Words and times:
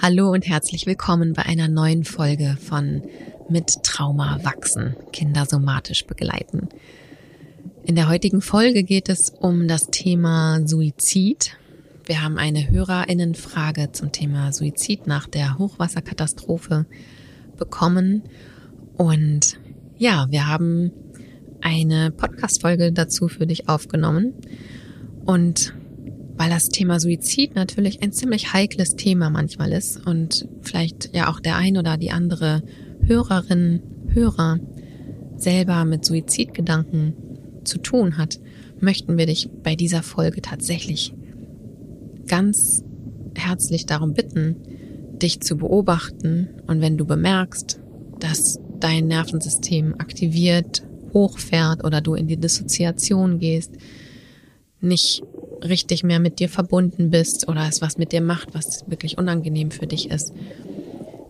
Hallo 0.00 0.30
und 0.30 0.46
herzlich 0.46 0.86
willkommen 0.86 1.32
bei 1.32 1.44
einer 1.44 1.66
neuen 1.66 2.04
Folge 2.04 2.56
von 2.60 3.02
Mit 3.48 3.82
Trauma 3.82 4.38
wachsen, 4.44 4.94
Kinder 5.12 5.44
somatisch 5.44 6.06
begleiten. 6.06 6.68
In 7.84 7.96
der 7.96 8.08
heutigen 8.08 8.40
Folge 8.40 8.84
geht 8.84 9.08
es 9.08 9.30
um 9.30 9.66
das 9.66 9.88
Thema 9.90 10.60
Suizid. 10.64 11.56
Wir 12.04 12.22
haben 12.22 12.38
eine 12.38 12.70
Hörerinnenfrage 12.70 13.90
zum 13.90 14.12
Thema 14.12 14.52
Suizid 14.52 15.08
nach 15.08 15.26
der 15.26 15.58
Hochwasserkatastrophe 15.58 16.86
bekommen 17.56 18.22
und 18.96 19.58
ja, 19.96 20.28
wir 20.30 20.46
haben 20.46 20.92
eine 21.60 22.12
Podcast-Folge 22.12 22.92
dazu 22.92 23.26
für 23.26 23.48
dich 23.48 23.68
aufgenommen 23.68 24.34
und 25.24 25.74
weil 26.38 26.50
das 26.50 26.68
Thema 26.68 27.00
Suizid 27.00 27.56
natürlich 27.56 28.00
ein 28.00 28.12
ziemlich 28.12 28.52
heikles 28.52 28.94
Thema 28.94 29.28
manchmal 29.28 29.72
ist 29.72 30.06
und 30.06 30.48
vielleicht 30.62 31.14
ja 31.14 31.28
auch 31.28 31.40
der 31.40 31.56
ein 31.56 31.76
oder 31.76 31.96
die 31.96 32.12
andere 32.12 32.62
Hörerin, 33.02 33.82
Hörer 34.10 34.60
selber 35.36 35.84
mit 35.84 36.04
Suizidgedanken 36.04 37.14
zu 37.64 37.78
tun 37.78 38.16
hat, 38.16 38.40
möchten 38.80 39.18
wir 39.18 39.26
dich 39.26 39.50
bei 39.62 39.74
dieser 39.74 40.02
Folge 40.04 40.40
tatsächlich 40.40 41.12
ganz 42.28 42.84
herzlich 43.34 43.86
darum 43.86 44.14
bitten, 44.14 44.56
dich 45.20 45.40
zu 45.40 45.56
beobachten. 45.56 46.48
Und 46.68 46.80
wenn 46.80 46.96
du 46.96 47.04
bemerkst, 47.04 47.80
dass 48.20 48.60
dein 48.78 49.08
Nervensystem 49.08 49.94
aktiviert, 49.98 50.84
hochfährt 51.12 51.84
oder 51.84 52.00
du 52.00 52.14
in 52.14 52.28
die 52.28 52.36
Dissoziation 52.36 53.40
gehst, 53.40 53.72
nicht 54.80 55.22
richtig 55.62 56.04
mehr 56.04 56.20
mit 56.20 56.38
dir 56.38 56.48
verbunden 56.48 57.10
bist 57.10 57.48
oder 57.48 57.66
es 57.68 57.80
was 57.80 57.98
mit 57.98 58.12
dir 58.12 58.20
macht, 58.20 58.54
was 58.54 58.84
wirklich 58.88 59.18
unangenehm 59.18 59.70
für 59.70 59.86
dich 59.86 60.10
ist. 60.10 60.32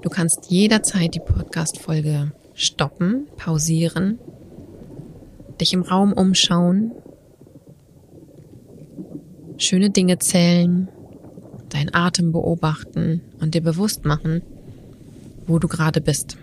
Du 0.03 0.09
kannst 0.09 0.51
jederzeit 0.51 1.15
die 1.15 1.21
Podcast-Folge 1.21 2.33
stoppen, 2.55 3.27
pausieren, 3.37 4.19
dich 5.61 5.73
im 5.73 5.83
Raum 5.83 6.13
umschauen, 6.13 6.93
schöne 9.57 9.91
Dinge 9.91 10.19
zählen, 10.19 10.89
deinen 11.69 11.95
Atem 11.95 12.33
beobachten 12.33 13.23
und 13.41 13.55
dir 13.55 13.63
bewusst 13.63 14.05
machen, 14.05 14.43
wo 15.47 15.59
du 15.59 15.69
gerade 15.69 16.01
bist. 16.01 16.37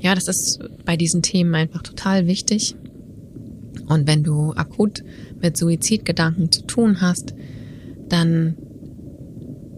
Ja, 0.00 0.14
das 0.14 0.28
ist 0.28 0.60
bei 0.84 0.96
diesen 0.96 1.22
Themen 1.22 1.54
einfach 1.54 1.82
total 1.82 2.26
wichtig. 2.26 2.76
Und 3.86 4.06
wenn 4.06 4.22
du 4.22 4.52
akut 4.52 5.02
mit 5.44 5.56
Suizidgedanken 5.56 6.50
zu 6.50 6.62
tun 6.62 7.00
hast, 7.00 7.34
dann 8.08 8.56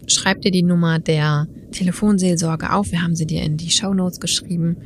schreib 0.06 0.41
dir 0.41 0.53
die 0.53 0.62
Nummer 0.62 0.98
der 0.98 1.48
Telefonseelsorge 1.72 2.72
auf. 2.72 2.92
Wir 2.92 3.03
haben 3.03 3.17
sie 3.17 3.27
dir 3.27 3.42
in 3.42 3.56
die 3.56 3.70
Show 3.70 3.92
Notes 3.92 4.20
geschrieben. 4.20 4.77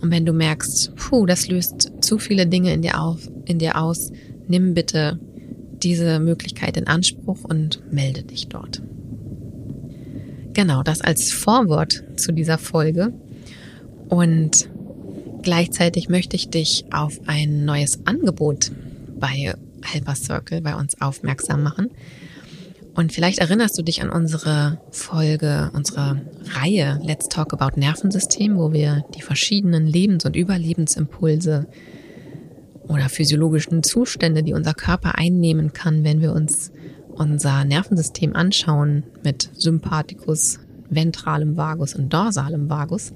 Und 0.00 0.10
wenn 0.10 0.24
du 0.24 0.32
merkst, 0.32 0.94
puh, 0.96 1.26
das 1.26 1.48
löst 1.48 1.92
zu 2.00 2.18
viele 2.18 2.46
Dinge 2.46 2.72
in 2.72 2.80
dir, 2.80 3.00
auf, 3.00 3.28
in 3.44 3.58
dir 3.58 3.78
aus, 3.78 4.12
nimm 4.48 4.72
bitte 4.72 5.18
diese 5.82 6.20
Möglichkeit 6.20 6.76
in 6.76 6.86
Anspruch 6.86 7.44
und 7.44 7.82
melde 7.92 8.22
dich 8.22 8.48
dort. 8.48 8.82
Genau, 10.52 10.82
das 10.82 11.00
als 11.00 11.32
Vorwort 11.32 12.04
zu 12.16 12.32
dieser 12.32 12.58
Folge. 12.58 13.12
Und 14.08 14.68
gleichzeitig 15.42 16.08
möchte 16.08 16.36
ich 16.36 16.48
dich 16.50 16.84
auf 16.92 17.20
ein 17.26 17.64
neues 17.64 18.06
Angebot 18.06 18.72
bei 19.18 19.54
Helper 19.82 20.14
Circle 20.14 20.60
bei 20.60 20.74
uns 20.74 21.00
aufmerksam 21.00 21.62
machen. 21.62 21.90
Und 22.94 23.12
vielleicht 23.12 23.38
erinnerst 23.38 23.78
du 23.78 23.82
dich 23.82 24.02
an 24.02 24.10
unsere 24.10 24.80
Folge, 24.90 25.70
unsere 25.74 26.20
Reihe 26.54 27.00
Let's 27.02 27.28
Talk 27.28 27.52
About 27.52 27.78
Nervensystem, 27.78 28.56
wo 28.56 28.72
wir 28.72 29.04
die 29.14 29.22
verschiedenen 29.22 29.86
Lebens- 29.86 30.24
und 30.24 30.36
Überlebensimpulse 30.36 31.66
oder 32.88 33.08
physiologischen 33.08 33.82
Zustände, 33.84 34.42
die 34.42 34.52
unser 34.52 34.74
Körper 34.74 35.16
einnehmen 35.16 35.72
kann, 35.72 36.02
wenn 36.02 36.20
wir 36.20 36.32
uns 36.32 36.72
unser 37.14 37.64
Nervensystem 37.64 38.34
anschauen 38.34 39.04
mit 39.22 39.50
Sympathikus, 39.54 40.58
ventralem 40.88 41.56
Vagus 41.56 41.94
und 41.94 42.12
dorsalem 42.12 42.68
Vagus. 42.68 43.12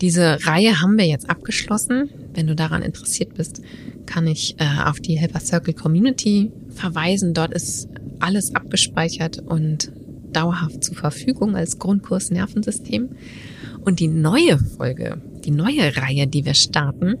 Diese 0.00 0.38
Reihe 0.46 0.80
haben 0.80 0.98
wir 0.98 1.06
jetzt 1.06 1.28
abgeschlossen. 1.28 2.10
Wenn 2.36 2.46
du 2.46 2.54
daran 2.54 2.82
interessiert 2.82 3.34
bist, 3.34 3.62
kann 4.04 4.26
ich 4.26 4.56
äh, 4.58 4.82
auf 4.84 5.00
die 5.00 5.18
Helper 5.18 5.40
Circle 5.40 5.74
Community 5.74 6.52
verweisen. 6.68 7.32
Dort 7.32 7.52
ist 7.54 7.88
alles 8.20 8.54
abgespeichert 8.54 9.38
und 9.38 9.90
dauerhaft 10.32 10.84
zur 10.84 10.96
Verfügung 10.96 11.56
als 11.56 11.78
Grundkurs 11.78 12.30
Nervensystem. 12.30 13.08
Und 13.84 14.00
die 14.00 14.08
neue 14.08 14.58
Folge, 14.58 15.20
die 15.44 15.50
neue 15.50 15.96
Reihe, 15.96 16.26
die 16.26 16.44
wir 16.44 16.54
starten, 16.54 17.16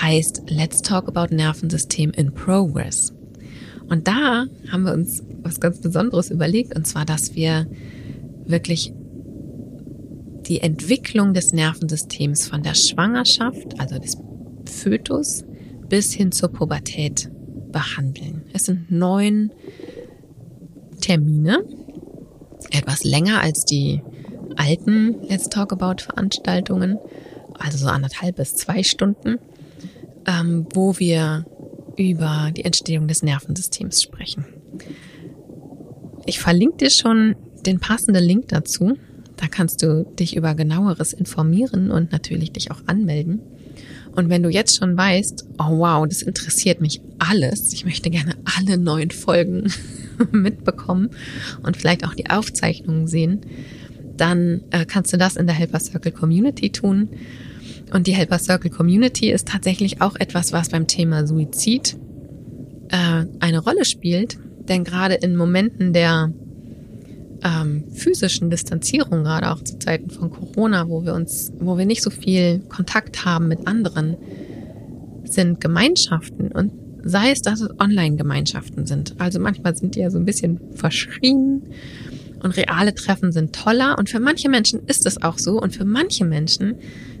heißt 0.00 0.42
Let's 0.48 0.82
Talk 0.82 1.08
About 1.08 1.34
Nervensystem 1.34 2.10
in 2.10 2.32
Progress. 2.32 3.14
Und 3.88 4.06
da 4.08 4.46
haben 4.70 4.82
wir 4.82 4.92
uns 4.92 5.22
was 5.42 5.60
ganz 5.60 5.80
Besonderes 5.80 6.30
überlegt, 6.30 6.76
und 6.76 6.86
zwar, 6.86 7.04
dass 7.04 7.34
wir 7.34 7.66
wirklich 8.44 8.92
die 10.46 10.60
Entwicklung 10.60 11.34
des 11.34 11.52
Nervensystems 11.52 12.46
von 12.48 12.62
der 12.62 12.74
Schwangerschaft, 12.74 13.78
also 13.78 13.98
des 13.98 14.16
Fötus, 14.70 15.44
bis 15.88 16.12
hin 16.12 16.32
zur 16.32 16.50
Pubertät 16.50 17.30
behandeln. 17.72 18.42
Es 18.52 18.64
sind 18.64 18.90
neun 18.90 19.52
Termine, 21.00 21.64
etwas 22.70 23.04
länger 23.04 23.40
als 23.40 23.64
die 23.64 24.02
alten 24.56 25.16
Let's 25.28 25.48
Talk 25.48 25.72
About 25.72 26.02
Veranstaltungen, 26.02 26.98
also 27.54 27.78
so 27.78 27.86
anderthalb 27.86 28.36
bis 28.36 28.54
zwei 28.54 28.82
Stunden, 28.82 29.38
ähm, 30.26 30.66
wo 30.72 30.98
wir 30.98 31.46
über 31.96 32.50
die 32.56 32.64
Entstehung 32.64 33.08
des 33.08 33.22
Nervensystems 33.22 34.02
sprechen. 34.02 34.44
Ich 36.26 36.40
verlinke 36.40 36.78
dir 36.78 36.90
schon 36.90 37.36
den 37.64 37.80
passenden 37.80 38.22
Link 38.22 38.48
dazu. 38.48 38.96
Da 39.36 39.46
kannst 39.48 39.82
du 39.82 40.04
dich 40.18 40.36
über 40.36 40.54
genaueres 40.54 41.12
informieren 41.12 41.90
und 41.90 42.12
natürlich 42.12 42.52
dich 42.52 42.70
auch 42.70 42.82
anmelden. 42.86 43.40
Und 44.16 44.30
wenn 44.30 44.42
du 44.42 44.48
jetzt 44.48 44.76
schon 44.76 44.96
weißt, 44.96 45.46
oh 45.58 45.78
wow, 45.78 46.06
das 46.08 46.22
interessiert 46.22 46.80
mich 46.80 47.00
alles, 47.18 47.72
ich 47.72 47.84
möchte 47.84 48.10
gerne 48.10 48.34
alle 48.56 48.78
neuen 48.78 49.10
Folgen 49.10 49.70
mitbekommen 50.32 51.10
und 51.62 51.76
vielleicht 51.76 52.04
auch 52.04 52.14
die 52.14 52.30
Aufzeichnungen 52.30 53.06
sehen, 53.06 53.42
dann 54.16 54.62
äh, 54.70 54.86
kannst 54.86 55.12
du 55.12 55.18
das 55.18 55.36
in 55.36 55.46
der 55.46 55.54
Helper 55.54 55.80
Circle 55.80 56.12
Community 56.12 56.70
tun. 56.70 57.10
Und 57.92 58.06
die 58.06 58.14
Helper 58.14 58.38
Circle 58.38 58.70
Community 58.70 59.30
ist 59.30 59.48
tatsächlich 59.48 60.00
auch 60.00 60.16
etwas, 60.16 60.52
was 60.52 60.70
beim 60.70 60.86
Thema 60.86 61.26
Suizid 61.26 61.96
äh, 62.88 63.26
eine 63.40 63.58
Rolle 63.58 63.84
spielt. 63.84 64.38
Denn 64.68 64.82
gerade 64.82 65.14
in 65.14 65.36
Momenten 65.36 65.92
der 65.92 66.32
ähm, 67.46 67.84
physischen 67.92 68.50
Distanzierung, 68.50 69.22
gerade 69.22 69.52
auch 69.52 69.62
zu 69.62 69.78
Zeiten 69.78 70.10
von 70.10 70.30
Corona, 70.30 70.88
wo 70.88 71.04
wir 71.04 71.14
uns, 71.14 71.52
wo 71.60 71.78
wir 71.78 71.86
nicht 71.86 72.02
so 72.02 72.10
viel 72.10 72.60
Kontakt 72.68 73.24
haben 73.24 73.46
mit 73.46 73.66
anderen, 73.66 74.16
sind 75.24 75.60
Gemeinschaften 75.60 76.48
und 76.48 76.72
sei 77.04 77.30
es, 77.30 77.42
dass 77.42 77.60
es 77.60 77.70
Online-Gemeinschaften 77.78 78.86
sind. 78.86 79.14
Also 79.18 79.38
manchmal 79.38 79.76
sind 79.76 79.94
die 79.94 80.00
ja 80.00 80.10
so 80.10 80.18
ein 80.18 80.24
bisschen 80.24 80.60
verschrien 80.74 81.62
und 82.42 82.56
reale 82.56 82.94
Treffen 82.94 83.30
sind 83.30 83.54
toller 83.54 83.96
und 83.96 84.10
für 84.10 84.18
manche 84.18 84.48
Menschen 84.48 84.80
ist 84.86 85.06
es 85.06 85.22
auch 85.22 85.38
so 85.38 85.60
und 85.60 85.74
für 85.74 85.84
manche 85.84 86.24
Menschen 86.24 86.74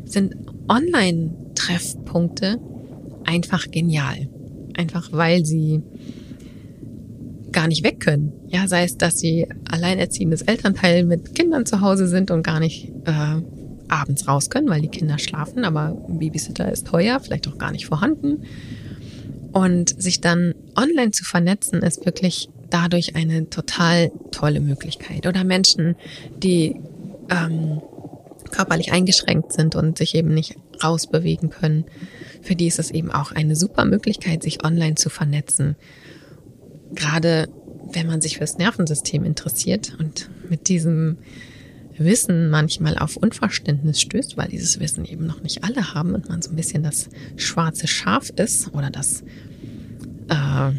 sind 0.04 0.34
Online-Treffpunkte 0.68 2.58
einfach 3.24 3.70
genial. 3.70 4.28
Einfach 4.76 5.12
weil 5.12 5.44
sie 5.44 5.82
gar 7.56 7.68
nicht 7.68 7.82
weg 7.82 8.00
können. 8.00 8.34
Ja, 8.48 8.68
sei 8.68 8.84
es, 8.84 8.98
dass 8.98 9.18
sie 9.18 9.48
alleinerziehendes 9.70 10.42
Elternteil 10.42 11.04
mit 11.04 11.34
Kindern 11.34 11.64
zu 11.64 11.80
Hause 11.80 12.06
sind 12.06 12.30
und 12.30 12.42
gar 12.42 12.60
nicht 12.60 12.92
äh, 13.06 13.40
abends 13.88 14.28
raus 14.28 14.50
können, 14.50 14.68
weil 14.68 14.82
die 14.82 14.88
Kinder 14.88 15.18
schlafen, 15.18 15.64
aber 15.64 15.96
ein 16.06 16.18
Babysitter 16.18 16.70
ist 16.70 16.86
teuer, 16.86 17.18
vielleicht 17.18 17.48
auch 17.48 17.56
gar 17.56 17.72
nicht 17.72 17.86
vorhanden. 17.86 18.44
Und 19.52 20.00
sich 20.00 20.20
dann 20.20 20.54
online 20.76 21.12
zu 21.12 21.24
vernetzen, 21.24 21.82
ist 21.82 22.04
wirklich 22.04 22.50
dadurch 22.68 23.16
eine 23.16 23.48
total 23.48 24.12
tolle 24.32 24.60
Möglichkeit. 24.60 25.26
Oder 25.26 25.42
Menschen, 25.42 25.96
die 26.36 26.76
ähm, 27.30 27.80
körperlich 28.50 28.92
eingeschränkt 28.92 29.54
sind 29.54 29.76
und 29.76 29.96
sich 29.96 30.14
eben 30.14 30.34
nicht 30.34 30.56
rausbewegen 30.84 31.48
können. 31.48 31.86
Für 32.42 32.54
die 32.54 32.66
ist 32.66 32.78
es 32.78 32.90
eben 32.90 33.10
auch 33.10 33.32
eine 33.32 33.56
super 33.56 33.86
Möglichkeit, 33.86 34.42
sich 34.42 34.62
online 34.62 34.96
zu 34.96 35.08
vernetzen 35.08 35.76
gerade 36.94 37.48
wenn 37.92 38.06
man 38.06 38.20
sich 38.20 38.38
fürs 38.38 38.58
Nervensystem 38.58 39.24
interessiert 39.24 39.96
und 39.98 40.28
mit 40.48 40.68
diesem 40.68 41.18
Wissen 41.98 42.50
manchmal 42.50 42.98
auf 42.98 43.16
Unverständnis 43.16 44.00
stößt, 44.00 44.36
weil 44.36 44.48
dieses 44.48 44.80
Wissen 44.80 45.04
eben 45.04 45.26
noch 45.26 45.42
nicht 45.42 45.64
alle 45.64 45.94
haben 45.94 46.14
und 46.14 46.28
man 46.28 46.42
so 46.42 46.50
ein 46.50 46.56
bisschen 46.56 46.82
das 46.82 47.08
schwarze 47.36 47.86
Schaf 47.86 48.30
ist 48.36 48.72
oder 48.74 48.90
das, 48.90 49.22
äh, 50.28 50.72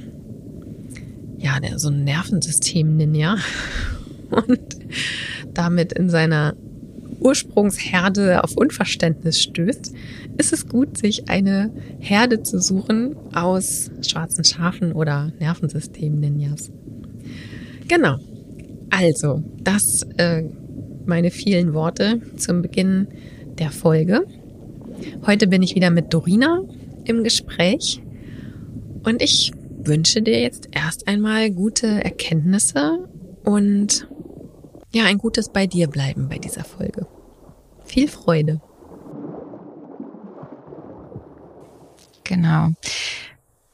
ja, 1.39 1.59
der, 1.61 1.79
so 1.79 1.89
ein 1.89 2.03
Nervensystem-Ninja 2.03 3.37
und 4.29 4.59
damit 5.53 5.93
in 5.93 6.09
seiner 6.09 6.55
Ursprungsherde 7.19 8.43
auf 8.43 8.55
Unverständnis 8.55 9.41
stößt, 9.41 9.93
ist 10.37 10.53
es 10.53 10.67
gut, 10.67 10.97
sich 10.97 11.29
eine 11.29 11.71
Herde 11.99 12.43
zu 12.43 12.59
suchen 12.59 13.15
aus 13.33 13.91
schwarzen 14.01 14.43
Schafen 14.43 14.91
oder 14.91 15.31
Nervensystem-Ninjas. 15.39 16.71
Genau. 17.87 18.17
Also, 18.89 19.43
das 19.63 20.03
äh, 20.17 20.43
meine 21.05 21.31
vielen 21.31 21.73
Worte 21.73 22.21
zum 22.37 22.61
Beginn 22.61 23.07
der 23.57 23.71
Folge. 23.71 24.25
Heute 25.25 25.47
bin 25.47 25.61
ich 25.61 25.75
wieder 25.75 25.89
mit 25.89 26.13
Dorina 26.13 26.61
im 27.05 27.23
Gespräch 27.23 28.01
und 29.03 29.21
ich 29.21 29.51
wünsche 29.83 30.21
dir 30.21 30.41
jetzt 30.41 30.69
erst 30.71 31.07
einmal 31.07 31.51
gute 31.51 31.87
Erkenntnisse 32.03 33.07
und 33.43 34.07
ja, 34.93 35.05
ein 35.05 35.17
gutes 35.17 35.49
bei 35.49 35.67
dir 35.67 35.87
bleiben 35.87 36.27
bei 36.29 36.37
dieser 36.37 36.63
Folge. 36.63 37.07
Viel 37.85 38.07
Freude. 38.07 38.61
Genau. 42.27 42.73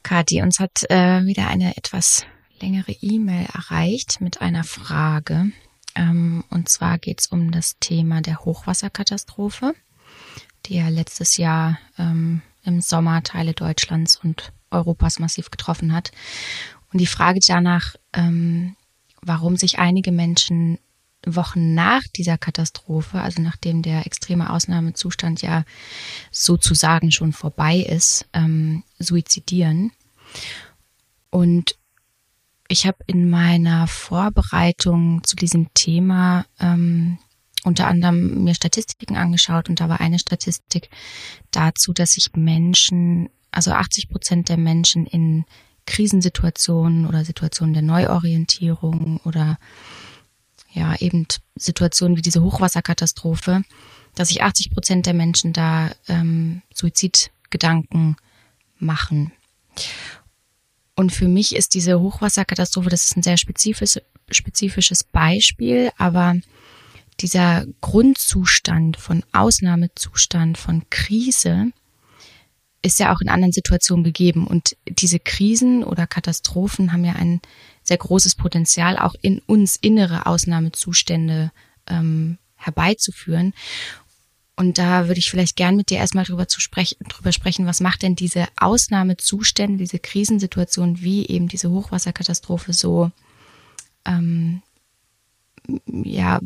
Kathi, 0.04 0.42
uns 0.42 0.60
hat 0.60 0.88
äh, 0.88 1.24
wieder 1.24 1.48
eine 1.48 1.76
etwas 1.76 2.24
längere 2.60 2.92
E-Mail 2.92 3.46
erreicht 3.52 4.20
mit 4.20 4.40
einer 4.40 4.62
Frage. 4.62 5.50
Ähm, 5.96 6.44
und 6.50 6.68
zwar 6.68 6.98
geht 6.98 7.20
es 7.20 7.26
um 7.26 7.50
das 7.50 7.78
Thema 7.80 8.20
der 8.20 8.44
Hochwasserkatastrophe, 8.44 9.74
die 10.66 10.76
ja 10.76 10.88
letztes 10.88 11.36
Jahr 11.36 11.78
ähm, 11.98 12.42
im 12.62 12.80
Sommer 12.80 13.24
Teile 13.24 13.54
Deutschlands 13.54 14.16
und 14.16 14.52
Europas 14.70 15.18
massiv 15.18 15.50
getroffen 15.50 15.92
hat. 15.92 16.12
Und 16.92 17.00
die 17.00 17.06
Frage 17.06 17.40
danach, 17.44 17.96
ähm, 18.12 18.76
warum 19.20 19.56
sich 19.56 19.80
einige 19.80 20.12
Menschen 20.12 20.78
Wochen 21.26 21.74
nach 21.74 22.02
dieser 22.16 22.38
Katastrophe, 22.38 23.20
also 23.20 23.42
nachdem 23.42 23.82
der 23.82 24.06
extreme 24.06 24.50
Ausnahmezustand 24.50 25.42
ja 25.42 25.64
sozusagen 26.30 27.10
schon 27.10 27.32
vorbei 27.32 27.78
ist, 27.78 28.26
ähm, 28.32 28.82
suizidieren. 28.98 29.92
Und 31.30 31.76
ich 32.68 32.86
habe 32.86 32.98
in 33.06 33.28
meiner 33.28 33.86
Vorbereitung 33.86 35.22
zu 35.24 35.36
diesem 35.36 35.72
Thema 35.74 36.46
ähm, 36.60 37.18
unter 37.64 37.86
anderem 37.86 38.44
mir 38.44 38.54
Statistiken 38.54 39.16
angeschaut 39.16 39.68
und 39.68 39.80
da 39.80 39.88
war 39.88 40.00
eine 40.00 40.18
Statistik 40.18 40.90
dazu, 41.50 41.92
dass 41.92 42.12
sich 42.12 42.30
Menschen, 42.34 43.30
also 43.50 43.72
80 43.72 44.10
Prozent 44.10 44.48
der 44.48 44.58
Menschen 44.58 45.06
in 45.06 45.44
Krisensituationen 45.86 47.06
oder 47.06 47.24
Situationen 47.24 47.74
der 47.74 47.82
Neuorientierung 47.82 49.20
oder 49.24 49.58
ja 50.74 50.94
eben 50.96 51.26
Situationen 51.56 52.16
wie 52.16 52.22
diese 52.22 52.42
Hochwasserkatastrophe, 52.42 53.62
dass 54.14 54.28
sich 54.28 54.42
80 54.42 54.70
Prozent 54.70 55.06
der 55.06 55.14
Menschen 55.14 55.52
da 55.52 55.90
ähm, 56.08 56.62
Suizidgedanken 56.74 58.16
machen. 58.78 59.32
Und 60.96 61.12
für 61.12 61.28
mich 61.28 61.56
ist 61.56 61.74
diese 61.74 62.00
Hochwasserkatastrophe, 62.00 62.90
das 62.90 63.04
ist 63.04 63.16
ein 63.16 63.22
sehr 63.22 63.36
spezifisches, 63.36 64.02
spezifisches 64.30 65.04
Beispiel, 65.04 65.90
aber 65.96 66.36
dieser 67.20 67.66
Grundzustand 67.80 68.96
von 68.96 69.24
Ausnahmezustand, 69.32 70.58
von 70.58 70.84
Krise, 70.90 71.72
ist 72.82 73.00
ja 73.00 73.14
auch 73.14 73.20
in 73.20 73.28
anderen 73.28 73.52
Situationen 73.52 74.04
gegeben. 74.04 74.46
Und 74.46 74.76
diese 74.86 75.18
Krisen 75.18 75.84
oder 75.84 76.06
Katastrophen 76.06 76.92
haben 76.92 77.04
ja 77.04 77.14
ein 77.14 77.40
sehr 77.84 77.98
großes 77.98 78.34
Potenzial, 78.34 78.98
auch 78.98 79.14
in 79.22 79.40
uns 79.46 79.76
innere 79.76 80.26
Ausnahmezustände 80.26 81.52
ähm, 81.86 82.38
herbeizuführen. 82.56 83.54
Und 84.56 84.78
da 84.78 85.08
würde 85.08 85.18
ich 85.18 85.30
vielleicht 85.30 85.56
gern 85.56 85.76
mit 85.76 85.90
dir 85.90 85.98
erstmal 85.98 86.24
drüber, 86.24 86.48
zu 86.48 86.60
sprechen, 86.60 86.96
drüber 87.08 87.32
sprechen, 87.32 87.66
was 87.66 87.80
macht 87.80 88.02
denn 88.02 88.16
diese 88.16 88.46
Ausnahmezustände, 88.56 89.78
diese 89.78 89.98
Krisensituation 89.98 91.02
wie 91.02 91.26
eben 91.26 91.48
diese 91.48 91.70
Hochwasserkatastrophe 91.70 92.72
so 92.72 93.10
ähm, 94.06 94.62
ja, 95.86 96.40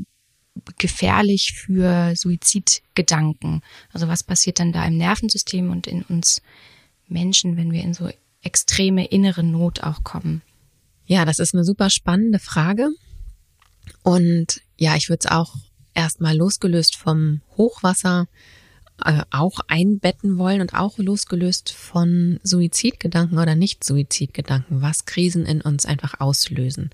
gefährlich 0.79 1.55
für 1.55 2.15
Suizidgedanken. 2.17 3.63
Also 3.93 4.09
was 4.09 4.23
passiert 4.23 4.59
dann 4.59 4.73
da 4.73 4.85
im 4.87 4.97
Nervensystem 4.97 5.71
und 5.71 5.87
in 5.87 6.03
uns 6.03 6.43
Menschen, 7.09 7.57
wenn 7.57 7.73
wir 7.73 7.83
in 7.83 7.95
so 7.95 8.11
extreme 8.43 9.07
innere 9.07 9.43
Not 9.43 9.83
auch 9.83 10.03
kommen? 10.03 10.43
Ja, 11.09 11.25
das 11.25 11.39
ist 11.39 11.55
eine 11.55 11.65
super 11.65 11.89
spannende 11.89 12.39
Frage. 12.39 12.91
Und 14.03 14.61
ja, 14.77 14.95
ich 14.95 15.09
würde 15.09 15.21
es 15.25 15.31
auch 15.31 15.55
erstmal 15.95 16.37
losgelöst 16.37 16.97
vom 16.97 17.41
Hochwasser 17.57 18.29
äh, 19.03 19.23
auch 19.31 19.61
einbetten 19.69 20.37
wollen 20.37 20.61
und 20.61 20.75
auch 20.75 20.99
losgelöst 20.99 21.73
von 21.73 22.39
Suizidgedanken 22.43 23.39
oder 23.39 23.55
Nicht-Suizidgedanken, 23.55 24.83
was 24.83 25.07
Krisen 25.07 25.47
in 25.47 25.63
uns 25.63 25.87
einfach 25.87 26.21
auslösen. 26.21 26.91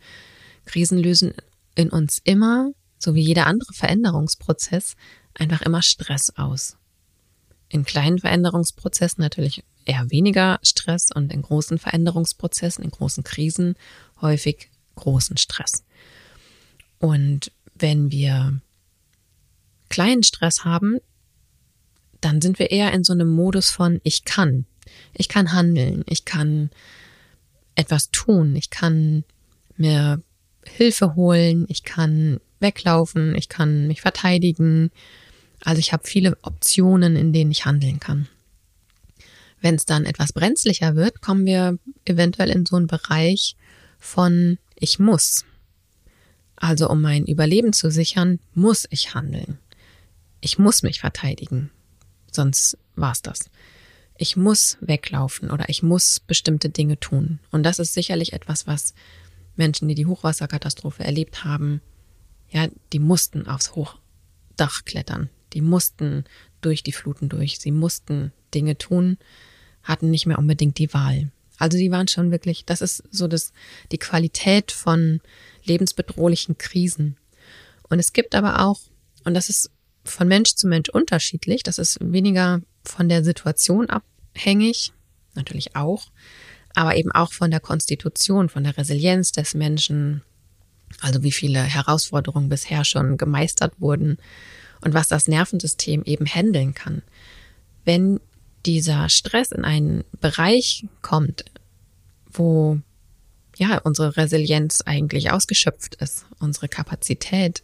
Krisen 0.64 0.98
lösen 0.98 1.34
in 1.74 1.90
uns 1.90 2.20
immer, 2.22 2.70
so 3.00 3.16
wie 3.16 3.22
jeder 3.22 3.46
andere 3.46 3.72
Veränderungsprozess, 3.72 4.94
einfach 5.34 5.62
immer 5.62 5.82
Stress 5.82 6.30
aus. 6.36 6.76
In 7.68 7.84
kleinen 7.84 8.20
Veränderungsprozessen 8.20 9.20
natürlich 9.22 9.64
eher 9.84 10.10
weniger 10.10 10.58
Stress 10.62 11.10
und 11.14 11.32
in 11.32 11.42
großen 11.42 11.78
Veränderungsprozessen, 11.78 12.84
in 12.84 12.90
großen 12.90 13.24
Krisen 13.24 13.74
häufig 14.20 14.70
großen 14.96 15.36
Stress. 15.36 15.84
Und 16.98 17.52
wenn 17.74 18.10
wir 18.10 18.60
kleinen 19.88 20.22
Stress 20.22 20.64
haben, 20.64 20.98
dann 22.20 22.40
sind 22.40 22.58
wir 22.58 22.70
eher 22.70 22.92
in 22.92 23.04
so 23.04 23.12
einem 23.12 23.28
Modus 23.28 23.70
von 23.70 24.00
ich 24.02 24.24
kann. 24.24 24.66
Ich 25.12 25.28
kann 25.28 25.52
handeln, 25.52 26.04
ich 26.08 26.24
kann 26.24 26.70
etwas 27.74 28.10
tun, 28.10 28.56
ich 28.56 28.70
kann 28.70 29.24
mir 29.76 30.22
Hilfe 30.66 31.14
holen, 31.14 31.66
ich 31.68 31.82
kann 31.82 32.40
weglaufen, 32.60 33.34
ich 33.34 33.48
kann 33.48 33.86
mich 33.86 34.00
verteidigen. 34.00 34.90
Also 35.62 35.80
ich 35.80 35.92
habe 35.92 36.06
viele 36.06 36.36
Optionen, 36.42 37.16
in 37.16 37.32
denen 37.32 37.50
ich 37.50 37.66
handeln 37.66 38.00
kann. 38.00 38.28
Wenn 39.64 39.76
es 39.76 39.86
dann 39.86 40.04
etwas 40.04 40.34
brenzlicher 40.34 40.94
wird, 40.94 41.22
kommen 41.22 41.46
wir 41.46 41.78
eventuell 42.04 42.50
in 42.50 42.66
so 42.66 42.76
einen 42.76 42.86
Bereich 42.86 43.56
von 43.98 44.58
ich 44.74 44.98
muss. 44.98 45.46
Also 46.54 46.90
um 46.90 47.00
mein 47.00 47.24
Überleben 47.24 47.72
zu 47.72 47.90
sichern, 47.90 48.40
muss 48.52 48.86
ich 48.90 49.14
handeln. 49.14 49.56
Ich 50.42 50.58
muss 50.58 50.82
mich 50.82 51.00
verteidigen, 51.00 51.70
sonst 52.30 52.76
war's 52.94 53.22
das. 53.22 53.48
Ich 54.18 54.36
muss 54.36 54.76
weglaufen 54.82 55.50
oder 55.50 55.70
ich 55.70 55.82
muss 55.82 56.20
bestimmte 56.20 56.68
Dinge 56.68 57.00
tun. 57.00 57.38
Und 57.50 57.62
das 57.62 57.78
ist 57.78 57.94
sicherlich 57.94 58.34
etwas, 58.34 58.66
was 58.66 58.92
Menschen, 59.56 59.88
die 59.88 59.94
die 59.94 60.04
Hochwasserkatastrophe 60.04 61.04
erlebt 61.04 61.42
haben, 61.42 61.80
ja, 62.50 62.68
die 62.92 62.98
mussten 62.98 63.46
aufs 63.46 63.74
Hochdach 63.74 64.84
klettern. 64.84 65.30
Die 65.54 65.62
mussten 65.62 66.24
durch 66.60 66.82
die 66.82 66.92
Fluten 66.92 67.30
durch. 67.30 67.60
Sie 67.60 67.72
mussten 67.72 68.30
Dinge 68.52 68.76
tun, 68.76 69.16
hatten 69.84 70.10
nicht 70.10 70.26
mehr 70.26 70.38
unbedingt 70.38 70.78
die 70.78 70.92
Wahl. 70.92 71.30
Also 71.58 71.78
die 71.78 71.90
waren 71.90 72.08
schon 72.08 72.30
wirklich, 72.30 72.64
das 72.64 72.80
ist 72.80 73.04
so 73.10 73.28
das, 73.28 73.52
die 73.92 73.98
Qualität 73.98 74.72
von 74.72 75.20
lebensbedrohlichen 75.64 76.58
Krisen. 76.58 77.16
Und 77.88 77.98
es 77.98 78.12
gibt 78.12 78.34
aber 78.34 78.60
auch, 78.60 78.80
und 79.24 79.34
das 79.34 79.48
ist 79.48 79.70
von 80.04 80.28
Mensch 80.28 80.54
zu 80.54 80.66
Mensch 80.66 80.88
unterschiedlich. 80.88 81.62
Das 81.62 81.78
ist 81.78 81.98
weniger 82.00 82.60
von 82.84 83.08
der 83.08 83.24
Situation 83.24 83.88
abhängig, 83.88 84.92
natürlich 85.34 85.76
auch, 85.76 86.08
aber 86.74 86.96
eben 86.96 87.12
auch 87.12 87.32
von 87.32 87.50
der 87.50 87.60
Konstitution, 87.60 88.48
von 88.48 88.64
der 88.64 88.76
Resilienz 88.76 89.32
des 89.32 89.54
Menschen, 89.54 90.22
also 91.00 91.22
wie 91.22 91.32
viele 91.32 91.62
Herausforderungen 91.62 92.48
bisher 92.48 92.84
schon 92.84 93.16
gemeistert 93.16 93.80
wurden 93.80 94.18
und 94.80 94.92
was 94.92 95.08
das 95.08 95.28
Nervensystem 95.28 96.02
eben 96.04 96.26
handeln 96.26 96.74
kann. 96.74 97.02
Wenn 97.84 98.20
dieser 98.66 99.08
Stress 99.08 99.52
in 99.52 99.64
einen 99.64 100.04
Bereich 100.20 100.86
kommt, 101.02 101.44
wo 102.30 102.78
ja 103.56 103.78
unsere 103.78 104.16
Resilienz 104.16 104.80
eigentlich 104.82 105.30
ausgeschöpft 105.30 105.96
ist, 105.96 106.26
unsere 106.38 106.68
Kapazität, 106.68 107.62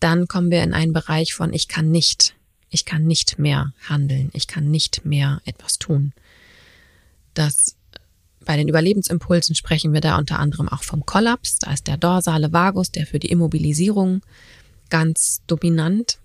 dann 0.00 0.26
kommen 0.26 0.50
wir 0.50 0.62
in 0.62 0.74
einen 0.74 0.92
Bereich 0.92 1.34
von 1.34 1.52
ich 1.52 1.68
kann 1.68 1.90
nicht, 1.90 2.34
ich 2.70 2.84
kann 2.84 3.06
nicht 3.06 3.38
mehr 3.38 3.72
handeln, 3.88 4.30
ich 4.32 4.46
kann 4.46 4.70
nicht 4.70 5.04
mehr 5.04 5.40
etwas 5.44 5.78
tun. 5.78 6.12
Das 7.34 7.76
bei 8.46 8.56
den 8.56 8.68
Überlebensimpulsen 8.68 9.54
sprechen 9.54 9.92
wir 9.92 10.00
da 10.00 10.16
unter 10.16 10.38
anderem 10.38 10.68
auch 10.68 10.84
vom 10.84 11.04
Kollaps. 11.04 11.58
Da 11.58 11.72
ist 11.72 11.88
der 11.88 11.96
dorsale 11.96 12.52
Vagus, 12.52 12.92
der 12.92 13.04
für 13.04 13.18
die 13.18 13.28
Immobilisierung 13.28 14.22
ganz 14.88 15.42
dominant. 15.46 16.18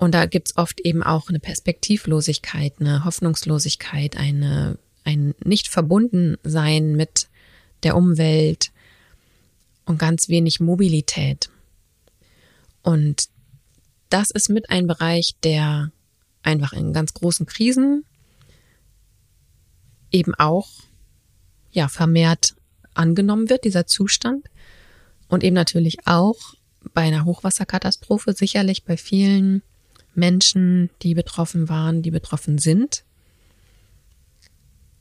Und 0.00 0.12
da 0.14 0.26
gibt's 0.26 0.56
oft 0.56 0.80
eben 0.80 1.02
auch 1.02 1.28
eine 1.28 1.40
Perspektivlosigkeit, 1.40 2.74
eine 2.80 3.04
Hoffnungslosigkeit, 3.04 4.16
eine, 4.16 4.78
ein 5.04 5.34
Nicht-Verbundensein 5.44 6.96
mit 6.96 7.28
der 7.82 7.96
Umwelt, 7.96 8.72
und 9.90 9.98
ganz 9.98 10.28
wenig 10.28 10.60
Mobilität. 10.60 11.50
Und 12.82 13.28
das 14.08 14.30
ist 14.30 14.48
mit 14.48 14.70
ein 14.70 14.86
Bereich, 14.86 15.34
der 15.42 15.92
einfach 16.42 16.72
in 16.72 16.92
ganz 16.92 17.12
großen 17.12 17.44
Krisen 17.44 18.04
eben 20.10 20.34
auch 20.34 20.68
ja 21.72 21.88
vermehrt 21.88 22.54
angenommen 22.94 23.50
wird, 23.50 23.64
dieser 23.64 23.86
Zustand. 23.86 24.48
Und 25.28 25.44
eben 25.44 25.54
natürlich 25.54 26.06
auch 26.06 26.38
bei 26.94 27.02
einer 27.02 27.24
Hochwasserkatastrophe 27.24 28.32
sicherlich 28.32 28.84
bei 28.84 28.96
vielen 28.96 29.62
Menschen, 30.20 30.90
die 31.02 31.14
betroffen 31.14 31.68
waren, 31.68 32.02
die 32.02 32.12
betroffen 32.12 32.58
sind, 32.58 33.02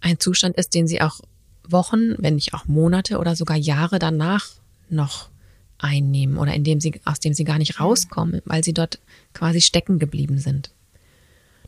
ein 0.01 0.19
Zustand 0.19 0.55
ist, 0.57 0.73
den 0.73 0.87
sie 0.87 1.01
auch 1.01 1.21
Wochen, 1.67 2.15
wenn 2.17 2.35
nicht 2.35 2.53
auch 2.53 2.65
Monate 2.65 3.19
oder 3.19 3.35
sogar 3.35 3.57
Jahre 3.57 3.99
danach 3.99 4.47
noch 4.89 5.29
einnehmen 5.77 6.37
oder 6.37 6.53
in 6.53 6.63
dem 6.63 6.81
sie, 6.81 6.99
aus 7.05 7.19
dem 7.19 7.33
sie 7.33 7.43
gar 7.43 7.57
nicht 7.57 7.79
rauskommen, 7.79 8.41
weil 8.45 8.63
sie 8.63 8.73
dort 8.73 8.99
quasi 9.33 9.61
stecken 9.61 9.99
geblieben 9.99 10.39
sind. 10.39 10.71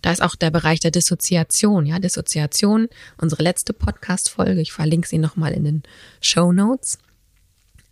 Da 0.01 0.11
ist 0.11 0.21
auch 0.21 0.35
der 0.35 0.49
Bereich 0.49 0.79
der 0.79 0.91
Dissoziation, 0.91 1.85
ja, 1.85 1.99
Dissoziation, 1.99 2.89
unsere 3.17 3.43
letzte 3.43 3.73
Podcast-Folge, 3.73 4.59
ich 4.59 4.71
verlinke 4.71 5.07
sie 5.07 5.19
nochmal 5.19 5.53
in 5.53 5.63
den 5.63 5.83
Show 6.19 6.51
Notes. 6.51 6.97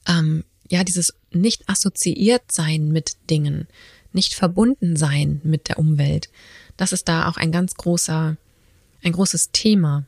Ähm, 0.08 0.44
ja, 0.70 0.84
dieses 0.84 1.14
nicht 1.32 1.70
assoziiert 1.70 2.52
sein 2.52 2.92
mit 2.92 3.18
Dingen, 3.30 3.68
nicht 4.12 4.34
verbunden 4.34 4.96
sein 4.96 5.42
mit 5.44 5.70
der 5.70 5.80
Umwelt, 5.80 6.30
das 6.78 6.94
ist 6.94 7.08
da 7.08 7.28
auch 7.28 7.38
ein 7.38 7.52
ganz 7.52 7.76
großer, 7.76 8.38
ein 9.04 9.12
großes 9.12 9.52
Thema. 9.52 10.06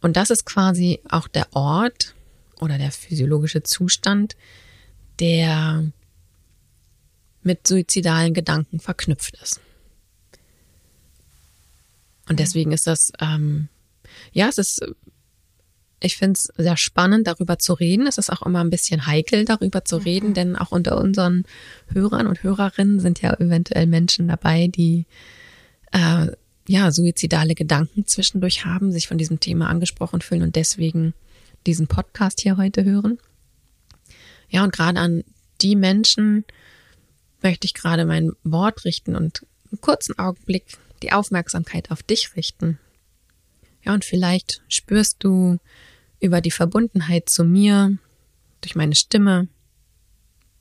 Und 0.00 0.16
das 0.16 0.30
ist 0.30 0.44
quasi 0.44 1.00
auch 1.08 1.28
der 1.28 1.46
Ort 1.54 2.14
oder 2.60 2.76
der 2.76 2.90
physiologische 2.90 3.62
Zustand, 3.62 4.36
der 5.20 5.84
mit 7.42 7.66
suizidalen 7.66 8.34
Gedanken 8.34 8.80
verknüpft 8.80 9.36
ist. 9.42 9.60
Und 12.28 12.40
deswegen 12.40 12.72
ist 12.72 12.86
das, 12.86 13.12
ähm, 13.20 13.68
ja, 14.32 14.48
es 14.48 14.58
ist, 14.58 14.84
ich 16.02 16.16
finde 16.16 16.32
es 16.32 16.52
sehr 16.56 16.76
spannend, 16.76 17.26
darüber 17.26 17.58
zu 17.58 17.74
reden. 17.74 18.06
Es 18.06 18.18
ist 18.18 18.30
auch 18.30 18.42
immer 18.42 18.60
ein 18.60 18.70
bisschen 18.70 19.06
heikel, 19.06 19.44
darüber 19.44 19.84
zu 19.84 19.96
reden, 19.96 20.30
mhm. 20.30 20.34
denn 20.34 20.56
auch 20.56 20.72
unter 20.72 20.98
unseren 20.98 21.44
Hörern 21.92 22.26
und 22.26 22.42
Hörerinnen 22.42 23.00
sind 23.00 23.22
ja 23.22 23.34
eventuell 23.34 23.86
Menschen 23.86 24.28
dabei, 24.28 24.68
die 24.68 25.06
äh, 25.92 26.28
ja 26.68 26.90
suizidale 26.90 27.54
Gedanken 27.54 28.06
zwischendurch 28.06 28.64
haben, 28.64 28.92
sich 28.92 29.08
von 29.08 29.18
diesem 29.18 29.40
Thema 29.40 29.68
angesprochen 29.68 30.20
fühlen 30.20 30.42
und 30.42 30.56
deswegen 30.56 31.14
diesen 31.66 31.86
Podcast 31.86 32.40
hier 32.40 32.56
heute 32.56 32.84
hören. 32.84 33.18
Ja, 34.48 34.64
und 34.64 34.72
gerade 34.72 35.00
an 35.00 35.24
die 35.60 35.76
Menschen 35.76 36.44
möchte 37.42 37.66
ich 37.66 37.74
gerade 37.74 38.04
mein 38.04 38.32
Wort 38.44 38.84
richten 38.84 39.16
und 39.16 39.46
einen 39.70 39.80
kurzen 39.80 40.18
Augenblick 40.18 40.64
die 41.02 41.12
Aufmerksamkeit 41.12 41.90
auf 41.90 42.02
dich 42.02 42.36
richten. 42.36 42.78
Ja, 43.84 43.94
und 43.94 44.04
vielleicht 44.04 44.62
spürst 44.68 45.16
du 45.20 45.58
über 46.22 46.40
die 46.40 46.52
Verbundenheit 46.52 47.28
zu 47.28 47.44
mir, 47.44 47.98
durch 48.60 48.76
meine 48.76 48.94
Stimme, 48.94 49.48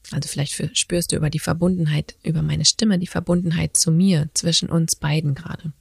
also 0.09 0.27
vielleicht 0.27 0.77
spürst 0.77 1.11
du 1.11 1.15
über 1.15 1.29
die 1.29 1.39
Verbundenheit, 1.39 2.15
über 2.23 2.41
meine 2.41 2.65
Stimme, 2.65 2.97
die 2.97 3.07
Verbundenheit 3.07 3.77
zu 3.77 3.91
mir, 3.91 4.29
zwischen 4.33 4.69
uns 4.69 4.95
beiden 4.95 5.35
gerade. 5.35 5.71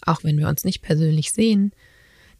Auch 0.00 0.24
wenn 0.24 0.38
wir 0.38 0.48
uns 0.48 0.64
nicht 0.64 0.80
persönlich 0.80 1.30
sehen, 1.30 1.72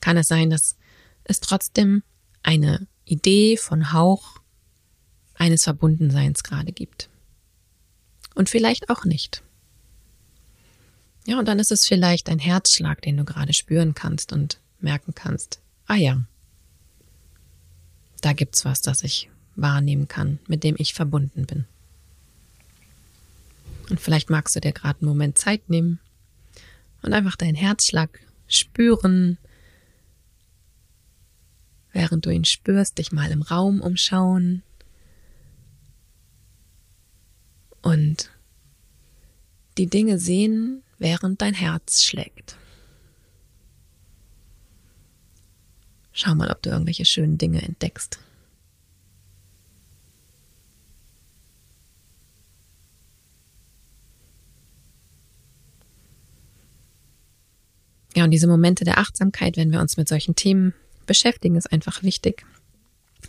kann 0.01 0.17
es 0.17 0.29
sein, 0.29 0.49
dass 0.49 0.77
es 1.25 1.41
trotzdem 1.41 2.03
eine 2.43 2.89
Idee 3.05 3.59
von 3.59 3.93
Hauch 3.93 4.39
eines 5.35 5.65
Verbundenseins 5.65 6.43
gerade 6.43 6.73
gibt. 6.73 7.11
Und 8.35 8.49
vielleicht 8.49 8.89
auch 8.89 9.05
nicht. 9.05 9.43
Ja, 11.27 11.39
und 11.39 11.47
dann 11.47 11.59
ist 11.59 11.71
es 11.71 11.87
vielleicht 11.87 12.31
ein 12.31 12.39
Herzschlag, 12.39 13.03
den 13.03 13.19
du 13.19 13.25
gerade 13.25 13.53
spüren 13.53 13.93
kannst 13.93 14.33
und 14.33 14.59
merken 14.81 15.15
kannst. 15.15 15.61
Ah 15.87 15.97
ja, 15.97 16.25
da 18.21 18.33
gibt's 18.33 18.65
was, 18.65 18.81
das 18.81 19.03
ich 19.03 19.31
wahrnehmen 19.57 20.09
kann, 20.09 20.39
mit 20.47 20.65
dem 20.65 20.77
ich 20.79 20.95
verbunden 20.95 21.47
bin. 21.47 21.65
Und 23.91 24.01
vielleicht 24.01 24.31
magst 24.31 24.55
du 24.55 24.61
dir 24.61 24.73
gerade 24.73 25.01
einen 25.01 25.09
Moment 25.09 25.39
Zeit 25.39 25.69
nehmen 25.71 25.99
und 27.03 27.13
einfach 27.13 27.37
deinen 27.37 27.55
Herzschlag 27.55 28.21
spüren, 28.47 29.39
während 31.93 32.27
du 32.27 32.31
ihn 32.31 32.45
spürst, 32.45 32.99
dich 32.99 33.13
mal 33.13 33.31
im 33.31 33.43
Raum 33.43 33.81
umschauen 33.81 34.63
und 37.83 38.31
die 39.79 39.87
Dinge 39.87 40.19
sehen, 40.19 40.83
während 40.99 41.41
dein 41.41 41.55
Herz 41.55 42.03
schlägt. 42.03 42.58
Schau 46.21 46.35
mal, 46.35 46.51
ob 46.51 46.61
du 46.63 46.71
irgendwelche 46.71 47.05
schönen 47.05 47.39
Dinge 47.39 47.63
entdeckst. 47.63 48.19
Ja, 58.17 58.25
und 58.25 58.33
diese 58.33 58.49
Momente 58.49 58.85
der 58.85 58.99
Achtsamkeit, 58.99 59.57
wenn 59.57 59.71
wir 59.71 59.81
uns 59.81 59.97
mit 59.97 60.09
solchen 60.09 60.35
Themen 60.35 60.75
beschäftigen, 61.07 61.55
ist 61.55 61.71
einfach 61.71 62.03
wichtig, 62.03 62.45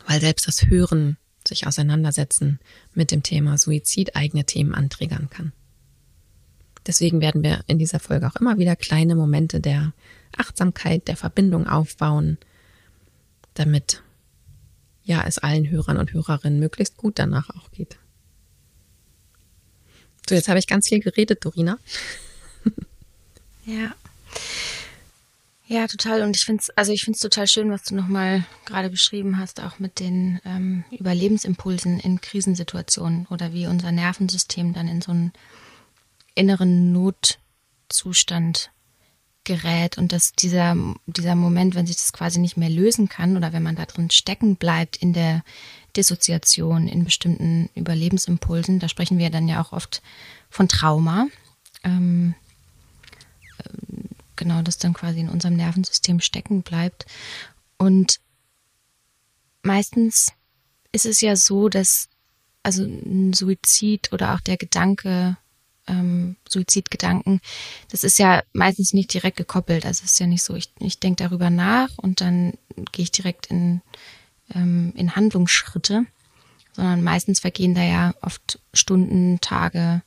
weil 0.08 0.20
selbst 0.20 0.48
das 0.48 0.66
Hören, 0.66 1.18
sich 1.48 1.68
auseinandersetzen 1.68 2.60
mit 2.96 3.12
dem 3.12 3.22
Thema 3.22 3.60
Suizid 3.60 4.16
eigene 4.16 4.46
Themen 4.46 4.74
anträgern 4.74 5.30
kann. 5.30 5.54
Deswegen 6.88 7.22
werden 7.22 7.44
wir 7.44 7.64
in 7.68 7.78
dieser 7.78 8.00
Folge 8.00 8.28
auch 8.28 8.36
immer 8.38 8.58
wieder 8.58 8.76
kleine 8.76 9.16
Momente 9.16 9.60
der 9.60 9.94
Achtsamkeit, 10.36 11.08
der 11.08 11.18
Verbindung 11.18 11.68
aufbauen, 11.68 12.40
damit 13.54 14.04
ja 15.04 15.24
es 15.26 15.38
allen 15.40 15.70
Hörern 15.70 15.98
und 15.98 16.14
Hörerinnen 16.14 16.60
möglichst 16.60 16.98
gut 16.98 17.20
danach 17.20 17.50
auch 17.50 17.72
geht. 17.72 17.98
So, 20.28 20.36
jetzt 20.36 20.48
habe 20.48 20.60
ich 20.60 20.68
ganz 20.68 20.88
viel 20.88 21.00
geredet, 21.00 21.44
Dorina. 21.44 21.80
ja. 23.66 23.96
Ja, 25.66 25.86
total. 25.88 26.24
Und 26.24 26.36
ich 26.36 26.46
finde 26.46 26.62
es, 26.62 26.70
also 26.72 26.92
ich 26.92 27.04
finde 27.04 27.16
es 27.16 27.22
total 27.22 27.48
schön, 27.48 27.72
was 27.72 27.84
du 27.84 27.96
nochmal 27.96 28.44
gerade 28.66 28.90
beschrieben 28.90 29.38
hast, 29.38 29.62
auch 29.62 29.78
mit 29.78 30.00
den 30.00 30.40
ähm, 30.44 30.84
Überlebensimpulsen 30.92 32.00
in 32.00 32.22
Krisensituationen 32.22 33.28
oder 33.28 33.54
wie 33.54 33.68
unser 33.68 33.92
Nervensystem 33.92 34.74
dann 34.74 34.88
in 34.88 35.02
so 35.02 35.12
einen 35.12 35.32
inneren 36.34 36.92
Notzustand 36.92 38.72
gerät 39.50 39.98
und 39.98 40.12
dass 40.12 40.32
dieser, 40.34 40.76
dieser 41.08 41.34
Moment, 41.34 41.74
wenn 41.74 41.88
sich 41.88 41.96
das 41.96 42.14
quasi 42.14 42.40
nicht 42.40 42.56
mehr 42.56 42.70
lösen 42.70 43.10
kann 43.10 43.36
oder 43.36 43.52
wenn 43.52 43.64
man 43.64 43.76
da 43.76 43.86
drin 43.86 44.12
stecken 44.12 44.58
bleibt 44.58 44.98
in 44.98 45.12
der 45.12 45.44
Dissoziation, 45.96 46.88
in 46.88 47.04
bestimmten 47.04 47.68
Überlebensimpulsen, 47.74 48.78
da 48.78 48.88
sprechen 48.88 49.18
wir 49.18 49.32
dann 49.32 49.48
ja 49.48 49.60
auch 49.60 49.74
oft 49.74 50.04
von 50.52 50.68
Trauma. 50.68 51.26
Ähm, 51.84 52.36
ähm, 53.66 54.10
genau, 54.36 54.62
das 54.62 54.78
dann 54.78 54.94
quasi 54.94 55.20
in 55.20 55.30
unserem 55.30 55.56
Nervensystem 55.56 56.20
stecken 56.20 56.62
bleibt. 56.62 57.08
Und 57.80 58.20
meistens 59.64 60.32
ist 60.92 61.08
es 61.08 61.22
ja 61.22 61.36
so, 61.36 61.70
dass 61.70 62.08
also 62.62 62.84
ein 62.84 63.34
Suizid 63.34 64.14
oder 64.14 64.36
auch 64.36 64.42
der 64.42 64.58
Gedanke, 64.58 65.38
ähm, 65.90 66.38
Suizidgedanken, 66.48 67.42
das 67.92 68.04
ist 68.04 68.20
ja 68.20 68.44
meistens 68.54 68.94
nicht 68.94 69.14
direkt 69.14 69.38
gekoppelt. 69.38 69.86
Also 69.86 70.04
es 70.06 70.14
ist 70.14 70.20
ja 70.20 70.28
nicht 70.28 70.44
so, 70.44 70.56
ich, 70.56 70.72
ich 70.80 71.00
denke 71.00 71.24
darüber 71.24 71.50
nach 71.50 71.90
und 71.98 72.22
dann 72.22 72.54
gehe 72.92 73.04
ich 73.04 73.12
direkt 73.12 73.48
in, 73.48 73.82
ähm, 74.54 74.94
in 74.96 75.16
Handlungsschritte, 75.16 76.06
sondern 76.74 77.04
meistens 77.04 77.40
vergehen 77.40 77.74
da 77.74 77.84
ja 77.84 78.14
oft 78.22 78.60
Stunden, 78.74 79.42
Tage 79.42 80.02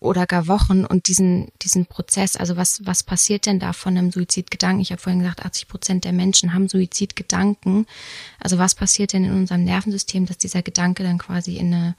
oder 0.00 0.26
gar 0.26 0.48
Wochen 0.48 0.84
und 0.84 1.06
diesen, 1.06 1.52
diesen 1.62 1.86
Prozess, 1.86 2.34
also 2.34 2.56
was, 2.56 2.84
was 2.84 3.04
passiert 3.04 3.46
denn 3.46 3.60
da 3.60 3.72
von 3.72 3.96
einem 3.96 4.10
Suizidgedanken? 4.10 4.80
Ich 4.80 4.90
habe 4.90 5.00
vorhin 5.00 5.20
gesagt, 5.20 5.44
80 5.44 5.68
Prozent 5.68 6.04
der 6.04 6.12
Menschen 6.12 6.52
haben 6.52 6.68
Suizidgedanken. 6.68 7.86
Also 8.40 8.58
was 8.58 8.74
passiert 8.74 9.12
denn 9.12 9.24
in 9.24 9.32
unserem 9.32 9.62
Nervensystem, 9.62 10.26
dass 10.26 10.38
dieser 10.38 10.62
Gedanke 10.62 11.04
dann 11.04 11.18
quasi 11.18 11.56
in 11.56 11.72
eine, 11.72 11.94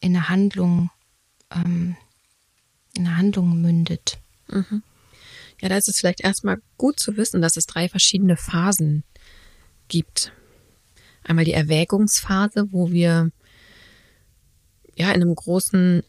in 0.00 0.14
eine 0.14 0.28
Handlung 0.28 0.90
ähm, 1.54 1.96
in 2.96 3.06
eine 3.06 3.16
Handlung 3.16 3.60
mündet. 3.60 4.18
Mhm. 4.48 4.82
Ja, 5.60 5.68
da 5.68 5.76
ist 5.76 5.88
es 5.88 5.98
vielleicht 5.98 6.20
erstmal 6.20 6.58
gut 6.76 7.00
zu 7.00 7.16
wissen, 7.16 7.42
dass 7.42 7.56
es 7.56 7.66
drei 7.66 7.88
verschiedene 7.88 8.36
Phasen 8.36 9.04
gibt. 9.88 10.32
Einmal 11.24 11.44
die 11.44 11.52
Erwägungsphase, 11.52 12.72
wo 12.72 12.90
wir 12.90 13.30
ja 14.94 15.08
in 15.08 15.22
einem 15.22 15.34
großen, 15.34 16.02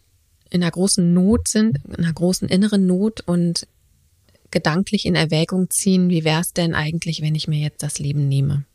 in 0.49 0.63
einer 0.63 0.71
großen 0.71 1.13
Not 1.13 1.47
sind, 1.47 1.79
in 1.85 1.95
einer 1.95 2.13
großen 2.13 2.47
inneren 2.47 2.85
Not 2.85 3.21
und 3.21 3.67
gedanklich 4.51 5.05
in 5.05 5.15
Erwägung 5.15 5.69
ziehen, 5.69 6.09
wie 6.09 6.23
wäre 6.23 6.41
es 6.41 6.53
denn 6.53 6.73
eigentlich, 6.73 7.21
wenn 7.21 7.35
ich 7.35 7.47
mir 7.47 7.59
jetzt 7.59 7.83
das 7.83 7.99
Leben 7.99 8.27
nehme? 8.27 8.65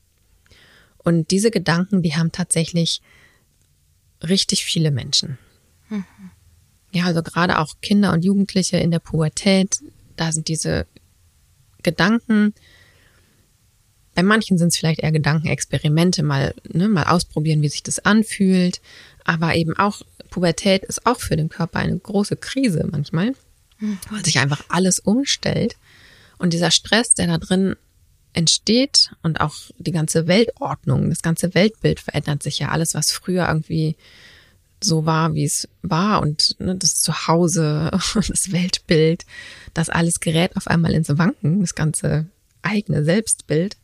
Und 0.98 1.30
diese 1.30 1.50
Gedanken, 1.50 2.02
die 2.02 2.14
haben 2.14 2.32
tatsächlich 2.32 3.02
richtig 4.22 4.64
viele 4.64 4.90
Menschen. 4.90 5.38
Mhm. 5.88 6.04
Ja, 6.94 7.06
also 7.06 7.22
gerade 7.22 7.58
auch 7.58 7.74
Kinder 7.82 8.12
und 8.12 8.24
Jugendliche 8.24 8.76
in 8.76 8.90
der 8.90 9.00
Pubertät, 9.00 9.80
da 10.16 10.30
sind 10.30 10.46
diese 10.46 10.86
Gedanken, 11.82 12.54
bei 14.14 14.22
manchen 14.22 14.58
sind 14.58 14.68
es 14.68 14.76
vielleicht 14.76 15.00
eher 15.00 15.12
Gedankenexperimente, 15.12 16.22
mal, 16.22 16.54
ne, 16.72 16.88
mal 16.88 17.04
ausprobieren, 17.04 17.62
wie 17.62 17.68
sich 17.68 17.82
das 17.82 17.98
anfühlt. 17.98 18.80
Aber 19.24 19.56
eben 19.56 19.76
auch, 19.76 20.02
Pubertät 20.30 20.84
ist 20.84 21.04
auch 21.04 21.20
für 21.20 21.36
den 21.36 21.48
Körper 21.48 21.80
eine 21.80 21.98
große 21.98 22.36
Krise 22.36 22.86
manchmal, 22.90 23.34
mhm. 23.80 23.98
weil 24.10 24.24
sich 24.24 24.38
einfach 24.38 24.64
alles 24.68 25.00
umstellt. 25.00 25.76
Und 26.38 26.52
dieser 26.52 26.70
Stress, 26.70 27.14
der 27.14 27.26
da 27.26 27.38
drin 27.38 27.74
entsteht 28.34 29.10
und 29.22 29.40
auch 29.40 29.56
die 29.78 29.92
ganze 29.92 30.28
Weltordnung, 30.28 31.10
das 31.10 31.22
ganze 31.22 31.54
Weltbild 31.54 32.00
verändert 32.00 32.42
sich 32.42 32.60
ja. 32.60 32.68
Alles, 32.68 32.94
was 32.94 33.10
früher 33.10 33.48
irgendwie 33.48 33.96
so 34.84 35.06
war, 35.06 35.34
wie 35.34 35.44
es 35.44 35.68
war 35.82 36.20
und 36.20 36.56
ne, 36.58 36.76
das 36.76 37.00
Zuhause 37.00 37.90
das 38.14 38.52
Weltbild, 38.52 39.24
das 39.72 39.90
alles 39.90 40.20
gerät 40.20 40.56
auf 40.56 40.66
einmal 40.68 40.92
ins 40.92 41.16
Wanken, 41.16 41.60
das 41.60 41.74
ganze 41.74 42.26
eigene 42.62 43.04
Selbstbild. 43.04 43.76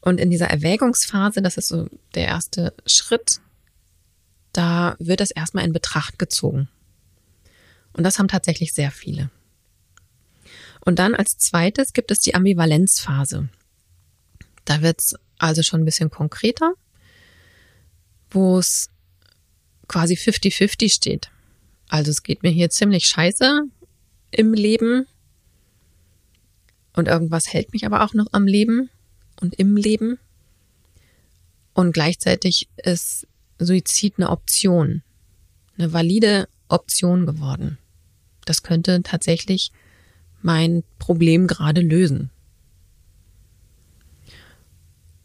Und 0.00 0.18
in 0.18 0.30
dieser 0.30 0.48
Erwägungsphase, 0.48 1.42
das 1.42 1.56
ist 1.56 1.68
so 1.68 1.88
der 2.14 2.26
erste 2.26 2.74
Schritt, 2.86 3.40
da 4.52 4.96
wird 4.98 5.20
das 5.20 5.30
erstmal 5.30 5.64
in 5.64 5.72
Betracht 5.72 6.18
gezogen. 6.18 6.68
Und 7.92 8.04
das 8.04 8.18
haben 8.18 8.28
tatsächlich 8.28 8.72
sehr 8.74 8.90
viele. 8.90 9.30
Und 10.84 10.98
dann 10.98 11.14
als 11.14 11.38
zweites 11.38 11.92
gibt 11.92 12.10
es 12.10 12.18
die 12.18 12.34
Ambivalenzphase. 12.34 13.48
Da 14.64 14.82
wird 14.82 15.00
es 15.00 15.14
also 15.38 15.62
schon 15.62 15.82
ein 15.82 15.84
bisschen 15.84 16.10
konkreter, 16.10 16.74
wo 18.30 18.58
es 18.58 18.90
quasi 19.92 20.14
50-50 20.14 20.90
steht. 20.90 21.30
Also 21.88 22.10
es 22.10 22.22
geht 22.22 22.42
mir 22.42 22.50
hier 22.50 22.70
ziemlich 22.70 23.04
scheiße 23.04 23.64
im 24.30 24.54
Leben 24.54 25.06
und 26.94 27.08
irgendwas 27.08 27.52
hält 27.52 27.72
mich 27.74 27.84
aber 27.84 28.02
auch 28.02 28.14
noch 28.14 28.26
am 28.32 28.46
Leben 28.46 28.88
und 29.40 29.54
im 29.54 29.76
Leben. 29.76 30.18
Und 31.74 31.92
gleichzeitig 31.92 32.68
ist 32.76 33.26
Suizid 33.58 34.14
eine 34.16 34.30
Option, 34.30 35.02
eine 35.76 35.92
valide 35.92 36.48
Option 36.68 37.26
geworden. 37.26 37.78
Das 38.46 38.62
könnte 38.62 39.02
tatsächlich 39.02 39.72
mein 40.40 40.84
Problem 40.98 41.46
gerade 41.46 41.82
lösen. 41.82 42.30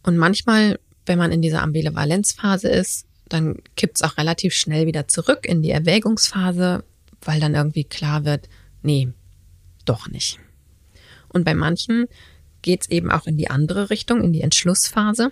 Und 0.04 0.18
manchmal, 0.18 0.80
wenn 1.06 1.18
man 1.18 1.32
in 1.32 1.42
dieser 1.42 1.62
Ambivalenzphase 1.62 2.70
ist, 2.70 3.07
dann 3.30 3.58
kippt 3.76 3.98
es 3.98 4.04
auch 4.04 4.18
relativ 4.18 4.54
schnell 4.54 4.88
wieder 4.88 5.08
zurück 5.08 5.46
in 5.46 5.62
die 5.62 5.72
Erwägungsphase, 5.72 6.84
weil 7.22 7.40
dann 7.40 7.56
irgendwie 7.56 7.84
klar 7.84 8.26
wird, 8.26 8.48
nee, 8.82 9.10
doch 9.86 10.08
nicht. 10.08 10.40
Und 11.30 11.44
bei 11.44 11.54
manchen 11.54 12.08
geht 12.62 12.82
es 12.82 12.90
eben 12.90 13.12
auch 13.12 13.28
in 13.28 13.38
die 13.38 13.50
andere 13.50 13.90
Richtung, 13.90 14.24
in 14.24 14.34
die 14.34 14.42
Entschlussphase. 14.42 15.32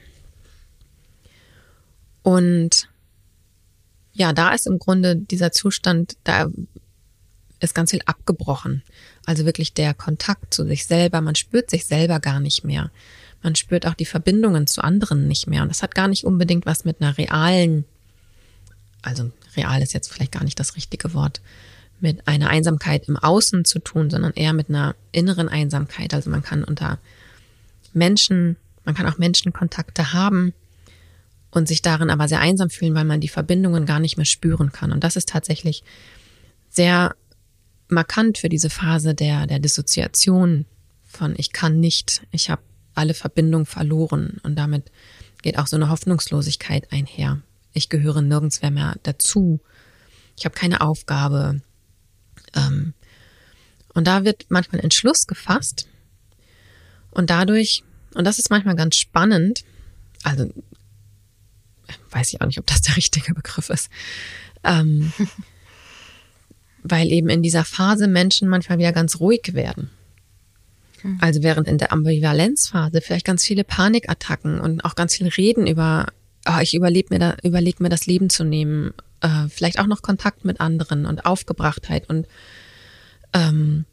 Und 2.23 2.89
ja, 4.13 4.33
da 4.33 4.53
ist 4.53 4.67
im 4.67 4.79
Grunde 4.79 5.15
dieser 5.15 5.51
Zustand, 5.51 6.17
da 6.23 6.49
ist 7.59 7.75
ganz 7.75 7.91
viel 7.91 8.01
abgebrochen. 8.05 8.83
Also 9.25 9.45
wirklich 9.45 9.73
der 9.73 9.93
Kontakt 9.93 10.53
zu 10.53 10.65
sich 10.65 10.85
selber, 10.85 11.21
man 11.21 11.35
spürt 11.35 11.69
sich 11.69 11.85
selber 11.85 12.19
gar 12.19 12.39
nicht 12.39 12.63
mehr. 12.63 12.91
Man 13.45 13.53
spürt 13.53 13.85
auch 13.85 13.93
die 13.93 14.07
Verbindungen 14.07 14.65
zu 14.65 14.83
anderen 14.83 15.27
nicht 15.27 15.45
mehr. 15.45 15.61
Und 15.61 15.69
das 15.69 15.83
hat 15.83 15.93
gar 15.93 16.07
nicht 16.07 16.23
unbedingt 16.23 16.65
was 16.65 16.83
mit 16.83 16.99
einer 16.99 17.15
realen, 17.15 17.85
also 19.03 19.31
real 19.55 19.83
ist 19.83 19.93
jetzt 19.93 20.11
vielleicht 20.11 20.31
gar 20.31 20.43
nicht 20.43 20.59
das 20.59 20.75
richtige 20.75 21.13
Wort, 21.13 21.41
mit 21.99 22.27
einer 22.27 22.49
Einsamkeit 22.49 23.07
im 23.07 23.17
Außen 23.17 23.63
zu 23.63 23.77
tun, 23.77 24.09
sondern 24.09 24.33
eher 24.33 24.53
mit 24.53 24.69
einer 24.69 24.95
inneren 25.11 25.47
Einsamkeit. 25.47 26.15
Also 26.15 26.31
man 26.31 26.41
kann 26.41 26.63
unter 26.63 26.97
Menschen, 27.93 28.55
man 28.83 28.95
kann 28.95 29.05
auch 29.05 29.19
Menschenkontakte 29.19 30.11
haben 30.11 30.55
und 31.51 31.67
sich 31.67 31.83
darin 31.83 32.09
aber 32.09 32.27
sehr 32.27 32.39
einsam 32.39 32.71
fühlen, 32.71 32.95
weil 32.95 33.05
man 33.05 33.21
die 33.21 33.27
Verbindungen 33.27 33.85
gar 33.85 33.99
nicht 33.99 34.17
mehr 34.17 34.25
spüren 34.25 34.71
kann. 34.71 34.91
Und 34.91 35.03
das 35.03 35.17
ist 35.17 35.29
tatsächlich 35.29 35.83
sehr 36.71 37.15
markant 37.89 38.39
für 38.39 38.49
diese 38.49 38.71
Phase 38.71 39.13
der, 39.13 39.45
der 39.45 39.59
Dissoziation 39.59 40.65
von 41.03 41.35
ich 41.37 41.53
kann 41.53 41.79
nicht, 41.79 42.23
ich 42.31 42.49
habe 42.49 42.63
alle 42.95 43.13
Verbindung 43.13 43.65
verloren 43.65 44.39
und 44.43 44.55
damit 44.55 44.91
geht 45.41 45.57
auch 45.57 45.67
so 45.67 45.75
eine 45.75 45.89
Hoffnungslosigkeit 45.89 46.91
einher. 46.91 47.41
Ich 47.73 47.89
gehöre 47.89 48.21
nirgends 48.21 48.61
mehr 48.61 48.95
dazu. 49.03 49.59
Ich 50.37 50.45
habe 50.45 50.55
keine 50.55 50.81
Aufgabe. 50.81 51.61
Ähm, 52.55 52.93
und 53.93 54.07
da 54.07 54.25
wird 54.25 54.45
manchmal 54.49 54.81
Entschluss 54.81 55.27
gefasst 55.27 55.87
und 57.15 57.29
dadurch, 57.29 57.83
und 58.13 58.25
das 58.25 58.39
ist 58.39 58.49
manchmal 58.49 58.75
ganz 58.75 58.97
spannend, 58.97 59.63
also 60.23 60.51
weiß 62.11 62.33
ich 62.33 62.41
auch 62.41 62.45
nicht, 62.45 62.59
ob 62.59 62.67
das 62.67 62.81
der 62.81 62.97
richtige 62.97 63.33
Begriff 63.33 63.69
ist, 63.69 63.89
ähm, 64.63 65.13
weil 66.83 67.11
eben 67.11 67.29
in 67.29 67.41
dieser 67.41 67.63
Phase 67.63 68.07
Menschen 68.07 68.49
manchmal 68.49 68.77
wieder 68.77 68.91
ganz 68.91 69.19
ruhig 69.19 69.53
werden. 69.53 69.89
Also 71.19 71.43
während 71.43 71.67
in 71.67 71.77
der 71.77 71.91
Ambivalenzphase 71.91 73.01
vielleicht 73.01 73.25
ganz 73.25 73.43
viele 73.43 73.63
Panikattacken 73.63 74.59
und 74.59 74.83
auch 74.85 74.95
ganz 74.95 75.15
viel 75.15 75.27
Reden 75.27 75.67
über, 75.67 76.07
oh, 76.47 76.59
ich 76.61 76.73
überlebe 76.73 77.13
mir, 77.13 77.19
da, 77.19 77.37
überleg 77.43 77.79
mir 77.79 77.89
das 77.89 78.05
Leben 78.05 78.29
zu 78.29 78.43
nehmen, 78.43 78.93
äh, 79.21 79.47
vielleicht 79.49 79.79
auch 79.79 79.87
noch 79.87 80.01
Kontakt 80.01 80.45
mit 80.45 80.59
anderen 80.61 81.05
und 81.05 81.25
Aufgebrachtheit 81.25 82.09
und 82.09 82.27
ähm, 83.33 83.85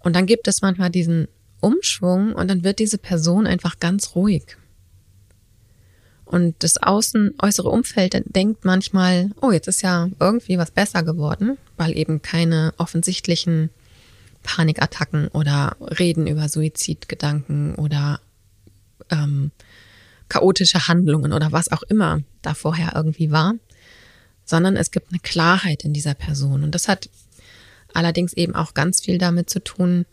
und 0.00 0.14
dann 0.14 0.26
gibt 0.26 0.46
es 0.46 0.62
manchmal 0.62 0.90
diesen 0.90 1.26
Umschwung 1.60 2.32
und 2.32 2.48
dann 2.48 2.62
wird 2.62 2.78
diese 2.78 2.98
Person 2.98 3.46
einfach 3.46 3.80
ganz 3.80 4.14
ruhig. 4.14 4.56
Und 6.24 6.56
das 6.60 6.76
Außen, 6.76 7.34
äußere 7.40 7.68
Umfeld 7.68 8.20
denkt 8.34 8.64
manchmal, 8.64 9.30
oh, 9.40 9.50
jetzt 9.50 9.68
ist 9.68 9.82
ja 9.82 10.08
irgendwie 10.20 10.58
was 10.58 10.70
besser 10.70 11.02
geworden, 11.02 11.56
weil 11.76 11.96
eben 11.96 12.22
keine 12.22 12.72
offensichtlichen 12.78 13.70
Panikattacken 14.46 15.28
oder 15.28 15.76
Reden 15.80 16.26
über 16.26 16.48
Suizidgedanken 16.48 17.74
oder 17.74 18.20
ähm, 19.10 19.50
chaotische 20.28 20.86
Handlungen 20.88 21.32
oder 21.32 21.52
was 21.52 21.70
auch 21.70 21.82
immer 21.82 22.20
da 22.42 22.54
vorher 22.54 22.92
irgendwie 22.94 23.30
war, 23.30 23.54
sondern 24.44 24.76
es 24.76 24.92
gibt 24.92 25.10
eine 25.10 25.18
Klarheit 25.18 25.84
in 25.84 25.92
dieser 25.92 26.14
Person. 26.14 26.62
Und 26.62 26.74
das 26.74 26.88
hat 26.88 27.10
allerdings 27.92 28.32
eben 28.32 28.54
auch 28.54 28.72
ganz 28.72 29.00
viel 29.00 29.18
damit 29.18 29.50
zu 29.50 29.62
tun, 29.62 30.06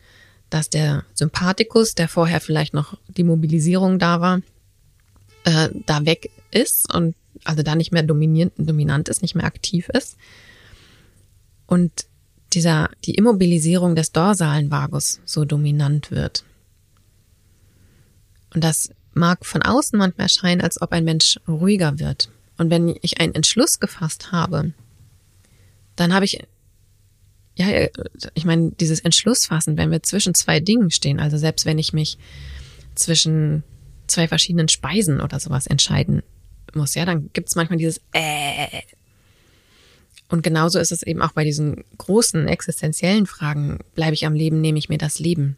dass 0.49 0.69
der 0.69 1.03
Sympathikus, 1.13 1.95
der 1.95 2.07
vorher 2.07 2.41
vielleicht 2.41 2.73
noch 2.73 2.97
die 3.07 3.23
Mobilisierung 3.23 3.99
da 3.99 4.19
war, 4.19 4.41
äh, 5.45 5.69
da 5.85 6.05
weg 6.05 6.29
ist 6.51 6.91
und 6.93 7.15
also 7.43 7.61
da 7.63 7.75
nicht 7.75 7.91
mehr 7.91 8.03
dominant 8.03 9.09
ist, 9.09 9.21
nicht 9.21 9.35
mehr 9.35 9.45
aktiv 9.45 9.89
ist. 9.89 10.17
Und 11.65 12.05
dieser, 12.53 12.89
die 13.05 13.15
Immobilisierung 13.15 13.95
des 13.95 14.11
dorsalen 14.11 14.71
Vagus 14.71 15.19
so 15.25 15.45
dominant 15.45 16.11
wird. 16.11 16.43
Und 18.53 18.63
das 18.63 18.89
mag 19.13 19.45
von 19.45 19.61
außen 19.61 19.97
manchmal 19.97 20.25
erscheinen, 20.25 20.61
als 20.61 20.81
ob 20.81 20.91
ein 20.91 21.05
Mensch 21.05 21.39
ruhiger 21.47 21.99
wird. 21.99 22.29
Und 22.57 22.69
wenn 22.69 22.95
ich 23.01 23.19
einen 23.19 23.35
Entschluss 23.35 23.79
gefasst 23.79 24.31
habe, 24.31 24.73
dann 25.95 26.13
habe 26.13 26.25
ich, 26.25 26.39
ja, 27.55 27.87
ich 28.33 28.45
meine, 28.45 28.71
dieses 28.71 28.99
Entschluss 28.99 29.45
fassen, 29.45 29.77
wenn 29.77 29.91
wir 29.91 30.03
zwischen 30.03 30.33
zwei 30.33 30.59
Dingen 30.59 30.91
stehen, 30.91 31.19
also 31.19 31.37
selbst 31.37 31.65
wenn 31.65 31.79
ich 31.79 31.93
mich 31.93 32.17
zwischen 32.95 33.63
zwei 34.07 34.27
verschiedenen 34.27 34.69
Speisen 34.69 35.21
oder 35.21 35.39
sowas 35.39 35.67
entscheiden 35.67 36.23
muss, 36.73 36.95
ja, 36.95 37.05
dann 37.05 37.29
gibt 37.33 37.49
es 37.49 37.55
manchmal 37.55 37.77
dieses 37.77 38.01
äh, 38.13 38.81
und 40.33 40.41
genauso 40.41 40.79
ist 40.79 40.91
es 40.91 41.03
eben 41.03 41.21
auch 41.21 41.33
bei 41.33 41.43
diesen 41.43 41.83
großen 41.99 42.47
existenziellen 42.47 43.27
Fragen, 43.27 43.77
bleibe 43.93 44.15
ich 44.15 44.25
am 44.25 44.33
Leben, 44.33 44.61
nehme 44.61 44.79
ich 44.79 44.89
mir 44.89 44.97
das 44.97 45.19
Leben. 45.19 45.57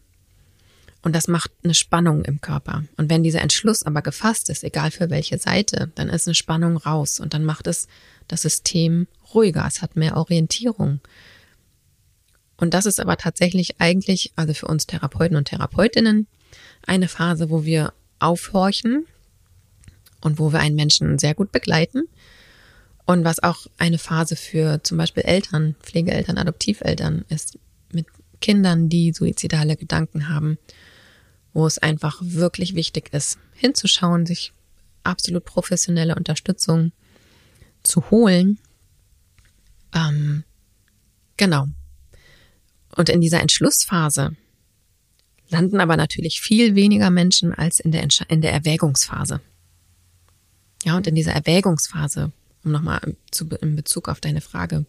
Und 1.00 1.16
das 1.16 1.28
macht 1.28 1.50
eine 1.64 1.72
Spannung 1.72 2.26
im 2.26 2.42
Körper. 2.42 2.84
Und 2.98 3.08
wenn 3.08 3.22
dieser 3.22 3.40
Entschluss 3.40 3.84
aber 3.84 4.02
gefasst 4.02 4.50
ist, 4.50 4.64
egal 4.64 4.90
für 4.90 5.08
welche 5.08 5.38
Seite, 5.38 5.90
dann 5.94 6.10
ist 6.10 6.28
eine 6.28 6.34
Spannung 6.34 6.76
raus 6.76 7.20
und 7.20 7.32
dann 7.32 7.42
macht 7.42 7.66
es 7.66 7.88
das 8.28 8.42
System 8.42 9.06
ruhiger, 9.32 9.64
es 9.66 9.80
hat 9.80 9.96
mehr 9.96 10.14
Orientierung. 10.14 11.00
Und 12.58 12.74
das 12.74 12.84
ist 12.84 13.00
aber 13.00 13.16
tatsächlich 13.16 13.80
eigentlich, 13.80 14.34
also 14.36 14.52
für 14.52 14.66
uns 14.66 14.86
Therapeuten 14.86 15.38
und 15.38 15.48
Therapeutinnen, 15.48 16.26
eine 16.86 17.08
Phase, 17.08 17.48
wo 17.48 17.64
wir 17.64 17.94
aufhorchen 18.18 19.06
und 20.20 20.38
wo 20.38 20.52
wir 20.52 20.60
einen 20.60 20.76
Menschen 20.76 21.18
sehr 21.18 21.32
gut 21.34 21.50
begleiten 21.50 22.08
und 23.06 23.24
was 23.24 23.42
auch 23.42 23.66
eine 23.78 23.98
Phase 23.98 24.36
für 24.36 24.82
zum 24.82 24.98
Beispiel 24.98 25.22
Eltern, 25.22 25.76
Pflegeeltern, 25.80 26.38
Adoptiveltern 26.38 27.24
ist, 27.28 27.58
mit 27.92 28.06
Kindern, 28.40 28.88
die 28.88 29.12
suizidale 29.12 29.76
Gedanken 29.76 30.28
haben, 30.28 30.58
wo 31.52 31.66
es 31.66 31.78
einfach 31.78 32.18
wirklich 32.20 32.74
wichtig 32.74 33.12
ist, 33.12 33.38
hinzuschauen, 33.54 34.26
sich 34.26 34.52
absolut 35.04 35.44
professionelle 35.44 36.16
Unterstützung 36.16 36.92
zu 37.84 38.10
holen. 38.10 38.58
Ähm, 39.94 40.42
genau. 41.36 41.68
Und 42.96 43.08
in 43.08 43.20
dieser 43.20 43.40
Entschlussphase 43.40 44.36
landen 45.48 45.80
aber 45.80 45.96
natürlich 45.96 46.40
viel 46.40 46.74
weniger 46.74 47.10
Menschen 47.10 47.54
als 47.54 47.78
in 47.78 47.92
der, 47.92 48.06
in 48.28 48.40
der 48.40 48.52
Erwägungsphase. 48.52 49.40
Ja, 50.82 50.96
und 50.96 51.06
in 51.06 51.14
dieser 51.14 51.32
Erwägungsphase, 51.32 52.32
um 52.66 52.72
nochmal 52.72 53.00
in 53.60 53.76
Bezug 53.76 54.08
auf 54.08 54.20
deine 54.20 54.40
Frage, 54.40 54.84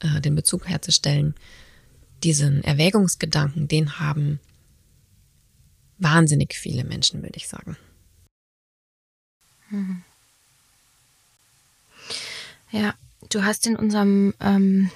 äh, 0.00 0.20
den 0.20 0.34
Bezug 0.34 0.68
herzustellen, 0.68 1.34
diesen 2.22 2.64
Erwägungsgedanken, 2.64 3.68
den 3.68 3.98
haben 3.98 4.40
wahnsinnig 5.98 6.54
viele 6.54 6.84
Menschen, 6.84 7.22
würde 7.22 7.36
ich 7.36 7.48
sagen. 7.48 7.76
Mhm. 9.70 10.02
Ja, 12.70 12.94
du 13.30 13.44
hast 13.44 13.66
in 13.66 13.76
unserem 13.76 14.34
ähm, 14.40 14.90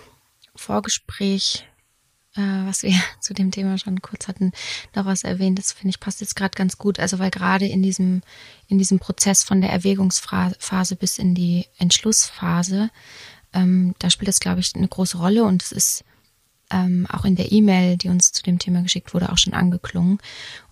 Vorgespräch, 0.54 1.66
was 2.66 2.82
wir 2.82 2.92
zu 3.20 3.34
dem 3.34 3.50
Thema 3.50 3.78
schon 3.78 4.02
kurz 4.02 4.28
hatten, 4.28 4.52
noch 4.94 5.06
was 5.06 5.24
erwähnt. 5.24 5.58
Das 5.58 5.72
finde 5.72 5.90
ich 5.90 6.00
passt 6.00 6.20
jetzt 6.20 6.36
gerade 6.36 6.54
ganz 6.56 6.78
gut. 6.78 6.98
Also 6.98 7.18
weil 7.18 7.30
gerade 7.30 7.66
in 7.66 7.82
diesem 7.82 8.22
in 8.68 8.78
diesem 8.78 8.98
Prozess 8.98 9.42
von 9.42 9.60
der 9.60 9.70
Erwägungsphase 9.70 10.96
bis 10.96 11.18
in 11.18 11.34
die 11.34 11.66
Entschlussphase, 11.78 12.90
ähm, 13.52 13.94
da 13.98 14.10
spielt 14.10 14.28
das 14.28 14.40
glaube 14.40 14.60
ich 14.60 14.74
eine 14.74 14.88
große 14.88 15.18
Rolle 15.18 15.44
und 15.44 15.62
es 15.62 15.72
ist 15.72 16.04
ähm, 16.70 17.06
auch 17.10 17.24
in 17.24 17.36
der 17.36 17.52
E-Mail, 17.52 17.96
die 17.96 18.08
uns 18.08 18.32
zu 18.32 18.42
dem 18.42 18.58
Thema 18.58 18.82
geschickt 18.82 19.12
wurde, 19.12 19.32
auch 19.32 19.38
schon 19.38 19.54
angeklungen. 19.54 20.18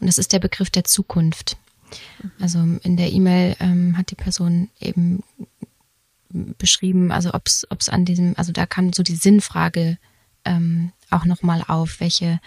Und 0.01 0.07
das 0.07 0.19
ist 0.19 0.33
der 0.33 0.39
Begriff 0.39 0.71
der 0.71 0.85
Zukunft. 0.85 1.57
Also 2.39 2.61
in 2.61 2.97
der 2.97 3.13
E-Mail 3.13 3.57
ähm, 3.61 3.97
hat 3.97 4.11
die 4.11 4.15
Person 4.15 4.71
eben 4.81 5.23
beschrieben, 6.31 7.11
also 7.11 7.33
ob 7.33 7.47
es 7.47 7.89
an 7.89 8.05
diesem, 8.05 8.35
also 8.37 8.53
da 8.53 8.67
kam 8.67 8.93
so 8.93 9.03
die 9.03 9.17
Sinnfrage 9.17 9.99
ähm, 10.45 10.93
auch 11.11 11.25
nochmal 11.25 11.65
auf, 11.67 12.01
welche, 12.01 12.41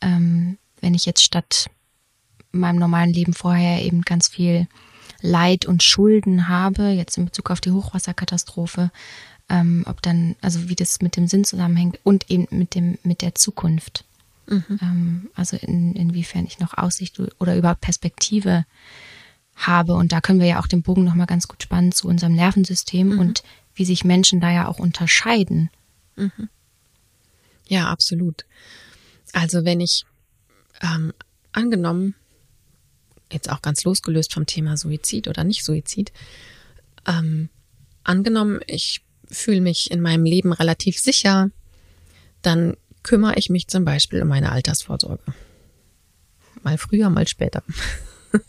ähm, 0.00 0.58
wenn 0.80 0.94
ich 0.94 1.06
jetzt 1.06 1.22
statt 1.22 1.70
meinem 2.52 2.78
normalen 2.78 3.12
Leben 3.12 3.32
vorher 3.32 3.82
eben 3.82 4.02
ganz 4.02 4.28
viel 4.28 4.66
Leid 5.22 5.66
und 5.66 5.82
Schulden 5.82 6.48
habe, 6.48 6.88
jetzt 6.88 7.18
in 7.18 7.26
Bezug 7.26 7.50
auf 7.50 7.60
die 7.60 7.72
Hochwasserkatastrophe, 7.72 8.90
ähm, 9.48 9.84
ob 9.86 10.00
dann, 10.02 10.36
also 10.40 10.68
wie 10.68 10.76
das 10.76 11.02
mit 11.02 11.16
dem 11.16 11.26
Sinn 11.26 11.44
zusammenhängt 11.44 11.98
und 12.04 12.30
eben 12.30 12.46
mit 12.50 12.74
dem, 12.74 12.98
mit 13.02 13.22
der 13.22 13.34
Zukunft. 13.34 14.04
Mhm. 14.46 14.78
Ähm, 14.80 15.30
also 15.34 15.56
in, 15.56 15.94
inwiefern 15.94 16.46
ich 16.46 16.58
noch 16.58 16.76
Aussicht 16.76 17.20
oder 17.38 17.56
überhaupt 17.56 17.80
Perspektive 17.80 18.64
habe. 19.56 19.94
Und 19.94 20.12
da 20.12 20.20
können 20.20 20.40
wir 20.40 20.46
ja 20.46 20.60
auch 20.60 20.66
den 20.66 20.82
Bogen 20.82 21.04
nochmal 21.04 21.26
ganz 21.26 21.48
gut 21.48 21.62
spannen 21.62 21.92
zu 21.92 22.08
unserem 22.08 22.34
Nervensystem 22.34 23.10
mhm. 23.10 23.18
und 23.18 23.42
wie 23.74 23.84
sich 23.84 24.04
Menschen 24.04 24.40
da 24.40 24.50
ja 24.50 24.66
auch 24.66 24.78
unterscheiden. 24.78 25.70
Mhm. 26.16 26.48
Ja, 27.70 27.88
absolut. 27.88 28.46
Also 29.32 29.64
wenn 29.64 29.80
ich 29.80 30.04
ähm, 30.82 31.12
angenommen, 31.52 32.16
jetzt 33.30 33.48
auch 33.48 33.62
ganz 33.62 33.84
losgelöst 33.84 34.34
vom 34.34 34.44
Thema 34.44 34.76
Suizid 34.76 35.28
oder 35.28 35.44
nicht 35.44 35.64
Suizid, 35.64 36.12
ähm, 37.06 37.48
angenommen, 38.02 38.58
ich 38.66 39.02
fühle 39.24 39.60
mich 39.60 39.92
in 39.92 40.00
meinem 40.00 40.24
Leben 40.24 40.52
relativ 40.52 40.98
sicher, 40.98 41.50
dann 42.42 42.76
kümmere 43.04 43.36
ich 43.36 43.50
mich 43.50 43.68
zum 43.68 43.84
Beispiel 43.84 44.20
um 44.20 44.28
meine 44.28 44.50
Altersvorsorge. 44.50 45.22
Mal 46.64 46.76
früher, 46.76 47.08
mal 47.08 47.28
später. 47.28 47.62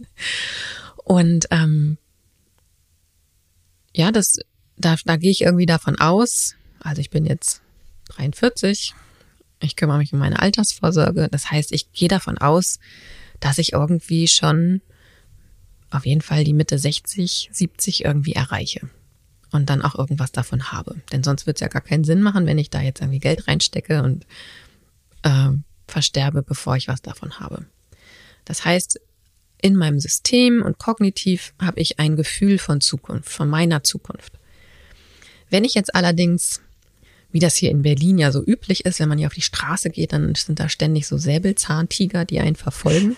Und 1.04 1.46
ähm, 1.52 2.00
ja, 3.94 4.12
das, 4.12 4.40
da, 4.78 4.96
da 5.06 5.16
gehe 5.18 5.30
ich 5.30 5.42
irgendwie 5.42 5.68
davon 5.68 6.00
aus, 6.00 6.56
also 6.80 7.02
ich 7.02 7.12
bin 7.12 7.26
jetzt 7.26 7.62
43, 8.16 8.96
ich 9.62 9.76
kümmere 9.76 9.98
mich 9.98 10.14
um 10.14 10.20
meine 10.20 10.42
Altersvorsorge. 10.42 11.30
Das 11.32 11.52
heißt, 11.52 11.72
ich 11.72 11.92
gehe 11.92 12.10
davon 12.10 12.38
aus, 12.38 12.80
dass 13.40 13.58
ich 13.58 13.74
irgendwie 13.74 14.28
schon 14.28 14.82
auf 15.90 16.06
jeden 16.06 16.22
Fall 16.22 16.44
die 16.44 16.54
Mitte 16.54 16.78
60, 16.78 17.50
70 17.52 18.06
irgendwie 18.06 18.34
erreiche 18.34 18.90
und 19.52 19.70
dann 19.70 19.82
auch 19.82 19.96
irgendwas 19.96 20.32
davon 20.32 20.72
habe. 20.72 20.96
Denn 21.12 21.24
sonst 21.24 21.46
wird 21.46 21.58
es 21.58 21.62
ja 21.62 21.68
gar 21.68 21.82
keinen 21.82 22.04
Sinn 22.04 22.22
machen, 22.22 22.46
wenn 22.46 22.58
ich 22.58 22.70
da 22.70 22.82
jetzt 22.82 23.02
irgendwie 23.02 23.20
Geld 23.20 23.48
reinstecke 23.48 24.02
und 24.02 24.26
äh, 25.24 25.50
versterbe, 25.88 26.42
bevor 26.42 26.78
ich 26.78 26.88
was 26.88 27.02
davon 27.02 27.40
habe. 27.40 27.66
Das 28.46 28.66
heißt, 28.66 29.00
in 29.62 29.76
meinem 29.76 30.00
System 30.00 30.64
und 30.64 30.80
kognitiv 30.80 31.54
habe 31.62 31.80
ich 31.80 32.00
ein 32.00 32.16
Gefühl 32.16 32.58
von 32.58 32.82
Zukunft, 32.82 33.30
von 33.30 33.50
meiner 33.50 33.84
Zukunft. 33.84 34.34
Wenn 35.50 35.64
ich 35.64 35.76
jetzt 35.76 35.94
allerdings, 35.94 36.62
wie 37.32 37.40
das 37.40 37.56
hier 37.56 37.72
in 37.72 37.82
Berlin 37.82 38.18
ja 38.18 38.32
so 38.32 38.44
üblich 38.44 38.86
ist, 38.86 39.00
wenn 39.00 39.10
man 39.10 39.18
hier 39.18 39.28
auf 39.28 39.34
die 39.34 39.42
Straße 39.42 39.90
geht, 39.90 40.14
dann 40.14 40.36
sind 40.36 40.60
da 40.60 40.70
ständig 40.70 41.08
so 41.08 41.18
Säbelzahntiger, 41.18 42.26
die 42.26 42.40
einen 42.40 42.56
verfolgen. 42.56 43.16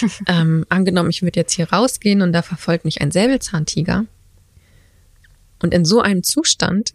ähm, 0.26 0.64
angenommen, 0.68 1.10
ich 1.10 1.22
würde 1.22 1.40
jetzt 1.40 1.52
hier 1.52 1.70
rausgehen 1.70 2.22
und 2.22 2.32
da 2.32 2.42
verfolgt 2.42 2.84
mich 2.84 3.00
ein 3.00 3.10
Säbelzahntiger, 3.10 4.06
und 5.60 5.74
in 5.74 5.84
so 5.84 6.00
einem 6.00 6.22
Zustand 6.22 6.94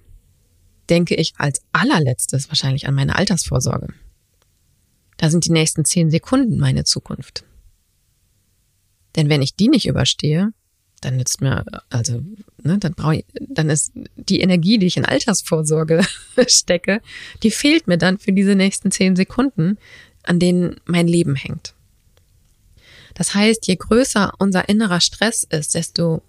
denke 0.90 1.16
ich 1.16 1.34
als 1.38 1.62
allerletztes 1.72 2.50
wahrscheinlich 2.50 2.88
an 2.88 2.96
meine 2.96 3.16
Altersvorsorge. 3.16 3.94
Da 5.18 5.30
sind 5.30 5.46
die 5.46 5.52
nächsten 5.52 5.86
zehn 5.86 6.12
Sekunden 6.12 6.60
meine 6.60 6.84
Zukunft. 6.84 7.46
Denn 9.16 9.30
wenn 9.30 9.42
ich 9.42 9.56
die 9.56 9.70
nicht 9.70 9.88
überstehe, 9.88 10.50
dann 11.02 11.18
nützt 11.18 11.42
mir, 11.42 11.64
also, 11.90 12.24
ne, 12.64 12.78
dann 12.78 12.94
brauche 12.94 13.18
ich, 13.18 13.26
dann 13.40 13.70
ist 13.70 13.92
die 14.16 14.40
Energie, 14.40 14.78
die 14.78 14.88
ich 14.88 14.98
in 14.98 15.06
Altersvorsorge 15.06 16.04
stecke, 16.48 17.02
die 17.44 17.52
fehlt 17.52 17.88
mir 17.88 17.98
dann 17.98 18.18
für 18.18 18.34
diese 18.34 18.56
nächsten 18.56 18.92
zehn 18.92 19.16
Sekunden, 19.16 19.78
an 20.24 20.40
denen 20.40 20.80
mein 20.86 21.08
Leben 21.08 21.36
hängt. 21.36 21.74
Das 23.14 23.34
heißt, 23.34 23.68
je 23.68 23.76
größer 23.76 24.34
unser 24.40 24.68
innerer 24.68 25.00
Stress 25.00 25.44
ist, 25.50 25.76
desto 25.76 26.22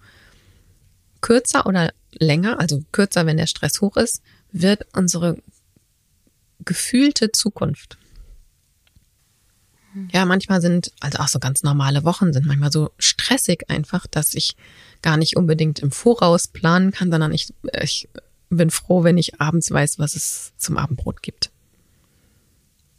kürzer 1.21 1.65
oder 1.65 1.91
länger, 2.13 2.59
also 2.59 2.83
kürzer, 2.91 3.25
wenn 3.25 3.37
der 3.37 3.47
Stress 3.47 3.81
hoch 3.81 3.97
ist, 3.97 4.21
wird 4.51 4.85
unsere 4.95 5.37
gefühlte 6.63 7.31
Zukunft. 7.31 7.97
Ja, 10.11 10.25
manchmal 10.25 10.61
sind, 10.61 10.91
also 10.99 11.19
auch 11.19 11.27
so 11.27 11.39
ganz 11.39 11.63
normale 11.63 12.03
Wochen 12.03 12.33
sind 12.33 12.45
manchmal 12.45 12.71
so 12.71 12.91
stressig 12.97 13.69
einfach, 13.69 14.07
dass 14.07 14.33
ich 14.33 14.55
gar 15.01 15.17
nicht 15.17 15.37
unbedingt 15.37 15.79
im 15.79 15.91
Voraus 15.91 16.47
planen 16.47 16.91
kann, 16.91 17.11
sondern 17.11 17.31
ich, 17.31 17.53
ich 17.81 18.09
bin 18.49 18.69
froh, 18.69 19.03
wenn 19.03 19.17
ich 19.17 19.39
abends 19.39 19.71
weiß, 19.71 19.99
was 19.99 20.15
es 20.15 20.53
zum 20.57 20.77
Abendbrot 20.77 21.21
gibt. 21.21 21.51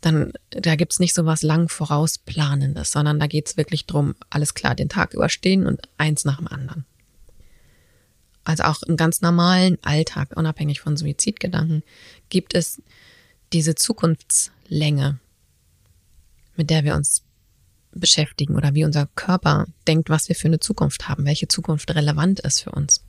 Dann, 0.00 0.32
da 0.50 0.76
gibt's 0.76 1.00
nicht 1.00 1.14
so 1.14 1.26
was 1.26 1.42
lang 1.42 1.68
vorausplanendes, 1.68 2.92
sondern 2.92 3.18
da 3.18 3.26
geht's 3.26 3.56
wirklich 3.56 3.86
drum, 3.86 4.14
alles 4.30 4.54
klar, 4.54 4.74
den 4.74 4.88
Tag 4.88 5.14
überstehen 5.14 5.66
und 5.66 5.80
eins 5.98 6.24
nach 6.24 6.36
dem 6.38 6.46
anderen. 6.46 6.84
Also 8.44 8.62
auch 8.62 8.82
im 8.84 8.96
ganz 8.96 9.20
normalen 9.20 9.76
Alltag, 9.82 10.36
unabhängig 10.36 10.80
von 10.80 10.96
Suizidgedanken, 10.96 11.82
gibt 12.30 12.54
es 12.54 12.80
diese 13.52 13.74
Zukunftslänge, 13.74 15.18
mit 16.58 16.68
der 16.68 16.84
wir 16.84 16.94
uns 16.94 17.22
beschäftigen 17.92 18.56
oder 18.56 18.74
wie 18.74 18.84
unser 18.84 19.06
Körper 19.06 19.66
denkt, 19.86 20.10
was 20.10 20.28
wir 20.28 20.36
für 20.36 20.48
eine 20.48 20.60
Zukunft 20.60 21.08
haben, 21.08 21.24
welche 21.24 21.48
Zukunft 21.48 21.94
relevant 21.94 22.40
ist 22.40 22.60
für 22.60 22.70
uns. 22.70 23.02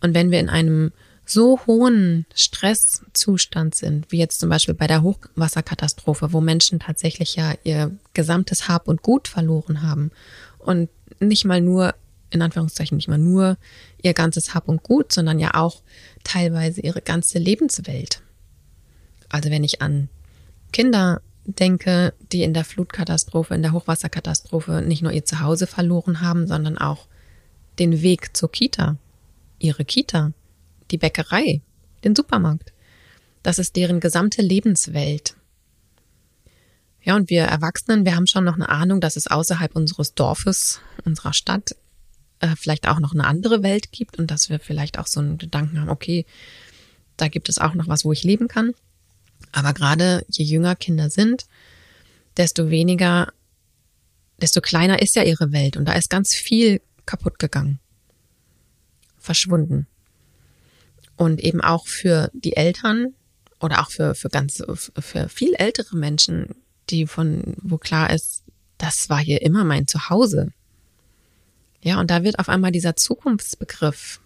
Und 0.00 0.14
wenn 0.14 0.30
wir 0.30 0.40
in 0.40 0.48
einem 0.48 0.92
so 1.24 1.60
hohen 1.66 2.24
Stresszustand 2.34 3.74
sind, 3.74 4.10
wie 4.12 4.18
jetzt 4.18 4.38
zum 4.38 4.48
Beispiel 4.48 4.74
bei 4.74 4.86
der 4.86 5.02
Hochwasserkatastrophe, 5.02 6.32
wo 6.32 6.40
Menschen 6.40 6.78
tatsächlich 6.78 7.34
ja 7.34 7.54
ihr 7.64 7.90
gesamtes 8.14 8.68
Hab 8.68 8.88
und 8.88 9.02
Gut 9.02 9.28
verloren 9.28 9.82
haben 9.82 10.12
und 10.58 10.88
nicht 11.20 11.44
mal 11.44 11.60
nur 11.60 11.94
in 12.30 12.42
Anführungszeichen 12.42 12.96
nicht 12.96 13.08
mal 13.08 13.18
nur 13.18 13.56
ihr 14.02 14.14
ganzes 14.14 14.54
Hab 14.54 14.68
und 14.68 14.82
Gut, 14.82 15.12
sondern 15.12 15.38
ja 15.38 15.54
auch 15.54 15.82
teilweise 16.24 16.80
ihre 16.80 17.00
ganze 17.00 17.38
Lebenswelt. 17.38 18.20
Also 19.28 19.50
wenn 19.50 19.64
ich 19.64 19.82
an 19.82 20.08
Kinder 20.72 21.22
denke, 21.46 22.14
die 22.32 22.42
in 22.42 22.54
der 22.54 22.64
Flutkatastrophe, 22.64 23.54
in 23.54 23.62
der 23.62 23.72
Hochwasserkatastrophe 23.72 24.82
nicht 24.82 25.02
nur 25.02 25.12
ihr 25.12 25.24
Zuhause 25.24 25.66
verloren 25.66 26.20
haben, 26.20 26.46
sondern 26.46 26.78
auch 26.78 27.06
den 27.78 28.02
Weg 28.02 28.36
zur 28.36 28.50
Kita, 28.50 28.96
ihre 29.58 29.84
Kita, 29.84 30.32
die 30.90 30.98
Bäckerei, 30.98 31.60
den 32.04 32.16
Supermarkt. 32.16 32.72
Das 33.42 33.58
ist 33.58 33.76
deren 33.76 34.00
gesamte 34.00 34.42
Lebenswelt. 34.42 35.36
Ja, 37.02 37.14
und 37.14 37.30
wir 37.30 37.44
Erwachsenen, 37.44 38.04
wir 38.04 38.16
haben 38.16 38.26
schon 38.26 38.44
noch 38.44 38.56
eine 38.56 38.68
Ahnung, 38.68 39.00
dass 39.00 39.16
es 39.16 39.28
außerhalb 39.28 39.76
unseres 39.76 40.14
Dorfes, 40.14 40.80
unserer 41.04 41.32
Stadt 41.32 41.76
äh, 42.40 42.56
vielleicht 42.56 42.88
auch 42.88 42.98
noch 42.98 43.12
eine 43.12 43.24
andere 43.24 43.62
Welt 43.62 43.92
gibt 43.92 44.18
und 44.18 44.30
dass 44.30 44.50
wir 44.50 44.58
vielleicht 44.58 44.98
auch 44.98 45.06
so 45.06 45.20
einen 45.20 45.38
Gedanken 45.38 45.80
haben, 45.80 45.88
okay, 45.88 46.26
da 47.16 47.28
gibt 47.28 47.48
es 47.48 47.58
auch 47.58 47.74
noch 47.74 47.86
was, 47.86 48.04
wo 48.04 48.12
ich 48.12 48.24
leben 48.24 48.48
kann. 48.48 48.74
Aber 49.56 49.72
gerade 49.72 50.22
je 50.28 50.44
jünger 50.44 50.76
Kinder 50.76 51.08
sind, 51.08 51.46
desto 52.36 52.68
weniger, 52.68 53.32
desto 54.38 54.60
kleiner 54.60 55.00
ist 55.00 55.16
ja 55.16 55.22
ihre 55.22 55.50
Welt 55.50 55.78
und 55.78 55.86
da 55.86 55.94
ist 55.94 56.10
ganz 56.10 56.34
viel 56.34 56.82
kaputt 57.06 57.38
gegangen, 57.38 57.80
verschwunden. 59.16 59.86
Und 61.16 61.40
eben 61.40 61.62
auch 61.62 61.86
für 61.86 62.30
die 62.34 62.54
Eltern 62.54 63.14
oder 63.58 63.80
auch 63.80 63.90
für, 63.90 64.14
für 64.14 64.28
ganz, 64.28 64.62
für 64.74 65.30
viel 65.30 65.54
ältere 65.54 65.96
Menschen, 65.96 66.54
die 66.90 67.06
von, 67.06 67.54
wo 67.62 67.78
klar 67.78 68.10
ist, 68.10 68.42
das 68.76 69.08
war 69.08 69.20
hier 69.20 69.40
immer 69.40 69.64
mein 69.64 69.86
Zuhause. 69.86 70.52
Ja, 71.80 71.98
und 71.98 72.10
da 72.10 72.22
wird 72.22 72.38
auf 72.38 72.50
einmal 72.50 72.72
dieser 72.72 72.94
Zukunftsbegriff 72.94 74.20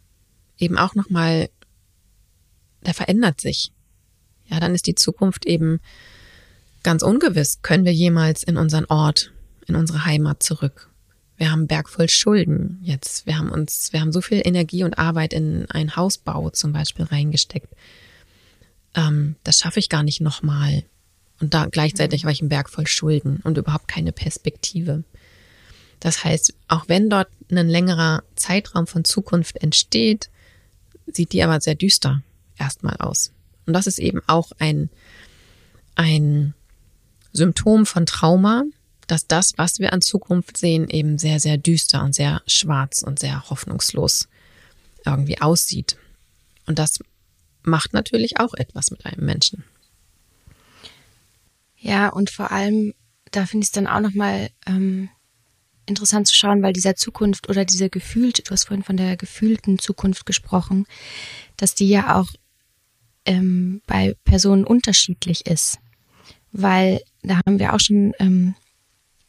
eben 0.59 0.77
auch 0.77 0.97
nochmal, 0.97 1.51
der 2.85 2.95
verändert 2.95 3.41
sich. 3.41 3.71
Ja, 4.51 4.61
dann 4.61 4.75
ist 4.75 4.87
die 4.87 4.95
Zukunft 4.95 5.47
eben 5.47 5.81
ganz 6.83 7.03
ungewiss. 7.03 7.63
Können 7.63 7.85
wir 7.85 7.93
jemals 7.93 8.43
in 8.43 8.57
unseren 8.57 8.87
Ort, 8.87 9.33
in 9.67 9.77
unsere 9.77 10.05
Heimat 10.05 10.43
zurück? 10.43 10.89
Wir 11.37 11.51
haben 11.51 11.67
bergvoll 11.67 12.09
Schulden 12.11 12.81
jetzt. 12.83 13.27
Wir 13.27 13.39
haben 13.39 13.51
uns, 13.51 13.93
wir 13.93 14.01
haben 14.01 14.13
so 14.13 14.21
viel 14.21 14.43
Energie 14.45 14.85
und 14.85 14.99
Arbeit 14.99 15.33
in 15.33 15.71
einen 15.71 15.97
Hausbau 15.97 16.51
zum 16.51 16.73
Beispiel 16.73 17.07
reingesteckt. 17.07 17.73
Ähm, 18.95 19.37
das 19.45 19.59
schaffe 19.59 19.79
ich 19.79 19.89
gar 19.89 20.03
nicht 20.03 20.21
nochmal. 20.21 20.85
Und 21.41 21.55
da 21.55 21.67
gleichzeitig 21.67 22.25
war 22.25 22.33
ich 22.33 22.43
ein 22.43 22.51
Berg 22.51 22.69
voll 22.69 22.87
Schulden 22.87 23.41
und 23.43 23.57
überhaupt 23.57 23.89
keine 23.89 24.13
Perspektive. 24.13 25.05
Das 26.01 26.25
heißt, 26.25 26.55
auch 26.69 26.89
wenn 26.89 27.09
dort 27.09 27.29
ein 27.51 27.69
längerer 27.69 28.23
Zeitraum 28.35 28.87
von 28.87 29.05
Zukunft 29.05 29.57
entsteht, 29.57 30.29
sieht 31.07 31.33
die 31.33 31.43
aber 31.43 31.61
sehr 31.61 31.75
düster 31.75 32.23
erstmal 32.59 32.97
aus. 32.97 33.33
Und 33.71 33.75
das 33.75 33.87
ist 33.87 34.01
eben 34.01 34.21
auch 34.27 34.51
ein, 34.59 34.91
ein 35.95 36.55
Symptom 37.33 37.87
von 37.87 38.05
Trauma, 38.05 38.65
dass 39.07 39.29
das, 39.29 39.53
was 39.59 39.79
wir 39.79 39.93
an 39.93 40.03
Zukunft 40.03 40.57
sehen, 40.57 40.89
eben 40.89 41.19
sehr, 41.19 41.39
sehr 41.39 41.57
düster 41.57 42.03
und 42.03 42.13
sehr 42.13 42.43
schwarz 42.49 43.03
und 43.03 43.21
sehr 43.21 43.49
hoffnungslos 43.49 44.27
irgendwie 45.07 45.41
aussieht. 45.41 45.99
Und 46.67 46.81
das 46.81 46.99
macht 47.63 47.93
natürlich 47.93 48.41
auch 48.41 48.55
etwas 48.55 48.91
mit 48.91 49.07
einem 49.07 49.25
Menschen. 49.25 49.63
Ja, 51.77 52.09
und 52.09 52.29
vor 52.29 52.51
allem, 52.51 52.93
da 53.31 53.47
finde 53.47 53.63
ich 53.63 53.69
es 53.69 53.73
dann 53.73 53.87
auch 53.87 54.01
nochmal 54.01 54.51
ähm, 54.67 55.11
interessant 55.87 56.27
zu 56.27 56.35
schauen, 56.35 56.61
weil 56.65 56.73
dieser 56.73 56.97
Zukunft 56.97 57.49
oder 57.49 57.65
diese 57.65 57.89
gefühlte, 57.89 58.43
du 58.43 58.51
hast 58.51 58.65
vorhin 58.65 58.83
von 58.83 58.97
der 58.97 59.17
gefühlten 59.17 59.79
Zukunft 59.79 60.27
gesprochen, 60.27 60.87
dass 61.57 61.77
die 61.77 61.89
ja 61.89 62.17
auch 62.17 62.31
ähm, 63.31 63.81
bei 63.87 64.15
Personen 64.25 64.65
unterschiedlich 64.65 65.47
ist. 65.47 65.79
Weil 66.53 67.01
da 67.23 67.37
haben 67.47 67.61
wir 67.61 67.73
auch 67.73 67.81
schon 67.81 68.13
ähm, 68.19 68.55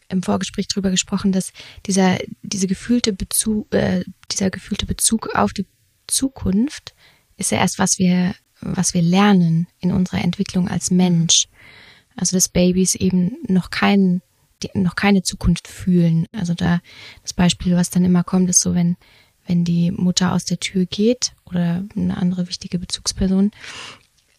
im 0.10 0.24
Vorgespräch 0.24 0.68
drüber 0.68 0.90
gesprochen, 0.90 1.32
dass 1.32 1.54
dieser, 1.86 2.18
diese 2.42 2.68
gefühlte 2.68 3.14
Bezug, 3.14 3.74
äh, 3.74 4.04
dieser 4.32 4.50
gefühlte 4.50 4.88
Bezug 4.88 5.36
auf 5.36 5.54
die 5.54 5.68
Zukunft 6.08 6.96
ist 7.38 7.52
ja 7.52 7.60
erst, 7.60 7.78
was 7.78 8.00
wir, 8.00 8.34
was 8.60 8.96
wir 8.96 9.04
lernen 9.04 9.68
in 9.80 9.92
unserer 9.92 10.24
Entwicklung 10.24 10.68
als 10.68 10.90
Mensch. 10.90 11.48
Also 12.16 12.36
dass 12.36 12.50
Babys 12.50 12.96
eben 12.96 13.38
noch 13.48 13.70
keinen, 13.70 14.22
noch 14.74 14.96
keine 14.96 15.22
Zukunft 15.22 15.68
fühlen. 15.68 16.26
Also 16.32 16.56
da 16.56 16.82
das 17.22 17.34
Beispiel, 17.34 17.76
was 17.76 17.92
dann 17.92 18.04
immer 18.04 18.24
kommt, 18.24 18.50
ist 18.50 18.62
so, 18.62 18.74
wenn, 18.74 18.98
wenn 19.52 19.66
die 19.66 19.92
Mutter 19.92 20.32
aus 20.32 20.46
der 20.46 20.62
Tür 20.62 20.86
geht 20.86 21.34
oder 21.44 21.84
eine 21.96 22.16
andere 22.16 22.48
wichtige 22.48 22.80
Bezugsperson, 22.80 23.52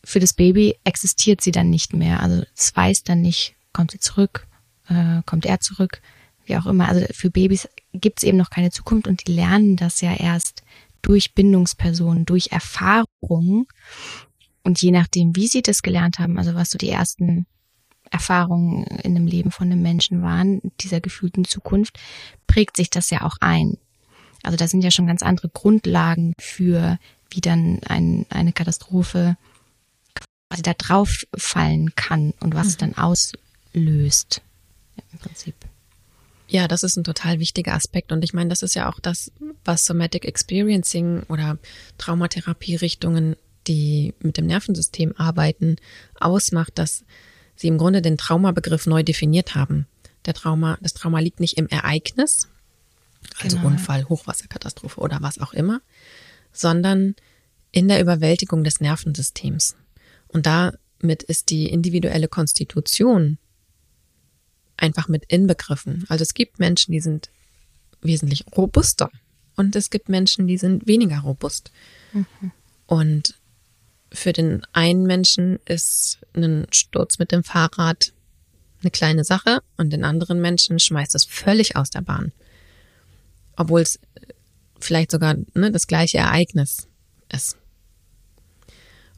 für 0.02 0.20
das 0.20 0.32
Baby 0.32 0.76
existiert 0.84 1.42
sie 1.42 1.52
dann 1.52 1.68
nicht 1.68 1.92
mehr. 1.92 2.20
Also 2.20 2.44
es 2.56 2.74
weiß 2.74 3.04
dann 3.04 3.20
nicht, 3.20 3.54
kommt 3.74 3.90
sie 3.90 4.00
zurück, 4.00 4.46
äh, 4.88 5.20
kommt 5.26 5.44
er 5.44 5.60
zurück, 5.60 6.00
wie 6.46 6.56
auch 6.56 6.64
immer. 6.64 6.88
Also 6.88 7.04
für 7.12 7.30
Babys 7.30 7.68
gibt 7.92 8.20
es 8.20 8.22
eben 8.24 8.38
noch 8.38 8.48
keine 8.48 8.70
Zukunft 8.70 9.06
und 9.06 9.26
die 9.26 9.32
lernen 9.32 9.76
das 9.76 10.00
ja 10.00 10.14
erst 10.14 10.62
durch 11.02 11.34
Bindungspersonen, 11.34 12.24
durch 12.24 12.50
Erfahrungen. 12.50 13.66
Und 14.64 14.80
je 14.80 14.92
nachdem, 14.92 15.36
wie 15.36 15.46
sie 15.46 15.60
das 15.60 15.82
gelernt 15.82 16.20
haben, 16.20 16.38
also 16.38 16.54
was 16.54 16.70
so 16.70 16.78
die 16.78 16.88
ersten 16.88 17.44
Erfahrungen 18.10 18.84
in 19.02 19.14
dem 19.14 19.26
Leben 19.26 19.50
von 19.50 19.70
einem 19.70 19.82
Menschen 19.82 20.22
waren, 20.22 20.62
dieser 20.80 21.00
gefühlten 21.00 21.44
Zukunft, 21.44 21.98
prägt 22.46 22.78
sich 22.78 22.88
das 22.88 23.10
ja 23.10 23.22
auch 23.22 23.36
ein. 23.40 23.76
Also 24.42 24.56
da 24.56 24.66
sind 24.66 24.82
ja 24.82 24.90
schon 24.90 25.06
ganz 25.06 25.22
andere 25.22 25.48
Grundlagen 25.48 26.34
für, 26.38 26.98
wie 27.30 27.40
dann 27.40 27.80
ein, 27.86 28.26
eine 28.28 28.52
Katastrophe 28.52 29.36
quasi 30.48 30.62
da 30.62 30.74
drauf 30.74 31.24
fallen 31.36 31.94
kann 31.94 32.34
und 32.40 32.54
was 32.54 32.64
mhm. 32.64 32.70
es 32.70 32.76
dann 32.76 32.94
auslöst 32.96 34.42
im 35.12 35.18
Prinzip. 35.18 35.54
Ja, 36.48 36.68
das 36.68 36.82
ist 36.82 36.96
ein 36.96 37.04
total 37.04 37.38
wichtiger 37.38 37.72
Aspekt. 37.72 38.12
Und 38.12 38.22
ich 38.22 38.34
meine, 38.34 38.50
das 38.50 38.62
ist 38.62 38.74
ja 38.74 38.90
auch 38.90 39.00
das, 39.00 39.32
was 39.64 39.86
Somatic 39.86 40.26
Experiencing 40.26 41.22
oder 41.30 41.56
Traumatherapie-Richtungen, 41.96 43.36
die 43.66 44.12
mit 44.20 44.36
dem 44.36 44.46
Nervensystem 44.46 45.14
arbeiten, 45.16 45.76
ausmacht, 46.20 46.72
dass 46.74 47.04
sie 47.56 47.68
im 47.68 47.78
Grunde 47.78 48.02
den 48.02 48.18
Traumabegriff 48.18 48.86
neu 48.86 49.02
definiert 49.02 49.54
haben. 49.54 49.86
Der 50.26 50.34
Trauma, 50.34 50.76
das 50.82 50.92
Trauma 50.92 51.20
liegt 51.20 51.40
nicht 51.40 51.56
im 51.56 51.68
Ereignis, 51.68 52.48
also 53.40 53.56
genau. 53.56 53.68
Unfall, 53.68 54.08
Hochwasserkatastrophe 54.08 55.00
oder 55.00 55.18
was 55.20 55.38
auch 55.38 55.52
immer, 55.52 55.80
sondern 56.52 57.14
in 57.70 57.88
der 57.88 58.00
Überwältigung 58.00 58.64
des 58.64 58.80
Nervensystems. 58.80 59.76
Und 60.28 60.46
damit 60.46 61.22
ist 61.22 61.50
die 61.50 61.68
individuelle 61.68 62.28
Konstitution 62.28 63.38
einfach 64.76 65.08
mit 65.08 65.24
inbegriffen. 65.26 66.04
Also 66.08 66.22
es 66.22 66.34
gibt 66.34 66.58
Menschen, 66.58 66.92
die 66.92 67.00
sind 67.00 67.30
wesentlich 68.00 68.44
robuster 68.56 69.10
und 69.56 69.76
es 69.76 69.90
gibt 69.90 70.08
Menschen, 70.08 70.46
die 70.46 70.58
sind 70.58 70.86
weniger 70.86 71.20
robust. 71.20 71.70
Mhm. 72.12 72.52
Und 72.86 73.34
für 74.12 74.32
den 74.32 74.62
einen 74.72 75.04
Menschen 75.04 75.58
ist 75.64 76.18
ein 76.34 76.66
Sturz 76.70 77.18
mit 77.18 77.32
dem 77.32 77.44
Fahrrad 77.44 78.12
eine 78.82 78.90
kleine 78.90 79.24
Sache 79.24 79.62
und 79.76 79.90
den 79.90 80.04
anderen 80.04 80.40
Menschen 80.40 80.78
schmeißt 80.78 81.14
es 81.14 81.24
völlig 81.24 81.76
aus 81.76 81.90
der 81.90 82.02
Bahn. 82.02 82.32
Obwohl 83.56 83.82
es 83.82 83.98
vielleicht 84.80 85.10
sogar 85.10 85.36
ne, 85.54 85.70
das 85.70 85.86
gleiche 85.86 86.18
Ereignis 86.18 86.88
ist. 87.32 87.56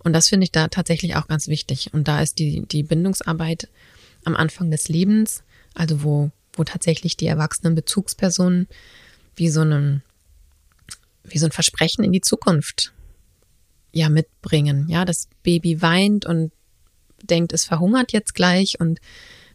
Und 0.03 0.12
das 0.12 0.29
finde 0.29 0.44
ich 0.44 0.53
da 0.53 0.68
tatsächlich 0.68 1.16
auch 1.16 1.27
ganz 1.27 1.49
wichtig. 1.49 1.92
Und 1.94 2.09
da 2.09 2.20
ist 2.20 2.38
die, 2.38 2.66
die 2.66 2.83
Bindungsarbeit 2.83 3.68
am 4.25 4.37
Anfang 4.37 4.70
des 4.70 4.88
Lebens, 4.88 5.42
also 5.75 6.03
wo, 6.03 6.31
wo 6.53 6.64
tatsächlich 6.64 7.16
die 7.16 7.27
erwachsenen 7.27 7.75
Bezugspersonen 7.75 8.68
wie 9.37 9.49
so 9.49 9.62
ein, 9.62 10.03
wie 11.25 11.38
so 11.38 11.47
ein 11.47 11.53
Versprechen 11.53 12.05
in 12.05 12.12
die 12.12 12.20
Zukunft 12.20 12.92
ja 13.92 14.09
mitbringen. 14.09 14.87
Ja, 14.88 15.05
das 15.05 15.29
Baby 15.42 15.81
weint 15.81 16.27
und 16.27 16.53
denkt, 17.23 17.53
es 17.53 17.64
verhungert 17.64 18.12
jetzt 18.12 18.35
gleich 18.35 18.79
und 18.81 19.01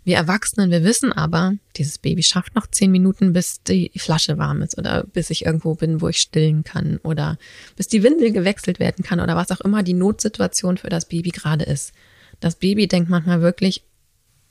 wir 0.10 0.16
Erwachsenen, 0.16 0.72
wir 0.72 0.84
wissen 0.84 1.14
aber, 1.14 1.54
dieses 1.76 2.00
Baby 2.00 2.24
schafft 2.24 2.56
noch 2.56 2.66
zehn 2.66 2.90
Minuten, 2.90 3.32
bis 3.32 3.62
die 3.62 3.92
Flasche 3.96 4.40
warm 4.40 4.64
ist 4.64 4.76
oder 4.76 5.04
bis 5.04 5.30
ich 5.30 5.46
irgendwo 5.46 5.76
bin, 5.76 6.02
wo 6.02 6.08
ich 6.08 6.18
stillen 6.18 6.64
kann 6.64 6.98
oder 7.04 7.38
bis 7.76 7.90
die 7.90 8.02
Windel 8.02 8.32
gewechselt 8.32 8.80
werden 8.80 9.06
kann 9.06 9.20
oder 9.20 9.36
was 9.36 9.52
auch 9.52 9.62
immer 9.62 9.84
die 9.84 9.94
Notsituation 9.94 10.78
für 10.78 10.90
das 10.90 11.08
Baby 11.08 11.30
gerade 11.30 11.64
ist. 11.64 11.94
Das 12.40 12.56
Baby 12.56 12.88
denkt 12.88 13.12
manchmal 13.12 13.44
wirklich, 13.44 13.84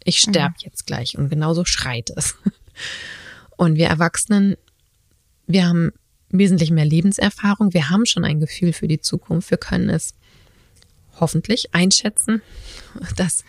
ich 0.05 0.21
sterbe 0.21 0.55
mhm. 0.61 0.65
jetzt 0.65 0.87
gleich 0.87 1.19
und 1.19 1.29
genauso 1.29 1.65
schreit 1.65 2.13
es. 2.15 2.37
Und 3.57 3.75
wir 3.75 3.89
Erwachsenen, 3.89 4.57
wir 5.49 5.67
haben 5.67 5.91
wesentlich 6.29 6.71
mehr 6.71 6.85
Lebenserfahrung, 6.85 7.75
wir 7.75 7.91
haben 7.91 8.07
schon 8.07 8.25
ein 8.25 8.39
Gefühl 8.39 8.73
für 8.73 8.87
die 8.87 9.01
Zukunft, 9.01 9.51
wir 9.51 9.59
können 9.59 9.91
es 9.91 10.15
hoffentlich 11.19 11.75
einschätzen, 11.75 12.43
dass 13.17 13.43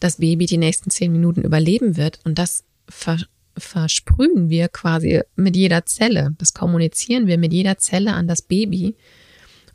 das 0.00 0.16
Baby 0.16 0.46
die 0.46 0.58
nächsten 0.58 0.90
zehn 0.90 1.12
Minuten 1.12 1.42
überleben 1.42 1.96
wird. 1.96 2.20
Und 2.24 2.38
das 2.38 2.64
ver 2.88 3.18
versprühen 3.56 4.50
wir 4.50 4.68
quasi 4.68 5.20
mit 5.34 5.56
jeder 5.56 5.84
Zelle. 5.84 6.34
Das 6.38 6.54
kommunizieren 6.54 7.26
wir 7.26 7.38
mit 7.38 7.52
jeder 7.52 7.76
Zelle 7.78 8.12
an 8.12 8.28
das 8.28 8.42
Baby 8.42 8.94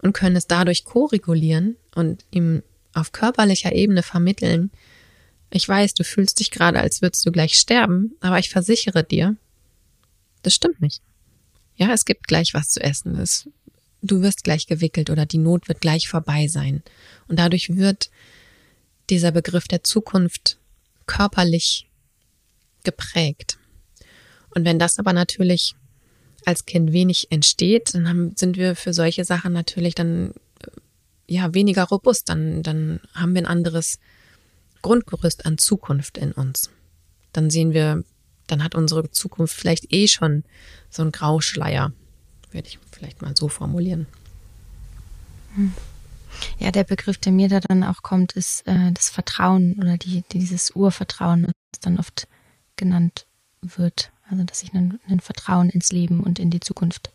und 0.01 0.13
können 0.13 0.37
es 0.37 0.47
dadurch 0.47 0.85
koregulieren 0.85 1.75
und 1.93 2.23
ihm 2.31 2.63
auf 2.93 3.11
körperlicher 3.11 3.73
Ebene 3.73 4.01
vermitteln. 4.01 4.71
Ich 5.49 5.67
weiß, 5.67 5.95
du 5.95 6.03
fühlst 6.03 6.39
dich 6.39 6.49
gerade, 6.49 6.79
als 6.79 7.01
würdest 7.01 7.25
du 7.25 7.31
gleich 7.31 7.55
sterben, 7.55 8.13
aber 8.21 8.39
ich 8.39 8.49
versichere 8.49 9.03
dir, 9.03 9.35
das 10.43 10.55
stimmt 10.55 10.81
nicht. 10.81 11.01
Ja, 11.75 11.91
es 11.91 12.05
gibt 12.05 12.27
gleich 12.27 12.53
was 12.53 12.69
zu 12.69 12.81
essen. 12.81 13.15
Es, 13.17 13.49
du 14.01 14.21
wirst 14.21 14.43
gleich 14.43 14.67
gewickelt 14.67 15.09
oder 15.09 15.25
die 15.25 15.37
Not 15.37 15.67
wird 15.67 15.81
gleich 15.81 16.07
vorbei 16.07 16.47
sein. 16.47 16.83
Und 17.27 17.39
dadurch 17.39 17.75
wird 17.75 18.09
dieser 19.09 19.31
Begriff 19.31 19.67
der 19.67 19.83
Zukunft 19.83 20.57
körperlich 21.05 21.89
geprägt. 22.83 23.57
Und 24.51 24.65
wenn 24.65 24.79
das 24.79 24.99
aber 24.99 25.13
natürlich 25.13 25.75
als 26.45 26.65
Kind 26.65 26.91
wenig 26.91 27.31
entsteht, 27.31 27.93
dann 27.93 28.07
haben, 28.07 28.35
sind 28.35 28.57
wir 28.57 28.75
für 28.75 28.93
solche 28.93 29.25
Sachen 29.25 29.53
natürlich 29.53 29.95
dann 29.95 30.31
äh, 30.61 30.67
ja 31.27 31.53
weniger 31.53 31.83
robust. 31.83 32.29
Dann, 32.29 32.63
dann 32.63 32.99
haben 33.13 33.33
wir 33.33 33.41
ein 33.41 33.47
anderes 33.47 33.99
Grundgerüst 34.81 35.45
an 35.45 35.57
Zukunft 35.57 36.17
in 36.17 36.33
uns. 36.33 36.69
Dann 37.31 37.49
sehen 37.49 37.73
wir 37.73 38.03
dann 38.47 38.63
hat 38.63 38.75
unsere 38.75 39.09
Zukunft 39.11 39.55
vielleicht 39.55 39.91
eh 39.93 40.07
schon 40.07 40.43
so 40.89 41.01
einen 41.01 41.11
Grauschleier, 41.11 41.91
würde 42.51 42.67
ich 42.67 42.79
vielleicht 42.91 43.21
mal 43.21 43.35
so 43.35 43.47
formulieren. 43.47 44.07
Hm. 45.55 45.73
Ja, 46.59 46.71
der 46.71 46.83
Begriff, 46.83 47.17
der 47.17 47.31
mir 47.31 47.49
da 47.49 47.59
dann 47.59 47.83
auch 47.83 48.01
kommt, 48.01 48.33
ist 48.33 48.65
äh, 48.67 48.91
das 48.91 49.09
Vertrauen 49.09 49.73
oder 49.79 49.97
die, 49.97 50.23
dieses 50.31 50.71
Urvertrauen, 50.75 51.43
das 51.71 51.79
dann 51.81 51.99
oft 51.99 52.27
genannt 52.75 53.25
wird. 53.61 54.11
Also, 54.29 54.43
dass 54.43 54.63
ich 54.63 54.73
ein, 54.73 54.99
ein 55.07 55.19
Vertrauen 55.19 55.69
ins 55.69 55.91
Leben 55.91 56.21
und 56.21 56.39
in 56.39 56.49
die 56.49 56.59
Zukunft 56.59 57.11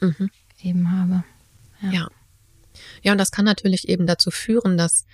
mhm. 0.00 0.30
eben 0.62 0.90
habe. 0.90 1.24
Ja. 1.82 1.90
ja. 1.90 2.08
Ja, 3.02 3.12
und 3.12 3.18
das 3.18 3.30
kann 3.30 3.44
natürlich 3.44 3.88
eben 3.88 4.06
dazu 4.06 4.30
führen, 4.30 4.76
dass 4.76 5.06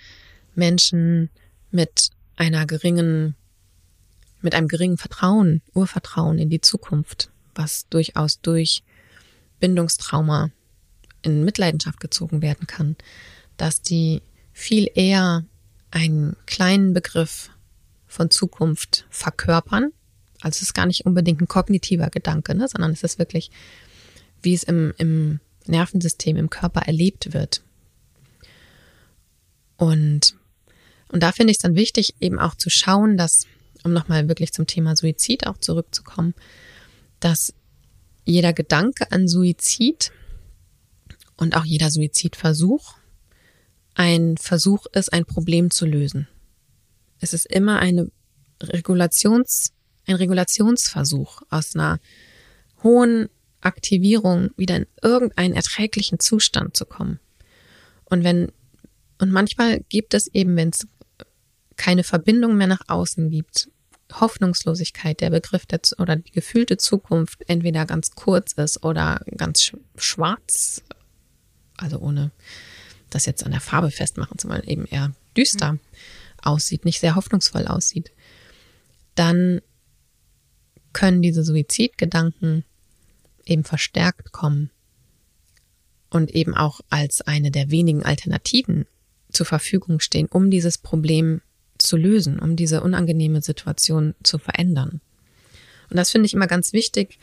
Menschen 0.55 1.29
mit 1.69 2.09
einer 2.35 2.65
geringen, 2.65 3.35
mit 4.41 4.55
einem 4.55 4.67
geringen 4.67 4.97
Vertrauen, 4.97 5.61
Urvertrauen 5.73 6.39
in 6.39 6.49
die 6.49 6.61
Zukunft, 6.61 7.29
was 7.53 7.87
durchaus 7.89 8.41
durch 8.41 8.83
Bindungstrauma 9.59 10.49
in 11.21 11.43
Mitleidenschaft 11.43 11.99
gezogen 11.99 12.41
werden 12.41 12.67
kann, 12.67 12.95
dass 13.57 13.81
die 13.81 14.21
viel 14.53 14.89
eher 14.93 15.45
einen 15.91 16.35
kleinen 16.45 16.93
Begriff 16.93 17.49
von 18.07 18.29
Zukunft 18.29 19.05
verkörpern. 19.09 19.91
Also 20.41 20.57
es 20.57 20.61
ist 20.63 20.73
gar 20.73 20.85
nicht 20.85 21.05
unbedingt 21.05 21.41
ein 21.41 21.47
kognitiver 21.47 22.09
Gedanke, 22.09 22.55
ne, 22.55 22.67
sondern 22.67 22.91
es 22.91 23.03
ist 23.03 23.19
wirklich, 23.19 23.51
wie 24.41 24.53
es 24.53 24.63
im, 24.63 24.93
im 24.97 25.39
Nervensystem, 25.67 26.37
im 26.37 26.49
Körper 26.49 26.81
erlebt 26.81 27.33
wird. 27.33 27.61
Und, 29.77 30.35
und 31.09 31.23
da 31.23 31.31
finde 31.31 31.51
ich 31.51 31.57
es 31.57 31.61
dann 31.61 31.75
wichtig, 31.75 32.15
eben 32.19 32.39
auch 32.39 32.55
zu 32.55 32.69
schauen, 32.69 33.17
dass, 33.17 33.45
um 33.83 33.93
nochmal 33.93 34.27
wirklich 34.27 34.53
zum 34.53 34.67
Thema 34.67 34.95
Suizid 34.95 35.47
auch 35.47 35.57
zurückzukommen, 35.57 36.33
dass 37.19 37.53
jeder 38.25 38.53
Gedanke 38.53 39.11
an 39.11 39.27
Suizid 39.27 40.11
und 41.41 41.55
auch 41.55 41.65
jeder 41.65 41.89
Suizidversuch 41.89 42.93
ein 43.95 44.37
Versuch 44.37 44.85
ist, 44.93 45.11
ein 45.11 45.25
Problem 45.25 45.71
zu 45.71 45.87
lösen. 45.87 46.27
Es 47.19 47.33
ist 47.33 47.47
immer 47.47 47.79
eine 47.79 48.11
Regulations, 48.61 49.73
ein 50.05 50.15
Regulationsversuch 50.15 51.41
aus 51.49 51.75
einer 51.75 51.99
hohen 52.83 53.27
Aktivierung 53.59 54.51
wieder 54.55 54.77
in 54.77 54.85
irgendeinen 55.01 55.55
erträglichen 55.55 56.19
Zustand 56.19 56.77
zu 56.77 56.85
kommen. 56.85 57.19
Und 58.05 58.23
wenn, 58.23 58.51
und 59.17 59.31
manchmal 59.31 59.79
gibt 59.89 60.13
es 60.13 60.27
eben, 60.27 60.55
wenn 60.55 60.69
es 60.69 60.87
keine 61.75 62.03
Verbindung 62.03 62.55
mehr 62.55 62.67
nach 62.67 62.87
außen 62.87 63.31
gibt, 63.31 63.67
Hoffnungslosigkeit, 64.13 65.19
der 65.21 65.31
Begriff 65.31 65.65
der, 65.65 65.79
oder 65.97 66.17
die 66.17 66.31
gefühlte 66.31 66.77
Zukunft 66.77 67.39
entweder 67.47 67.87
ganz 67.87 68.11
kurz 68.11 68.53
ist 68.53 68.83
oder 68.83 69.21
ganz 69.37 69.71
schwarz 69.97 70.83
also 71.81 71.99
ohne 71.99 72.31
das 73.09 73.25
jetzt 73.25 73.45
an 73.45 73.51
der 73.51 73.61
Farbe 73.61 73.91
festmachen 73.91 74.37
zu 74.37 74.49
wollen, 74.49 74.63
eben 74.63 74.85
eher 74.85 75.11
düster 75.35 75.73
mhm. 75.73 75.79
aussieht, 76.41 76.85
nicht 76.85 76.99
sehr 76.99 77.15
hoffnungsvoll 77.15 77.67
aussieht, 77.67 78.11
dann 79.15 79.61
können 80.93 81.21
diese 81.21 81.43
Suizidgedanken 81.43 82.63
eben 83.45 83.63
verstärkt 83.63 84.31
kommen 84.31 84.71
und 86.09 86.31
eben 86.31 86.55
auch 86.55 86.81
als 86.89 87.21
eine 87.21 87.51
der 87.51 87.71
wenigen 87.71 88.03
Alternativen 88.03 88.85
zur 89.31 89.45
Verfügung 89.45 89.99
stehen, 89.99 90.27
um 90.27 90.51
dieses 90.51 90.77
Problem 90.77 91.41
zu 91.77 91.97
lösen, 91.97 92.39
um 92.39 92.55
diese 92.55 92.81
unangenehme 92.81 93.41
Situation 93.41 94.13
zu 94.23 94.37
verändern. 94.37 95.01
Und 95.89 95.97
das 95.97 96.11
finde 96.11 96.25
ich 96.25 96.33
immer 96.33 96.47
ganz 96.47 96.73
wichtig, 96.73 97.17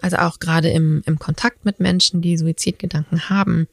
also 0.00 0.16
auch 0.18 0.38
gerade 0.38 0.70
im, 0.70 1.02
im 1.06 1.18
Kontakt 1.18 1.64
mit 1.64 1.80
Menschen, 1.80 2.22
die 2.22 2.36
Suizidgedanken 2.36 3.28
haben, 3.28 3.68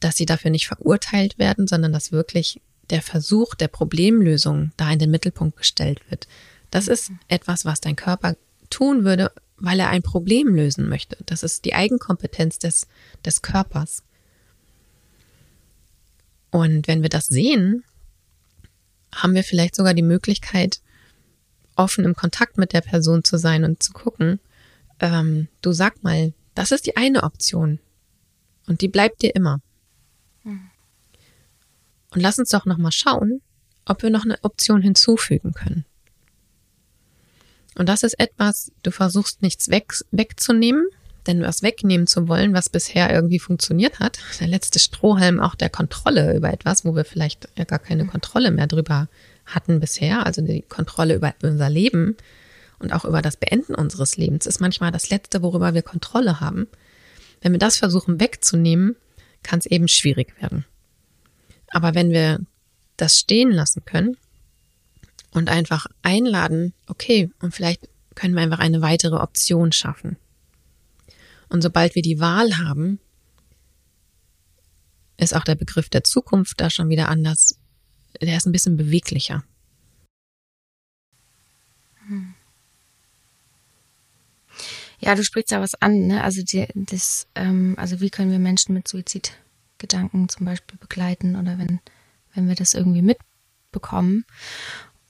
dass 0.00 0.16
sie 0.16 0.26
dafür 0.26 0.50
nicht 0.50 0.66
verurteilt 0.66 1.38
werden, 1.38 1.66
sondern 1.66 1.92
dass 1.92 2.12
wirklich 2.12 2.60
der 2.90 3.02
Versuch 3.02 3.54
der 3.54 3.68
Problemlösung 3.68 4.72
da 4.76 4.90
in 4.90 4.98
den 4.98 5.10
Mittelpunkt 5.10 5.56
gestellt 5.56 6.00
wird. 6.10 6.28
Das 6.70 6.88
ist 6.88 7.10
etwas, 7.28 7.64
was 7.64 7.80
dein 7.80 7.96
Körper 7.96 8.36
tun 8.68 9.04
würde, 9.04 9.32
weil 9.56 9.80
er 9.80 9.88
ein 9.88 10.02
Problem 10.02 10.54
lösen 10.54 10.88
möchte. 10.88 11.16
Das 11.26 11.42
ist 11.42 11.64
die 11.64 11.74
Eigenkompetenz 11.74 12.58
des, 12.58 12.86
des 13.24 13.42
Körpers. 13.42 14.02
Und 16.50 16.86
wenn 16.86 17.02
wir 17.02 17.08
das 17.08 17.26
sehen, 17.26 17.84
haben 19.14 19.34
wir 19.34 19.44
vielleicht 19.44 19.76
sogar 19.76 19.94
die 19.94 20.02
Möglichkeit, 20.02 20.80
offen 21.76 22.04
im 22.04 22.14
Kontakt 22.14 22.58
mit 22.58 22.72
der 22.72 22.80
Person 22.80 23.24
zu 23.24 23.38
sein 23.38 23.64
und 23.64 23.82
zu 23.82 23.92
gucken, 23.92 24.40
ähm, 25.00 25.48
du 25.62 25.72
sag 25.72 26.02
mal, 26.02 26.32
das 26.54 26.70
ist 26.70 26.86
die 26.86 26.96
eine 26.96 27.22
Option. 27.24 27.80
Und 28.66 28.80
die 28.80 28.88
bleibt 28.88 29.22
dir 29.22 29.34
immer. 29.34 29.60
Und 32.14 32.20
lass 32.20 32.38
uns 32.38 32.50
doch 32.50 32.64
nochmal 32.64 32.92
schauen, 32.92 33.40
ob 33.84 34.02
wir 34.02 34.10
noch 34.10 34.24
eine 34.24 34.38
Option 34.42 34.82
hinzufügen 34.82 35.52
können. 35.52 35.84
Und 37.76 37.88
das 37.88 38.04
ist 38.04 38.18
etwas, 38.20 38.70
du 38.84 38.92
versuchst 38.92 39.42
nichts 39.42 39.68
weg, 39.68 39.92
wegzunehmen, 40.12 40.86
denn 41.26 41.42
was 41.42 41.62
wegnehmen 41.62 42.06
zu 42.06 42.28
wollen, 42.28 42.54
was 42.54 42.68
bisher 42.68 43.12
irgendwie 43.12 43.40
funktioniert 43.40 43.98
hat, 43.98 44.20
der 44.40 44.46
letzte 44.46 44.78
Strohhalm 44.78 45.40
auch 45.40 45.56
der 45.56 45.70
Kontrolle 45.70 46.36
über 46.36 46.52
etwas, 46.52 46.84
wo 46.84 46.94
wir 46.94 47.04
vielleicht 47.04 47.48
ja 47.56 47.64
gar 47.64 47.80
keine 47.80 48.06
Kontrolle 48.06 48.52
mehr 48.52 48.68
drüber 48.68 49.08
hatten 49.44 49.80
bisher, 49.80 50.24
also 50.24 50.40
die 50.40 50.62
Kontrolle 50.62 51.16
über 51.16 51.34
unser 51.42 51.68
Leben 51.68 52.16
und 52.78 52.92
auch 52.92 53.04
über 53.04 53.22
das 53.22 53.36
Beenden 53.36 53.74
unseres 53.74 54.16
Lebens 54.16 54.46
ist 54.46 54.60
manchmal 54.60 54.92
das 54.92 55.10
Letzte, 55.10 55.42
worüber 55.42 55.74
wir 55.74 55.82
Kontrolle 55.82 56.40
haben. 56.40 56.68
Wenn 57.40 57.52
wir 57.52 57.58
das 57.58 57.76
versuchen 57.76 58.20
wegzunehmen, 58.20 58.96
kann 59.42 59.58
es 59.58 59.66
eben 59.66 59.88
schwierig 59.88 60.40
werden. 60.40 60.64
Aber 61.74 61.96
wenn 61.96 62.10
wir 62.10 62.38
das 62.96 63.18
stehen 63.18 63.50
lassen 63.50 63.84
können 63.84 64.16
und 65.32 65.50
einfach 65.50 65.86
einladen, 66.02 66.72
okay, 66.86 67.30
und 67.40 67.52
vielleicht 67.52 67.88
können 68.14 68.34
wir 68.34 68.42
einfach 68.42 68.60
eine 68.60 68.80
weitere 68.80 69.16
Option 69.16 69.72
schaffen. 69.72 70.16
Und 71.48 71.62
sobald 71.62 71.96
wir 71.96 72.02
die 72.02 72.20
Wahl 72.20 72.58
haben, 72.58 73.00
ist 75.16 75.34
auch 75.34 75.42
der 75.42 75.56
Begriff 75.56 75.88
der 75.88 76.04
Zukunft 76.04 76.60
da 76.60 76.70
schon 76.70 76.88
wieder 76.88 77.08
anders. 77.08 77.58
Der 78.20 78.36
ist 78.36 78.46
ein 78.46 78.52
bisschen 78.52 78.76
beweglicher. 78.76 79.42
Hm. 82.06 82.34
Ja, 85.00 85.16
du 85.16 85.24
sprichst 85.24 85.50
da 85.50 85.60
was 85.60 85.74
an, 85.74 86.06
ne? 86.06 86.22
Also 86.22 86.44
die, 86.44 86.68
das, 86.74 87.26
ähm, 87.34 87.74
also 87.76 88.00
wie 88.00 88.10
können 88.10 88.30
wir 88.30 88.38
Menschen 88.38 88.74
mit 88.74 88.86
Suizidgedanken 89.84 90.28
zum 90.28 90.46
Beispiel 90.46 90.78
begleiten 90.78 91.36
oder 91.36 91.58
wenn, 91.58 91.80
wenn 92.34 92.48
wir 92.48 92.54
das 92.54 92.74
irgendwie 92.74 93.02
mitbekommen. 93.02 94.24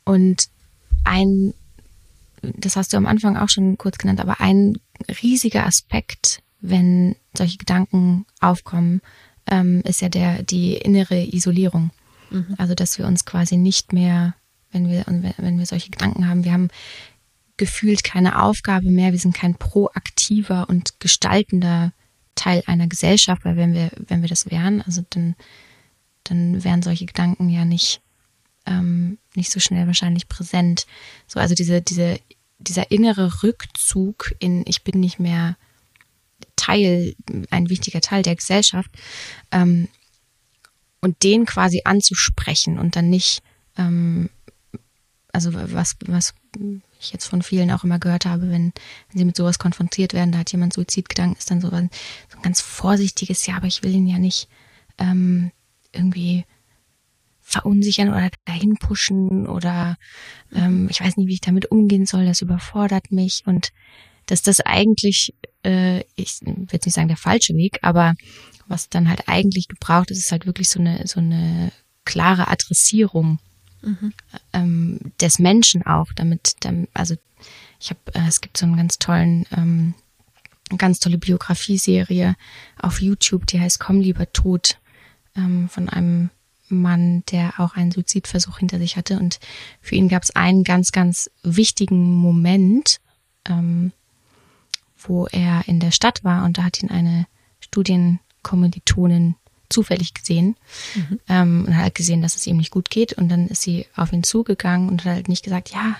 Und 0.05 0.49
ein, 1.05 1.55
das 2.43 2.77
hast 2.77 2.93
du 2.93 2.97
am 2.97 3.07
Anfang 3.07 3.37
auch 3.37 3.49
schon 3.49 3.79
kurz 3.79 3.99
genannt, 3.99 4.21
aber 4.21 4.41
ein 4.41 4.79
riesiger 5.23 5.67
Aspekt, 5.67 6.43
wenn 6.61 7.17
solche 7.37 7.59
Gedanken 7.59 8.27
aufkommen, 8.41 9.01
ähm, 9.47 9.83
ist 9.83 10.01
ja 10.01 10.09
der, 10.09 10.43
die 10.43 10.75
innere 10.75 11.23
Isolierung. 11.23 11.91
Mhm. 12.31 12.55
Also, 12.59 12.75
dass 12.75 12.99
wir 12.99 13.07
uns 13.07 13.25
quasi 13.25 13.57
nicht 13.57 13.93
mehr, 13.93 14.35
wenn 14.73 14.89
wir, 14.89 15.05
wenn 15.07 15.59
wir 15.59 15.67
solche 15.67 15.91
Gedanken 15.91 16.27
haben, 16.29 16.45
wir 16.45 16.53
haben 16.53 16.69
gefühlt 17.57 18.03
keine 18.03 18.43
Aufgabe 18.43 18.91
mehr, 18.91 19.13
wir 19.13 19.19
sind 19.19 19.35
kein 19.35 19.55
proaktiver 19.55 20.69
und 20.69 20.99
gestaltender 21.01 21.93
Teil 22.35 22.63
einer 22.67 22.87
Gesellschaft, 22.87 23.45
weil 23.45 23.57
wenn 23.57 23.75
wir, 23.75 23.91
wenn 23.97 24.23
wir 24.23 24.29
das 24.29 24.51
wären, 24.51 24.83
also 24.83 25.05
dann, 25.11 25.35
dann 26.25 26.65
wären 26.65 26.83
solche 26.83 27.07
Gedanken 27.07 27.49
ja 27.49 27.65
nicht, 27.65 28.01
ähm, 28.67 29.19
nicht 29.35 29.51
so 29.51 29.61
schnell 29.61 29.87
wahrscheinlich 29.87 30.29
präsent. 30.29 30.87
So, 31.27 31.41
also 31.41 31.55
diese, 31.55 31.83
diese, 31.83 32.19
dieser 32.59 32.91
innere 32.91 33.43
Rückzug 33.43 34.35
in 34.39 34.65
ich 34.67 34.83
bin 34.83 35.01
nicht 35.01 35.19
mehr 35.19 35.57
Teil, 36.57 37.15
ein 37.51 37.69
wichtiger 37.69 38.01
Teil 38.01 38.23
der 38.23 38.37
Gesellschaft, 38.37 38.91
ähm, 39.51 39.89
und 41.05 41.23
den 41.23 41.45
quasi 41.45 41.83
anzusprechen 41.85 42.79
und 42.79 42.97
dann 42.97 43.11
nicht, 43.11 43.43
ähm, 43.77 44.31
also 45.33 45.51
was, 45.53 45.97
was 46.07 46.35
ich 47.05 47.13
jetzt 47.13 47.27
von 47.27 47.43
vielen 47.43 47.71
auch 47.71 47.85
immer 47.85 47.99
gehört 47.99 48.27
habe, 48.27 48.51
wenn, 48.51 48.73
wenn 49.11 49.19
sie 49.19 49.25
mit 49.25 49.37
sowas 49.37 49.59
konfrontiert 49.59 50.13
werden, 50.13 50.33
da 50.33 50.39
hat 50.39 50.53
jemand 50.53 50.73
Suizidgedanken, 50.73 51.39
ist 51.39 51.51
dann 51.51 51.61
so 51.61 51.71
ein, 51.71 51.91
so 52.31 52.39
ein 52.39 52.43
ganz 52.43 52.61
vorsichtiges, 52.61 53.47
ja, 53.47 53.57
aber 53.57 53.67
ich 53.67 53.83
will 53.83 53.95
ihn 53.95 54.07
ja 54.07 54.19
nicht 54.19 54.49
ähm, 54.99 55.51
irgendwie 55.93 56.45
verunsichern 57.41 58.09
oder 58.09 58.31
dahin 58.47 58.77
pushen 58.77 59.47
oder 59.47 59.97
ähm, 60.55 60.89
ich 60.91 61.01
weiß 61.01 61.17
nicht, 61.17 61.29
wie 61.29 61.35
ich 61.35 61.41
damit 61.41 61.71
umgehen 61.71 62.07
soll, 62.07 62.25
das 62.25 62.41
überfordert 62.41 63.13
mich 63.13 63.43
und 63.47 63.71
dass 64.27 64.43
das 64.43 64.61
eigentlich, 64.61 65.35
äh, 65.63 66.01
ich 66.17 66.41
will 66.43 66.67
nicht 66.71 66.95
sagen 66.95 67.09
der 67.09 67.19
falsche 67.19 67.55
Weg, 67.55 67.79
aber 67.83 68.15
was 68.67 68.89
dann 68.89 69.09
halt 69.11 69.29
eigentlich 69.29 69.69
gebraucht 69.69 70.11
ist, 70.11 70.19
ist 70.19 70.33
halt 70.33 70.47
wirklich 70.47 70.71
so 70.71 70.81
eine, 70.81 71.07
so 71.07 71.21
eine 71.21 71.71
klare 72.05 72.49
Adressierung 72.49 73.39
mhm. 73.85 74.13
ähm, 74.53 75.01
des 75.21 75.39
Menschen 75.39 75.85
auch, 75.87 76.13
damit, 76.15 76.57
also 76.95 77.15
Ich 77.81 77.91
habe, 77.91 78.01
äh, 78.15 78.27
es 78.29 78.41
gibt 78.41 78.57
so 78.57 78.67
einen 78.67 78.77
ganz 78.77 78.99
tollen, 78.99 79.47
ähm, 79.57 79.95
ganz 80.79 80.99
tolle 81.01 81.19
Biografieserie 81.19 82.37
auf 82.81 83.01
YouTube, 83.01 83.47
die 83.47 83.61
heißt 83.61 83.81
Komm 83.81 84.01
lieber 84.01 84.33
tot, 84.33 84.79
ähm, 85.37 85.69
von 85.69 85.89
einem 85.89 86.31
Mann, 86.69 87.23
der 87.31 87.61
auch 87.61 87.77
einen 87.77 87.93
Suizidversuch 87.93 88.59
hinter 88.59 88.79
sich 88.79 88.97
hatte. 88.97 89.19
Und 89.19 89.39
für 89.81 89.95
ihn 89.95 90.09
gab 90.09 90.23
es 90.23 90.35
einen 90.35 90.65
ganz, 90.65 90.93
ganz 90.93 91.31
wichtigen 91.43 92.15
Moment, 92.15 93.01
ähm, 93.47 93.93
wo 94.97 95.27
er 95.27 95.69
in 95.69 95.81
der 95.81 95.91
Stadt 95.91 96.25
war 96.25 96.45
und 96.45 96.59
da 96.59 96.65
hat 96.65 96.83
ihn 96.83 96.91
eine 96.91 97.27
Studienkommilitonin 97.61 99.37
zufällig 99.75 100.15
gesehen 100.15 100.57
mhm. 100.95 101.21
ähm, 101.29 101.65
und 101.67 101.77
hat 101.77 101.83
halt 101.83 101.95
gesehen, 101.95 102.23
dass 102.23 102.37
es 102.37 102.47
ihm 102.47 102.57
nicht 102.57 102.71
gut 102.71 102.91
geht. 102.91 103.13
Und 103.13 103.29
dann 103.29 103.49
ist 103.49 103.63
sie 103.63 103.87
auf 103.95 104.13
ihn 104.13 104.23
zugegangen 104.23 104.89
und 104.89 105.05
hat 105.05 105.13
halt 105.13 105.29
nicht 105.29 105.45
gesagt, 105.45 105.71
ja, 105.71 105.97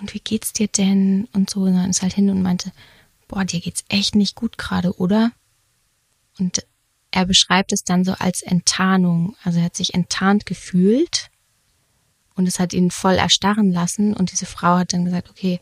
und 0.00 0.14
wie 0.14 0.20
geht's 0.20 0.52
dir 0.52 0.68
denn? 0.68 1.28
Und 1.32 1.50
so, 1.50 1.64
sondern 1.64 1.90
ist 1.90 2.02
halt 2.02 2.14
hin 2.14 2.30
und 2.30 2.42
meinte, 2.42 2.72
boah, 3.28 3.44
dir 3.44 3.60
geht's 3.60 3.84
echt 3.88 4.14
nicht 4.14 4.34
gut 4.34 4.58
gerade, 4.58 4.98
oder? 4.98 5.32
Und 6.38 6.66
er 7.10 7.26
beschreibt 7.26 7.72
es 7.72 7.84
dann 7.84 8.04
so 8.04 8.12
als 8.12 8.42
Enttarnung. 8.42 9.36
Also 9.44 9.60
er 9.60 9.66
hat 9.66 9.76
sich 9.76 9.94
enttarnt 9.94 10.46
gefühlt 10.46 11.30
und 12.34 12.48
es 12.48 12.58
hat 12.58 12.72
ihn 12.72 12.90
voll 12.90 13.14
erstarren 13.14 13.70
lassen. 13.70 14.14
Und 14.14 14.32
diese 14.32 14.46
Frau 14.46 14.78
hat 14.78 14.92
dann 14.92 15.04
gesagt, 15.04 15.30
okay, 15.30 15.60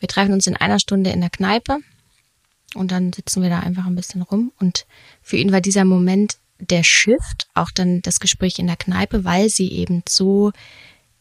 wir 0.00 0.08
treffen 0.08 0.34
uns 0.34 0.46
in 0.46 0.56
einer 0.56 0.78
Stunde 0.78 1.10
in 1.10 1.22
der 1.22 1.30
Kneipe 1.30 1.78
und 2.74 2.92
dann 2.92 3.12
sitzen 3.12 3.42
wir 3.42 3.48
da 3.48 3.60
einfach 3.60 3.86
ein 3.86 3.94
bisschen 3.94 4.22
rum. 4.22 4.52
Und 4.60 4.86
für 5.22 5.36
ihn 5.36 5.52
war 5.52 5.60
dieser 5.60 5.84
Moment 5.84 6.36
der 6.58 6.82
Shift, 6.82 7.46
auch 7.54 7.70
dann 7.70 8.00
das 8.02 8.20
Gespräch 8.20 8.58
in 8.58 8.66
der 8.66 8.76
Kneipe, 8.76 9.24
weil 9.24 9.48
sie 9.48 9.70
eben 9.70 10.02
so 10.08 10.52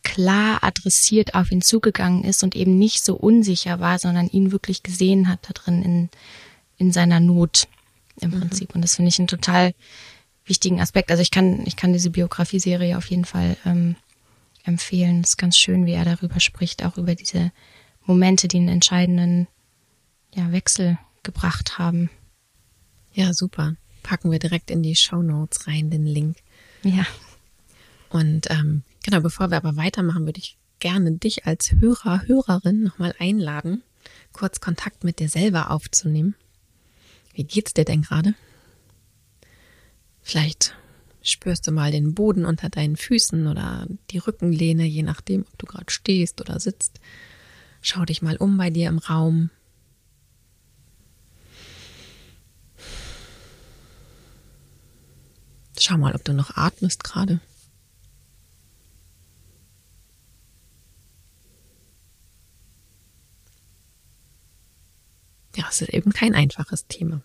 klar 0.03 0.63
adressiert 0.63 1.33
auf 1.33 1.51
ihn 1.51 1.61
zugegangen 1.61 2.23
ist 2.23 2.43
und 2.43 2.55
eben 2.55 2.77
nicht 2.77 3.03
so 3.03 3.15
unsicher 3.15 3.79
war, 3.79 3.97
sondern 3.99 4.27
ihn 4.27 4.51
wirklich 4.51 4.83
gesehen 4.83 5.27
hat 5.27 5.39
da 5.47 5.53
drin 5.53 5.81
in, 5.81 6.09
in 6.77 6.91
seiner 6.91 7.19
Not 7.19 7.67
im 8.21 8.31
mhm. 8.31 8.39
Prinzip. 8.39 8.75
Und 8.75 8.81
das 8.81 8.95
finde 8.95 9.09
ich 9.09 9.19
einen 9.19 9.27
total 9.27 9.73
wichtigen 10.45 10.79
Aspekt. 10.79 11.09
Also 11.11 11.21
ich 11.21 11.31
kann, 11.31 11.65
ich 11.65 11.75
kann 11.75 11.91
diese 11.91 12.11
Biografieserie 12.11 12.97
auf 12.97 13.07
jeden 13.07 13.25
Fall 13.25 13.57
ähm, 13.65 13.95
empfehlen. 14.63 15.21
Es 15.21 15.31
ist 15.31 15.37
ganz 15.37 15.57
schön, 15.57 15.85
wie 15.85 15.93
er 15.93 16.05
darüber 16.05 16.39
spricht, 16.39 16.85
auch 16.85 16.97
über 16.97 17.15
diese 17.15 17.51
Momente, 18.05 18.47
die 18.47 18.57
einen 18.57 18.69
entscheidenden 18.69 19.47
ja, 20.33 20.51
Wechsel 20.51 20.97
gebracht 21.23 21.77
haben. 21.77 22.09
Ja, 23.13 23.33
super. 23.33 23.75
Packen 24.05 24.29
wir 24.29 24.37
direkt 24.37 24.69
in 24.69 24.83
die 24.83 24.95
Show 24.95 25.23
Notes 25.23 25.65
rein, 25.65 25.89
den 25.89 26.05
Link. 26.05 26.37
Ja. 26.83 27.07
Und 28.09 28.51
ähm, 28.51 28.83
genau, 29.03 29.19
bevor 29.19 29.49
wir 29.49 29.57
aber 29.57 29.77
weitermachen, 29.77 30.27
würde 30.27 30.37
ich 30.37 30.57
gerne 30.79 31.13
dich 31.13 31.47
als 31.47 31.71
Hörer, 31.71 32.21
Hörerin 32.27 32.83
nochmal 32.83 33.15
einladen, 33.17 33.81
kurz 34.31 34.59
Kontakt 34.59 35.03
mit 35.03 35.17
dir 35.17 35.27
selber 35.27 35.71
aufzunehmen. 35.71 36.35
Wie 37.33 37.45
geht's 37.45 37.73
dir 37.73 37.83
denn 37.83 38.03
gerade? 38.03 38.35
Vielleicht 40.21 40.75
spürst 41.23 41.65
du 41.65 41.71
mal 41.71 41.91
den 41.91 42.13
Boden 42.13 42.45
unter 42.45 42.69
deinen 42.69 42.97
Füßen 42.97 43.47
oder 43.47 43.87
die 44.11 44.19
Rückenlehne, 44.19 44.85
je 44.85 45.01
nachdem, 45.01 45.47
ob 45.51 45.57
du 45.57 45.65
gerade 45.65 45.91
stehst 45.91 46.41
oder 46.41 46.59
sitzt. 46.59 46.99
Schau 47.81 48.05
dich 48.05 48.21
mal 48.21 48.37
um 48.37 48.55
bei 48.55 48.69
dir 48.69 48.87
im 48.87 48.99
Raum. 48.99 49.49
Schau 55.79 55.97
mal, 55.97 56.15
ob 56.15 56.23
du 56.23 56.33
noch 56.33 56.55
atmest 56.55 57.03
gerade. 57.03 57.39
Ja, 65.55 65.65
es 65.69 65.81
ist 65.81 65.93
eben 65.93 66.11
kein 66.11 66.35
einfaches 66.35 66.87
Thema. 66.87 67.21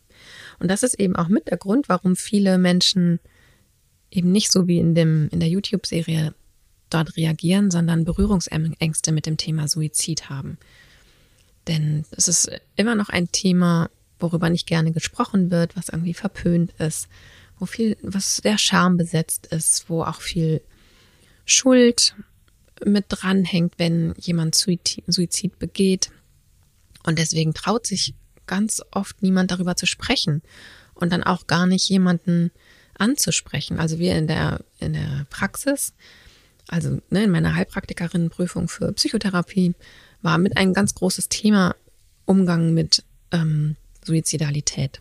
Und 0.59 0.69
das 0.69 0.83
ist 0.83 0.99
eben 1.01 1.17
auch 1.17 1.29
mit 1.29 1.49
der 1.49 1.57
Grund, 1.57 1.89
warum 1.89 2.17
viele 2.17 2.59
Menschen 2.59 3.19
eben 4.11 4.33
nicht 4.33 4.53
so 4.53 4.67
wie 4.67 4.79
in 4.79 4.95
dem, 4.95 5.29
in 5.31 5.41
der 5.41 5.49
YouTube-Serie 5.49 6.35
dort 6.91 7.17
reagieren, 7.17 7.71
sondern 7.71 8.05
Berührungsängste 8.05 9.13
mit 9.13 9.27
dem 9.27 9.37
Thema 9.37 9.69
Suizid 9.69 10.29
haben. 10.29 10.59
Denn 11.69 12.05
es 12.11 12.29
ist 12.29 12.51
immer 12.77 12.95
noch 12.95 13.09
ein 13.09 13.31
Thema, 13.31 13.91
worüber 14.19 14.51
nicht 14.51 14.67
gerne 14.67 14.93
gesprochen 14.93 15.51
wird, 15.51 15.77
was 15.77 15.89
irgendwie 15.89 16.15
verpönt 16.15 16.73
ist, 16.79 17.09
wo 17.61 17.67
viel, 17.67 17.97
was 18.03 18.39
sehr 18.39 18.59
schambesetzt 18.59 19.47
ist, 19.47 19.89
wo 19.89 20.03
auch 20.03 20.21
viel 20.21 20.61
Schuld 21.45 22.15
mit 22.85 23.05
dranhängt, 23.09 23.75
wenn 23.77 24.15
jemand 24.19 24.55
Suizid 24.57 25.59
begeht. 25.59 26.11
Und 27.05 27.19
deswegen 27.19 27.55
traut 27.55 27.87
sich 27.87 28.15
ganz 28.47 28.83
oft 28.91 29.23
niemand 29.23 29.51
darüber 29.53 29.77
zu 29.77 29.87
sprechen 29.87 30.43
und 30.95 31.13
dann 31.13 31.23
auch 31.23 31.47
gar 31.47 31.67
nicht 31.67 31.89
jemanden 31.89 32.51
anzusprechen. 32.99 33.79
Also 33.79 33.99
wir 33.99 34.17
in 34.17 34.27
der, 34.27 34.65
in 34.81 34.95
der 34.95 35.27
Praxis 35.31 35.93
also 36.71 37.01
ne, 37.11 37.25
in 37.25 37.31
meiner 37.31 37.55
Heilpraktikerinnenprüfung 37.55 38.69
für 38.69 38.93
Psychotherapie, 38.93 39.75
war 40.23 40.39
mit 40.39 40.57
ein 40.57 40.73
ganz 40.73 40.95
großes 40.95 41.29
Thema 41.29 41.75
Umgang 42.27 42.75
mit 42.75 43.03
ähm, 43.33 43.77
Suizidalität, 44.05 45.01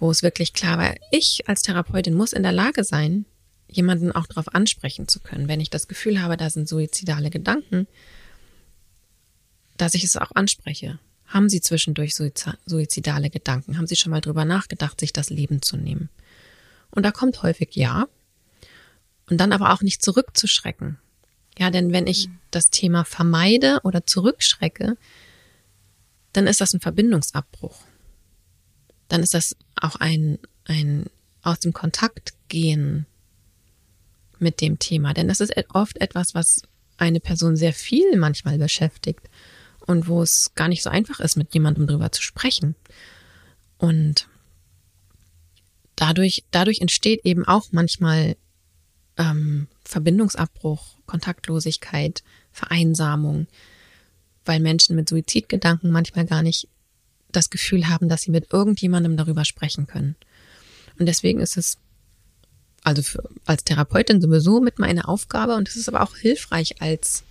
wo 0.00 0.10
es 0.10 0.22
wirklich 0.22 0.52
klar 0.52 0.78
war, 0.78 0.94
ich 1.12 1.42
als 1.46 1.62
Therapeutin 1.62 2.14
muss 2.14 2.32
in 2.32 2.42
der 2.42 2.52
Lage 2.52 2.82
sein, 2.82 3.26
jemanden 3.68 4.10
auch 4.10 4.26
darauf 4.26 4.52
ansprechen 4.54 5.06
zu 5.06 5.20
können, 5.20 5.46
wenn 5.46 5.60
ich 5.60 5.70
das 5.70 5.86
Gefühl 5.86 6.20
habe, 6.20 6.36
da 6.36 6.50
sind 6.50 6.68
suizidale 6.68 7.30
Gedanken, 7.30 7.86
dass 9.76 9.94
ich 9.94 10.02
es 10.02 10.16
auch 10.16 10.32
anspreche. 10.34 10.98
Haben 11.26 11.48
Sie 11.48 11.60
zwischendurch 11.60 12.16
suizidale 12.16 13.30
Gedanken? 13.30 13.78
Haben 13.78 13.86
Sie 13.86 13.94
schon 13.94 14.10
mal 14.10 14.20
drüber 14.20 14.44
nachgedacht, 14.44 14.98
sich 14.98 15.12
das 15.12 15.30
Leben 15.30 15.62
zu 15.62 15.76
nehmen? 15.76 16.08
Und 16.90 17.04
da 17.04 17.12
kommt 17.12 17.44
häufig 17.44 17.76
ja, 17.76 18.08
und 19.30 19.38
dann 19.38 19.52
aber 19.52 19.72
auch 19.72 19.82
nicht 19.82 20.02
zurückzuschrecken. 20.02 20.98
Ja, 21.56 21.70
denn 21.70 21.92
wenn 21.92 22.06
ich 22.06 22.28
mhm. 22.28 22.38
das 22.50 22.70
Thema 22.70 23.04
vermeide 23.04 23.80
oder 23.84 24.06
zurückschrecke, 24.06 24.96
dann 26.32 26.46
ist 26.46 26.60
das 26.60 26.74
ein 26.74 26.80
Verbindungsabbruch. 26.80 27.76
Dann 29.10 29.22
ist 29.22 29.34
das 29.34 29.56
auch 29.76 29.96
ein, 29.96 30.38
ein 30.64 31.06
aus 31.42 31.58
dem 31.58 31.72
Kontakt 31.72 32.32
gehen 32.48 33.06
mit 34.38 34.60
dem 34.60 34.78
Thema. 34.78 35.12
Denn 35.12 35.28
das 35.28 35.40
ist 35.40 35.52
oft 35.74 36.00
etwas, 36.00 36.34
was 36.34 36.62
eine 36.96 37.20
Person 37.20 37.56
sehr 37.56 37.72
viel 37.72 38.16
manchmal 38.16 38.56
beschäftigt 38.56 39.28
und 39.86 40.06
wo 40.06 40.22
es 40.22 40.52
gar 40.54 40.68
nicht 40.68 40.82
so 40.82 40.90
einfach 40.90 41.18
ist, 41.18 41.36
mit 41.36 41.52
jemandem 41.52 41.86
drüber 41.86 42.12
zu 42.12 42.22
sprechen. 42.22 42.76
Und 43.78 44.28
dadurch, 45.96 46.44
dadurch 46.52 46.80
entsteht 46.80 47.24
eben 47.24 47.44
auch 47.44 47.68
manchmal 47.72 48.36
ähm, 49.16 49.66
Verbindungsabbruch, 49.84 50.96
Kontaktlosigkeit, 51.06 52.22
Vereinsamung, 52.52 53.48
weil 54.44 54.60
Menschen 54.60 54.94
mit 54.94 55.08
Suizidgedanken 55.08 55.90
manchmal 55.90 56.26
gar 56.26 56.42
nicht 56.42 56.68
das 57.32 57.50
Gefühl 57.50 57.88
haben, 57.88 58.08
dass 58.08 58.22
sie 58.22 58.30
mit 58.30 58.52
irgendjemandem 58.52 59.16
darüber 59.16 59.44
sprechen 59.44 59.86
können. 59.86 60.16
Und 60.98 61.06
deswegen 61.06 61.40
ist 61.40 61.56
es 61.56 61.78
also 62.82 63.02
für, 63.02 63.28
als 63.44 63.64
Therapeutin 63.64 64.20
sowieso 64.20 64.60
mit 64.60 64.78
meiner 64.78 65.08
Aufgabe 65.08 65.54
und 65.54 65.68
es 65.68 65.76
ist 65.76 65.88
aber 65.88 66.02
auch 66.02 66.16
hilfreich 66.16 66.80
als, 66.80 67.24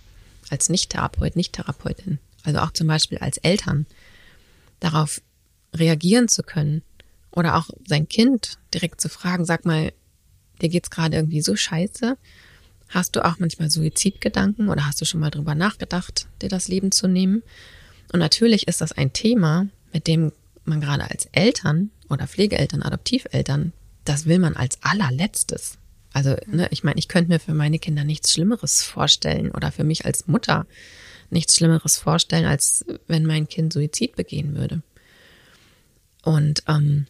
als 0.48 0.68
Nicht-Therapeut, 0.68 1.36
Nicht-Therapeutin, 1.36 2.18
also 2.44 2.60
auch 2.60 2.72
zum 2.72 2.86
Beispiel 2.86 3.18
als 3.18 3.38
Eltern, 3.38 3.86
darauf 4.78 5.20
reagieren 5.74 6.28
zu 6.28 6.42
können 6.42 6.82
oder 7.30 7.56
auch 7.56 7.68
sein 7.86 8.08
Kind 8.08 8.58
direkt 8.74 9.00
zu 9.00 9.08
fragen, 9.08 9.44
sag 9.44 9.64
mal, 9.64 9.92
dir 10.60 10.68
geht's 10.68 10.90
gerade 10.90 11.16
irgendwie 11.16 11.42
so 11.42 11.56
scheiße. 11.56 12.16
Hast 12.88 13.14
du 13.14 13.24
auch 13.24 13.38
manchmal 13.38 13.70
Suizidgedanken 13.70 14.68
oder 14.68 14.86
hast 14.86 15.00
du 15.00 15.04
schon 15.04 15.20
mal 15.20 15.30
drüber 15.30 15.54
nachgedacht, 15.54 16.26
dir 16.42 16.48
das 16.48 16.68
Leben 16.68 16.90
zu 16.90 17.06
nehmen? 17.06 17.42
Und 18.12 18.18
natürlich 18.18 18.66
ist 18.66 18.80
das 18.80 18.92
ein 18.92 19.12
Thema, 19.12 19.68
mit 19.92 20.06
dem 20.06 20.32
man 20.64 20.80
gerade 20.80 21.10
als 21.10 21.26
Eltern 21.32 21.90
oder 22.08 22.26
Pflegeeltern, 22.26 22.82
Adoptiveltern, 22.82 23.72
das 24.04 24.26
will 24.26 24.38
man 24.38 24.56
als 24.56 24.78
allerletztes. 24.82 25.78
Also, 26.12 26.36
ne, 26.46 26.68
ich 26.70 26.82
meine, 26.82 26.98
ich 26.98 27.08
könnte 27.08 27.30
mir 27.30 27.38
für 27.40 27.54
meine 27.54 27.78
Kinder 27.78 28.04
nichts 28.04 28.32
Schlimmeres 28.32 28.82
vorstellen 28.82 29.50
oder 29.52 29.70
für 29.70 29.84
mich 29.84 30.04
als 30.04 30.26
Mutter 30.26 30.66
nichts 31.30 31.56
Schlimmeres 31.56 31.96
vorstellen, 31.96 32.46
als 32.46 32.84
wenn 33.06 33.26
mein 33.26 33.48
Kind 33.48 33.72
Suizid 33.72 34.16
begehen 34.16 34.56
würde. 34.56 34.82
Und, 36.22 36.64
ähm, 36.66 37.06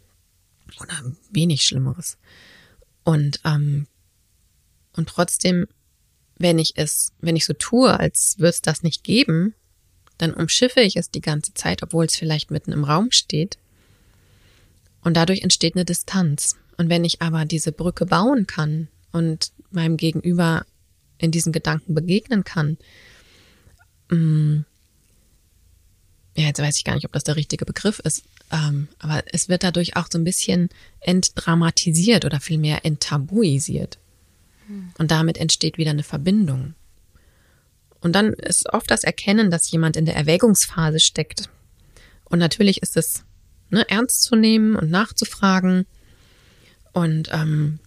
oder 0.80 0.94
wenig 1.30 1.62
Schlimmeres. 1.62 2.18
Und, 3.04 3.40
ähm, 3.44 3.86
und 4.96 5.08
trotzdem, 5.08 5.66
wenn 6.36 6.58
ich 6.58 6.74
es, 6.76 7.12
wenn 7.20 7.36
ich 7.36 7.46
so 7.46 7.54
tue, 7.54 7.98
als 7.98 8.36
würde 8.38 8.50
es 8.50 8.62
das 8.62 8.82
nicht 8.82 9.02
geben, 9.02 9.54
dann 10.20 10.34
umschiffe 10.34 10.80
ich 10.80 10.96
es 10.96 11.10
die 11.10 11.20
ganze 11.20 11.54
Zeit, 11.54 11.82
obwohl 11.82 12.04
es 12.04 12.16
vielleicht 12.16 12.50
mitten 12.50 12.72
im 12.72 12.84
Raum 12.84 13.10
steht. 13.10 13.58
Und 15.02 15.16
dadurch 15.16 15.42
entsteht 15.42 15.76
eine 15.76 15.84
Distanz. 15.84 16.56
Und 16.76 16.88
wenn 16.88 17.04
ich 17.04 17.22
aber 17.22 17.44
diese 17.44 17.72
Brücke 17.72 18.06
bauen 18.06 18.46
kann 18.46 18.88
und 19.12 19.52
meinem 19.70 19.96
Gegenüber 19.96 20.64
in 21.18 21.30
diesen 21.30 21.52
Gedanken 21.52 21.94
begegnen 21.94 22.44
kann, 22.44 22.76
mm, 24.10 24.64
ja, 26.36 26.46
jetzt 26.46 26.60
weiß 26.60 26.76
ich 26.76 26.84
gar 26.84 26.94
nicht, 26.94 27.04
ob 27.06 27.12
das 27.12 27.24
der 27.24 27.36
richtige 27.36 27.64
Begriff 27.64 27.98
ist, 28.00 28.24
ähm, 28.50 28.88
aber 28.98 29.22
es 29.32 29.48
wird 29.48 29.62
dadurch 29.62 29.96
auch 29.96 30.06
so 30.10 30.18
ein 30.18 30.24
bisschen 30.24 30.68
entdramatisiert 31.00 32.24
oder 32.24 32.40
vielmehr 32.40 32.84
enttabuisiert. 32.84 33.98
Hm. 34.66 34.90
Und 34.98 35.10
damit 35.10 35.38
entsteht 35.38 35.78
wieder 35.78 35.90
eine 35.90 36.02
Verbindung. 36.02 36.74
Und 38.00 38.14
dann 38.14 38.32
ist 38.32 38.72
oft 38.72 38.90
das 38.90 39.04
Erkennen, 39.04 39.50
dass 39.50 39.70
jemand 39.70 39.96
in 39.96 40.06
der 40.06 40.16
Erwägungsphase 40.16 41.00
steckt. 41.00 41.50
Und 42.24 42.38
natürlich 42.38 42.82
ist 42.82 42.96
es 42.96 43.24
ne, 43.70 43.88
ernst 43.88 44.22
zu 44.22 44.36
nehmen 44.36 44.76
und 44.76 44.90
nachzufragen. 44.90 45.86
Und, 46.92 47.28
ähm, 47.32 47.78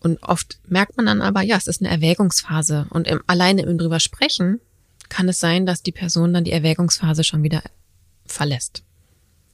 und 0.00 0.22
oft 0.22 0.60
merkt 0.66 0.96
man 0.96 1.06
dann 1.06 1.22
aber, 1.22 1.42
ja, 1.42 1.56
es 1.56 1.66
ist 1.66 1.80
eine 1.80 1.90
Erwägungsphase. 1.90 2.86
Und 2.90 3.08
im, 3.08 3.22
alleine 3.26 3.62
im 3.62 3.78
drüber 3.78 4.00
sprechen 4.00 4.60
kann 5.08 5.28
es 5.28 5.40
sein, 5.40 5.64
dass 5.64 5.82
die 5.82 5.92
Person 5.92 6.34
dann 6.34 6.44
die 6.44 6.52
Erwägungsphase 6.52 7.24
schon 7.24 7.42
wieder 7.42 7.62
verlässt. 8.26 8.82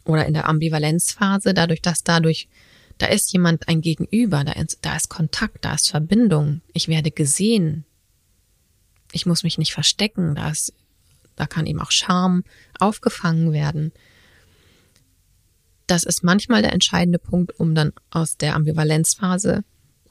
Oder 0.04 0.26
in 0.26 0.34
der 0.34 0.48
Ambivalenzphase, 0.48 1.54
dadurch, 1.54 1.80
dass 1.80 2.02
dadurch, 2.02 2.48
da 2.98 3.06
ist 3.06 3.32
jemand 3.32 3.68
ein 3.68 3.80
Gegenüber, 3.80 4.44
da 4.44 4.52
ist, 4.52 4.78
da 4.82 4.96
ist 4.96 5.08
Kontakt, 5.08 5.64
da 5.64 5.74
ist 5.74 5.88
Verbindung, 5.88 6.60
ich 6.72 6.88
werde 6.88 7.10
gesehen, 7.10 7.84
ich 9.14 9.26
muss 9.26 9.44
mich 9.44 9.58
nicht 9.58 9.72
verstecken, 9.72 10.34
da 10.34 10.50
ist, 10.50 10.72
da 11.36 11.46
kann 11.46 11.66
eben 11.66 11.80
auch 11.80 11.92
Charme 11.92 12.44
aufgefangen 12.78 13.52
werden. 13.52 13.92
Das 15.86 16.02
ist 16.02 16.24
manchmal 16.24 16.62
der 16.62 16.72
entscheidende 16.72 17.18
Punkt, 17.18 17.58
um 17.58 17.74
dann 17.74 17.92
aus 18.10 18.36
der 18.36 18.54
Ambivalenzphase 18.56 19.64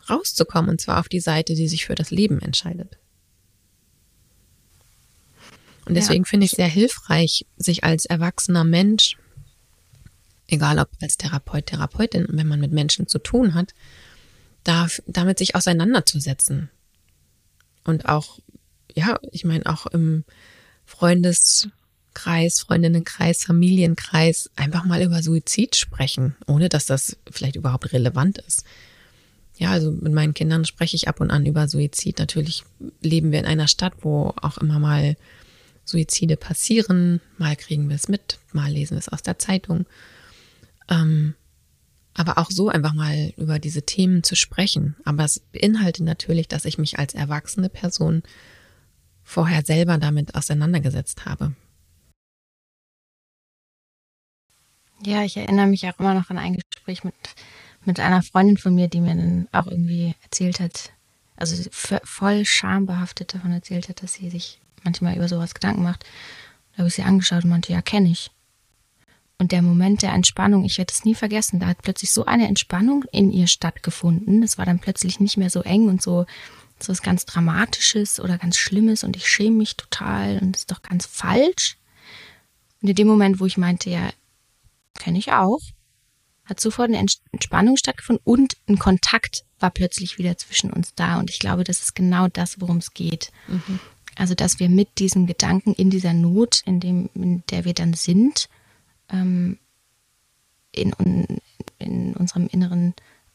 rauszukommen, 0.09 0.69
und 0.69 0.79
zwar 0.81 0.99
auf 0.99 1.09
die 1.09 1.19
Seite, 1.19 1.53
die 1.53 1.67
sich 1.67 1.85
für 1.85 1.95
das 1.95 2.11
Leben 2.11 2.39
entscheidet. 2.39 2.97
Und 5.85 5.95
deswegen 5.95 6.23
ja. 6.23 6.29
finde 6.29 6.45
ich 6.45 6.51
sehr 6.51 6.67
hilfreich, 6.67 7.45
sich 7.57 7.83
als 7.83 8.05
erwachsener 8.05 8.63
Mensch, 8.63 9.17
egal 10.47 10.79
ob 10.79 10.89
als 11.01 11.17
Therapeut, 11.17 11.65
Therapeutin, 11.65 12.27
wenn 12.29 12.47
man 12.47 12.61
mit 12.61 12.71
Menschen 12.71 13.07
zu 13.07 13.19
tun 13.19 13.53
hat, 13.53 13.73
darf, 14.63 15.01
damit 15.07 15.39
sich 15.39 15.55
auseinanderzusetzen. 15.55 16.69
Und 17.83 18.07
auch 18.07 18.39
ja, 18.93 19.19
ich 19.31 19.45
meine 19.45 19.65
auch 19.65 19.85
im 19.87 20.23
Freundeskreis, 20.85 22.59
Freundinnenkreis, 22.59 23.43
Familienkreis 23.43 24.49
einfach 24.55 24.85
mal 24.85 25.01
über 25.01 25.21
Suizid 25.21 25.75
sprechen, 25.75 26.35
ohne 26.47 26.69
dass 26.69 26.85
das 26.85 27.17
vielleicht 27.31 27.55
überhaupt 27.55 27.93
relevant 27.93 28.37
ist. 28.39 28.63
Ja, 29.57 29.71
also 29.71 29.91
mit 29.91 30.13
meinen 30.13 30.33
Kindern 30.33 30.65
spreche 30.65 30.95
ich 30.95 31.07
ab 31.07 31.21
und 31.21 31.31
an 31.31 31.45
über 31.45 31.67
Suizid. 31.67 32.19
Natürlich 32.19 32.63
leben 33.01 33.31
wir 33.31 33.39
in 33.39 33.45
einer 33.45 33.67
Stadt, 33.67 33.93
wo 34.01 34.33
auch 34.41 34.57
immer 34.57 34.79
mal 34.79 35.15
Suizide 35.85 36.37
passieren. 36.37 37.21
Mal 37.37 37.55
kriegen 37.55 37.87
wir 37.89 37.95
es 37.95 38.07
mit, 38.07 38.39
mal 38.51 38.71
lesen 38.71 38.95
wir 38.95 38.99
es 38.99 39.09
aus 39.09 39.21
der 39.21 39.37
Zeitung. 39.37 39.85
Ähm, 40.89 41.35
aber 42.15 42.37
auch 42.37 42.51
so 42.51 42.69
einfach 42.69 42.93
mal 42.93 43.33
über 43.37 43.59
diese 43.59 43.83
Themen 43.83 44.23
zu 44.23 44.35
sprechen. 44.35 44.95
Aber 45.03 45.23
es 45.23 45.39
beinhaltet 45.39 46.05
natürlich, 46.05 46.47
dass 46.47 46.65
ich 46.65 46.77
mich 46.77 46.99
als 46.99 47.13
erwachsene 47.13 47.69
Person 47.69 48.23
vorher 49.23 49.63
selber 49.63 49.97
damit 49.97 50.35
auseinandergesetzt 50.35 51.25
habe. 51.25 51.53
Ja, 55.05 55.23
ich 55.23 55.35
erinnere 55.35 55.67
mich 55.67 55.85
auch 55.87 55.99
immer 55.99 56.13
noch 56.13 56.29
an 56.29 56.37
ein 56.37 56.57
Gespräch 56.57 57.03
mit, 57.03 57.15
mit 57.83 57.99
einer 57.99 58.23
Freundin 58.23 58.57
von 58.57 58.73
mir, 58.73 58.87
die 58.87 59.01
mir 59.01 59.15
dann 59.15 59.47
auch 59.51 59.67
irgendwie 59.67 60.15
erzählt 60.23 60.59
hat, 60.59 60.91
also 61.35 61.69
voll 61.71 62.45
schambehaftet 62.45 63.33
davon 63.33 63.51
erzählt 63.51 63.89
hat, 63.89 64.01
dass 64.01 64.13
sie 64.13 64.29
sich 64.29 64.59
manchmal 64.83 65.15
über 65.15 65.27
sowas 65.27 65.53
Gedanken 65.53 65.83
macht. 65.83 66.05
Da 66.73 66.79
habe 66.79 66.87
ich 66.87 66.95
sie 66.95 67.03
angeschaut 67.03 67.43
und 67.43 67.49
meinte, 67.49 67.73
ja, 67.73 67.81
kenne 67.81 68.09
ich. 68.09 68.31
Und 69.39 69.51
der 69.51 69.61
Moment 69.61 70.03
der 70.03 70.13
Entspannung, 70.13 70.63
ich 70.63 70.77
werde 70.77 70.93
es 70.93 71.03
nie 71.03 71.15
vergessen, 71.15 71.59
da 71.59 71.67
hat 71.67 71.81
plötzlich 71.81 72.11
so 72.11 72.25
eine 72.25 72.47
Entspannung 72.47 73.03
in 73.11 73.31
ihr 73.31 73.47
stattgefunden. 73.47 74.41
Es 74.41 74.57
war 74.57 74.65
dann 74.65 74.79
plötzlich 74.79 75.19
nicht 75.19 75.37
mehr 75.37 75.49
so 75.49 75.61
eng 75.63 75.89
und 75.89 76.01
so 76.01 76.25
so 76.83 76.91
was 76.91 77.01
ganz 77.01 77.25
Dramatisches 77.25 78.19
oder 78.19 78.37
ganz 78.37 78.57
Schlimmes 78.57 79.03
und 79.03 79.15
ich 79.15 79.27
schäme 79.27 79.57
mich 79.57 79.75
total 79.75 80.39
und 80.39 80.55
ist 80.55 80.71
doch 80.71 80.81
ganz 80.81 81.05
falsch. 81.05 81.77
Und 82.81 82.89
in 82.89 82.95
dem 82.95 83.07
Moment, 83.07 83.39
wo 83.39 83.45
ich 83.45 83.57
meinte, 83.57 83.89
ja, 83.89 84.09
kenne 84.99 85.17
ich 85.17 85.31
auch, 85.31 85.61
hat 86.45 86.59
sofort 86.59 86.89
eine 86.89 87.05
Entspannung 87.31 87.77
stattgefunden 87.77 88.21
und 88.25 88.57
ein 88.67 88.77
Kontakt 88.77 89.45
war 89.59 89.71
plötzlich 89.71 90.17
wieder 90.17 90.37
zwischen 90.37 90.71
uns 90.71 90.93
da. 90.93 91.19
Und 91.19 91.29
ich 91.29 91.39
glaube, 91.39 91.63
das 91.63 91.81
ist 91.81 91.95
genau 91.95 92.27
das, 92.27 92.59
worum 92.59 92.77
es 92.77 92.93
geht. 92.93 93.31
Mhm. 93.47 93.79
Also, 94.15 94.35
dass 94.35 94.59
wir 94.59 94.69
mit 94.69 94.99
diesem 94.99 95.25
Gedanken 95.25 95.73
in 95.73 95.89
dieser 95.89 96.13
Not, 96.13 96.61
in, 96.65 96.79
dem, 96.79 97.09
in 97.15 97.43
der 97.49 97.65
wir 97.65 97.73
dann 97.73 97.93
sind, 97.93 98.49
ähm, 99.09 99.57
in, 100.71 100.91
in 101.79 102.13
unserem 102.13 102.47
inneren 102.47 102.93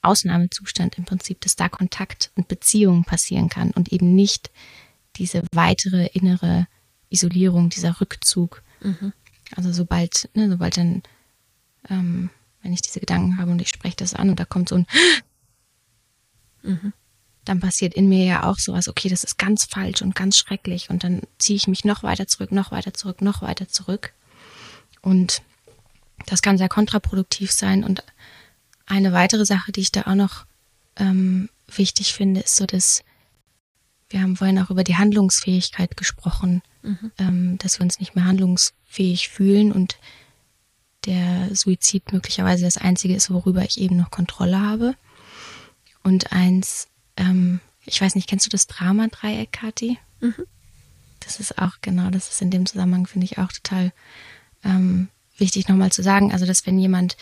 Ausnahmezustand 0.09 0.97
im 0.99 1.05
Prinzip, 1.05 1.41
dass 1.43 1.55
da 1.55 1.69
Kontakt 1.69 2.31
und 2.35 2.49
Beziehung 2.49 3.05
passieren 3.05 3.49
kann 3.49 3.71
und 3.73 3.93
eben 3.93 4.15
nicht 4.15 4.51
diese 5.17 5.43
weitere 5.53 6.07
innere 6.07 6.67
Isolierung, 7.11 7.69
dieser 7.69 8.01
Rückzug. 8.01 8.63
Mhm. 8.81 9.13
Also 9.55 9.73
sobald, 9.73 10.29
ne, 10.35 10.49
sobald 10.49 10.77
dann, 10.77 11.03
ähm, 11.91 12.31
wenn 12.63 12.73
ich 12.73 12.83
diese 12.83 13.01
Gedanken 13.01 13.39
habe 13.39 13.51
und 13.51 13.61
ich 13.61 13.69
spreche 13.69 13.97
das 13.97 14.15
an 14.15 14.31
und 14.31 14.41
da 14.41 14.45
kommt 14.45 14.69
so 14.69 14.77
ein 14.77 14.87
mhm. 16.63 16.93
dann 17.45 17.61
passiert 17.61 17.95
in 17.95 18.09
mir 18.09 18.25
ja 18.25 18.45
auch 18.45 18.59
sowas, 18.59 18.89
okay, 18.89 19.09
das 19.09 19.25
ist 19.25 19.39
ganz 19.39 19.65
falsch 19.65 20.03
und 20.03 20.15
ganz 20.15 20.37
schrecklich 20.37 20.91
und 20.91 21.05
dann 21.05 21.23
ziehe 21.39 21.57
ich 21.57 21.69
mich 21.69 21.85
noch 21.85 22.03
weiter 22.03 22.27
zurück, 22.27 22.53
noch 22.53 22.73
weiter 22.73 22.95
zurück, 22.95 23.23
noch 23.23 23.43
weiter 23.43 23.69
zurück. 23.69 24.13
Und 25.01 25.43
das 26.27 26.43
kann 26.43 26.59
sehr 26.59 26.69
kontraproduktiv 26.69 27.53
sein 27.53 27.85
und 27.85 28.03
eine 28.89 29.13
weitere 29.13 29.45
Sache, 29.45 29.73
die 29.73 29.81
ich 29.81 29.93
da 29.93 30.03
auch 30.03 30.15
noch 30.15 30.47
ähm, 30.97 31.49
wichtig 31.67 32.13
finde, 32.13 32.41
ist 32.41 32.57
so, 32.57 32.67
dass 32.67 33.05
wir 34.11 34.23
haben 34.23 34.37
vorhin 34.37 34.59
auch 34.59 34.71
über 34.71 34.85
die 34.85 34.97
Handlungsfähigkeit 34.97 35.97
gesprochen, 35.97 36.63
mhm. 36.83 37.13
ähm, 37.19 37.59
dass 37.59 37.79
wir 37.79 37.85
uns 37.85 38.01
nicht 38.01 38.15
mehr 38.15 38.25
handlungsfähig 38.25 39.29
fühlen 39.29 39.71
und 39.71 39.99
der 41.05 41.55
Suizid 41.55 42.13
möglicherweise 42.13 42.65
das 42.65 42.79
Einzige 42.79 43.15
ist, 43.15 43.31
worüber 43.31 43.63
ich 43.63 43.79
eben 43.79 43.97
noch 43.97 44.11
Kontrolle 44.11 44.61
habe. 44.61 44.95
Und 46.03 46.33
eins, 46.33 46.89
ähm, 47.17 47.61
ich 47.85 48.01
weiß 48.01 48.15
nicht, 48.15 48.29
kennst 48.29 48.47
du 48.47 48.51
das 48.51 48.67
Drama-Dreieck, 48.67 49.53
Kathi? 49.53 49.99
Mhm. 50.21 50.45
Das 51.21 51.41
ist 51.41 51.59
auch, 51.59 51.77
genau, 51.83 52.11
das 52.11 52.31
ist 52.31 52.43
in 52.43 52.51
dem 52.51 52.67
Zusammenhang, 52.67 53.07
finde 53.07 53.27
ich 53.27 53.39
auch 53.39 53.53
total 53.53 53.93
ähm, 54.65 55.09
wichtig 55.37 55.69
nochmal 55.69 55.93
zu 55.93 56.03
sagen. 56.03 56.33
Also, 56.33 56.47
dass 56.47 56.67
wenn 56.67 56.79
jemand 56.79 57.17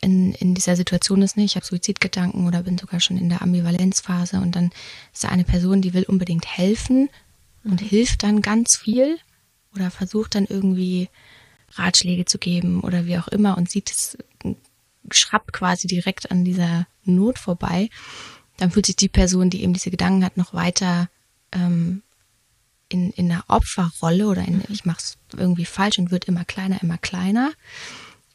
in, 0.00 0.32
in 0.34 0.54
dieser 0.54 0.76
Situation 0.76 1.22
ist, 1.22 1.36
nicht, 1.36 1.52
ich 1.52 1.56
habe 1.56 1.66
Suizidgedanken 1.66 2.46
oder 2.46 2.62
bin 2.62 2.78
sogar 2.78 3.00
schon 3.00 3.16
in 3.16 3.28
der 3.28 3.42
Ambivalenzphase 3.42 4.40
und 4.40 4.56
dann 4.56 4.70
ist 5.12 5.24
da 5.24 5.28
eine 5.28 5.44
Person, 5.44 5.82
die 5.82 5.94
will 5.94 6.04
unbedingt 6.04 6.46
helfen 6.46 7.08
und 7.64 7.82
mhm. 7.82 7.86
hilft 7.86 8.22
dann 8.22 8.42
ganz 8.42 8.76
viel 8.76 9.18
oder 9.74 9.90
versucht 9.90 10.34
dann 10.34 10.46
irgendwie 10.46 11.08
Ratschläge 11.72 12.24
zu 12.24 12.38
geben 12.38 12.80
oder 12.80 13.06
wie 13.06 13.18
auch 13.18 13.28
immer 13.28 13.56
und 13.56 13.70
sieht 13.70 13.90
es, 13.90 14.18
schrappt 15.10 15.52
quasi 15.52 15.86
direkt 15.86 16.30
an 16.30 16.44
dieser 16.44 16.86
Not 17.04 17.38
vorbei, 17.38 17.90
dann 18.56 18.70
fühlt 18.70 18.86
sich 18.86 18.96
die 18.96 19.08
Person, 19.08 19.50
die 19.50 19.62
eben 19.62 19.72
diese 19.72 19.90
Gedanken 19.90 20.24
hat, 20.24 20.36
noch 20.36 20.54
weiter 20.54 21.08
ähm, 21.52 22.02
in, 22.88 23.10
in 23.12 23.30
einer 23.30 23.44
Opferrolle 23.48 24.26
oder 24.26 24.42
in, 24.42 24.58
mhm. 24.58 24.64
ich 24.68 24.84
mache 24.84 24.98
es 24.98 25.18
irgendwie 25.36 25.64
falsch 25.64 25.98
und 25.98 26.10
wird 26.10 26.26
immer 26.26 26.44
kleiner, 26.44 26.82
immer 26.82 26.98
kleiner. 26.98 27.52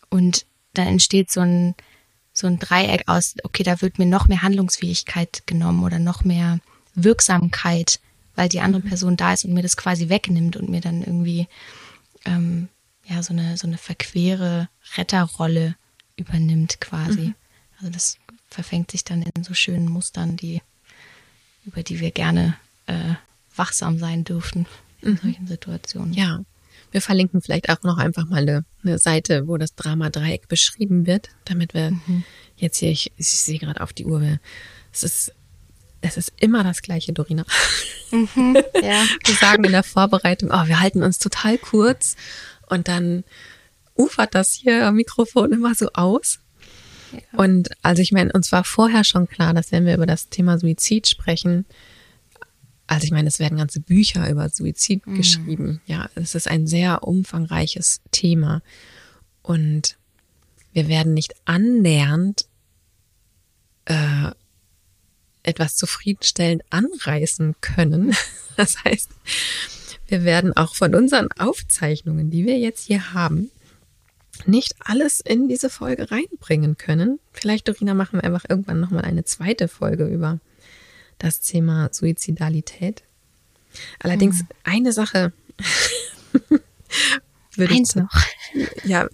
Und 0.09 0.45
dann 0.73 0.87
entsteht 0.87 1.31
so 1.31 1.41
ein, 1.41 1.75
so 2.33 2.47
ein 2.47 2.59
Dreieck 2.59 3.03
aus, 3.07 3.35
okay, 3.43 3.63
da 3.63 3.81
wird 3.81 3.99
mir 3.99 4.05
noch 4.05 4.27
mehr 4.27 4.41
Handlungsfähigkeit 4.41 5.43
genommen 5.45 5.83
oder 5.83 5.99
noch 5.99 6.23
mehr 6.23 6.59
Wirksamkeit, 6.95 7.99
weil 8.35 8.49
die 8.49 8.61
andere 8.61 8.81
mhm. 8.81 8.87
Person 8.87 9.17
da 9.17 9.33
ist 9.33 9.45
und 9.45 9.53
mir 9.53 9.63
das 9.63 9.77
quasi 9.77 10.09
wegnimmt 10.09 10.55
und 10.55 10.69
mir 10.69 10.81
dann 10.81 11.01
irgendwie 11.01 11.47
ähm, 12.25 12.69
ja 13.05 13.21
so 13.23 13.33
eine 13.33 13.57
so 13.57 13.67
eine 13.67 13.77
verquere 13.77 14.69
Retterrolle 14.95 15.75
übernimmt 16.15 16.79
quasi. 16.79 17.27
Mhm. 17.27 17.35
Also 17.79 17.91
das 17.91 18.17
verfängt 18.49 18.91
sich 18.91 19.03
dann 19.03 19.23
in 19.23 19.43
so 19.43 19.53
schönen 19.53 19.89
Mustern, 19.89 20.37
die 20.37 20.61
über 21.65 21.83
die 21.83 21.99
wir 21.99 22.11
gerne 22.11 22.55
äh, 22.87 23.15
wachsam 23.55 23.99
sein 23.99 24.23
dürften 24.23 24.65
in 25.01 25.11
mhm. 25.11 25.17
solchen 25.17 25.47
Situationen. 25.47 26.13
Ja, 26.13 26.41
wir 26.91 27.01
verlinken 27.01 27.41
vielleicht 27.41 27.69
auch 27.69 27.81
noch 27.83 27.97
einfach 27.97 28.27
mal 28.27 28.41
eine, 28.41 28.65
eine 28.83 28.99
Seite, 28.99 29.47
wo 29.47 29.57
das 29.57 29.75
Drama-Dreieck 29.75 30.47
beschrieben 30.47 31.07
wird, 31.07 31.29
damit 31.45 31.73
wir 31.73 31.91
mhm. 31.91 32.23
jetzt 32.57 32.77
hier, 32.77 32.91
ich, 32.91 33.11
ich 33.17 33.27
sehe 33.27 33.59
gerade 33.59 33.81
auf 33.81 33.93
die 33.93 34.05
Uhr, 34.05 34.39
es 34.91 35.03
ist, 35.03 35.33
es 36.01 36.17
ist 36.17 36.33
immer 36.37 36.63
das 36.63 36.81
gleiche, 36.81 37.13
Dorina. 37.13 37.45
Mhm, 38.11 38.57
ja. 38.81 39.05
Wir 39.25 39.35
sagen 39.39 39.63
in 39.63 39.71
der 39.71 39.83
Vorbereitung, 39.83 40.49
oh, 40.51 40.67
wir 40.67 40.79
halten 40.79 41.03
uns 41.03 41.19
total 41.19 41.57
kurz 41.57 42.15
und 42.67 42.87
dann 42.87 43.23
ufert 43.95 44.35
das 44.35 44.53
hier 44.53 44.87
am 44.87 44.95
Mikrofon 44.95 45.53
immer 45.53 45.75
so 45.75 45.89
aus. 45.93 46.39
Ja. 47.13 47.19
Und 47.37 47.69
also 47.81 48.01
ich 48.01 48.11
meine, 48.11 48.31
uns 48.33 48.51
war 48.51 48.63
vorher 48.63 49.03
schon 49.03 49.27
klar, 49.27 49.53
dass 49.53 49.71
wenn 49.71 49.85
wir 49.85 49.95
über 49.95 50.05
das 50.05 50.29
Thema 50.29 50.57
Suizid 50.57 51.07
sprechen, 51.07 51.65
also 52.91 53.05
ich 53.05 53.11
meine, 53.11 53.29
es 53.29 53.39
werden 53.39 53.57
ganze 53.57 53.79
Bücher 53.79 54.29
über 54.29 54.49
Suizid 54.49 55.07
mhm. 55.07 55.15
geschrieben. 55.15 55.81
Ja, 55.85 56.09
es 56.15 56.35
ist 56.35 56.49
ein 56.49 56.67
sehr 56.67 57.07
umfangreiches 57.07 58.01
Thema. 58.11 58.61
Und 59.41 59.97
wir 60.73 60.89
werden 60.89 61.13
nicht 61.13 61.33
annähernd 61.45 62.47
äh, 63.85 64.31
etwas 65.43 65.77
zufriedenstellend 65.77 66.63
anreißen 66.69 67.55
können. 67.61 68.13
Das 68.57 68.83
heißt, 68.83 69.09
wir 70.09 70.25
werden 70.25 70.55
auch 70.57 70.75
von 70.75 70.93
unseren 70.93 71.29
Aufzeichnungen, 71.39 72.29
die 72.29 72.45
wir 72.45 72.59
jetzt 72.59 72.85
hier 72.85 73.13
haben, 73.13 73.49
nicht 74.45 74.75
alles 74.79 75.21
in 75.21 75.47
diese 75.47 75.69
Folge 75.69 76.11
reinbringen 76.11 76.77
können. 76.77 77.21
Vielleicht, 77.31 77.69
Dorina, 77.69 77.93
machen 77.93 78.19
wir 78.19 78.25
einfach 78.25 78.43
irgendwann 78.47 78.81
nochmal 78.81 79.05
eine 79.05 79.23
zweite 79.23 79.69
Folge 79.69 80.05
über 80.05 80.41
das 81.21 81.39
Thema 81.39 81.89
Suizidalität. 81.91 83.03
Allerdings 83.99 84.39
hm. 84.39 84.47
eine 84.63 84.91
Sache 84.91 85.31
würde 87.55 87.73
eins 87.73 87.89
ich 87.91 87.95
noch. 87.95 88.11
Ja, 88.83 89.07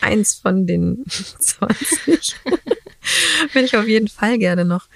eins 0.00 0.34
von 0.34 0.66
den 0.66 1.04
20 1.08 2.36
würde 3.52 3.66
ich 3.66 3.76
auf 3.76 3.88
jeden 3.88 4.08
Fall 4.08 4.38
gerne 4.38 4.64
noch 4.64 4.88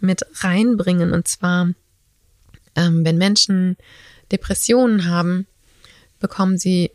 mit 0.00 0.22
reinbringen. 0.42 1.12
Und 1.12 1.28
zwar, 1.28 1.70
ähm, 2.74 3.04
wenn 3.04 3.18
Menschen 3.18 3.76
Depressionen 4.32 5.04
haben, 5.04 5.46
bekommen 6.18 6.56
sie 6.56 6.90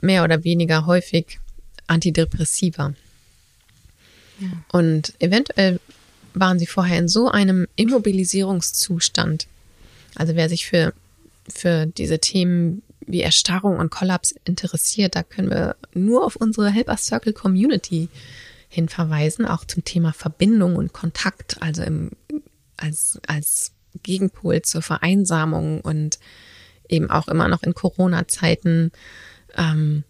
mehr 0.00 0.24
oder 0.24 0.42
weniger 0.42 0.86
häufig 0.86 1.38
Antidepressiva. 1.86 2.94
Ja. 4.40 4.48
Und 4.72 5.14
eventuell 5.20 5.80
waren 6.40 6.58
sie 6.58 6.66
vorher 6.66 6.98
in 6.98 7.08
so 7.08 7.30
einem 7.30 7.66
Immobilisierungszustand. 7.76 9.46
Also 10.14 10.34
wer 10.34 10.48
sich 10.48 10.66
für, 10.66 10.92
für 11.48 11.86
diese 11.86 12.18
Themen 12.18 12.82
wie 13.00 13.22
Erstarrung 13.22 13.78
und 13.78 13.90
Kollaps 13.90 14.34
interessiert, 14.44 15.16
da 15.16 15.22
können 15.22 15.50
wir 15.50 15.76
nur 15.94 16.24
auf 16.24 16.36
unsere 16.36 16.70
Help 16.70 16.88
Us 16.88 17.06
Circle 17.06 17.32
Community 17.32 18.08
hinverweisen, 18.68 19.46
auch 19.46 19.64
zum 19.64 19.84
Thema 19.84 20.12
Verbindung 20.12 20.76
und 20.76 20.92
Kontakt, 20.92 21.62
also 21.62 21.82
im, 21.82 22.10
als, 22.76 23.18
als 23.26 23.72
Gegenpol 24.02 24.62
zur 24.62 24.82
Vereinsamung 24.82 25.80
und 25.80 26.18
eben 26.88 27.10
auch 27.10 27.28
immer 27.28 27.48
noch 27.48 27.62
in 27.62 27.74
Corona-Zeiten 27.74 28.92
ähm, 29.56 30.04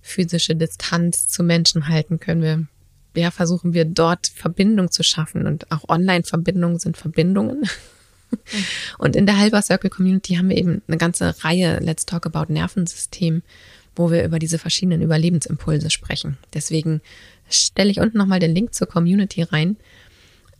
physische 0.00 0.56
Distanz 0.56 1.28
zu 1.28 1.42
Menschen 1.44 1.88
halten, 1.88 2.18
können 2.18 2.42
wir 2.42 2.66
ja, 3.14 3.30
versuchen 3.30 3.74
wir 3.74 3.84
dort 3.84 4.28
Verbindung 4.28 4.90
zu 4.90 5.02
schaffen 5.02 5.46
und 5.46 5.70
auch 5.70 5.88
Online-Verbindungen 5.88 6.78
sind 6.78 6.96
Verbindungen. 6.96 7.64
Und 8.98 9.14
in 9.14 9.26
der 9.26 9.38
Halber 9.38 9.60
Circle 9.60 9.90
Community 9.90 10.36
haben 10.36 10.48
wir 10.48 10.56
eben 10.56 10.82
eine 10.88 10.96
ganze 10.96 11.34
Reihe 11.44 11.78
Let's 11.80 12.06
Talk 12.06 12.26
About 12.26 12.52
Nervensystem, 12.52 13.42
wo 13.94 14.10
wir 14.10 14.24
über 14.24 14.38
diese 14.38 14.58
verschiedenen 14.58 15.02
Überlebensimpulse 15.02 15.90
sprechen. 15.90 16.38
Deswegen 16.54 17.02
stelle 17.50 17.90
ich 17.90 18.00
unten 18.00 18.18
nochmal 18.18 18.40
den 18.40 18.54
Link 18.54 18.74
zur 18.74 18.86
Community 18.86 19.42
rein, 19.42 19.76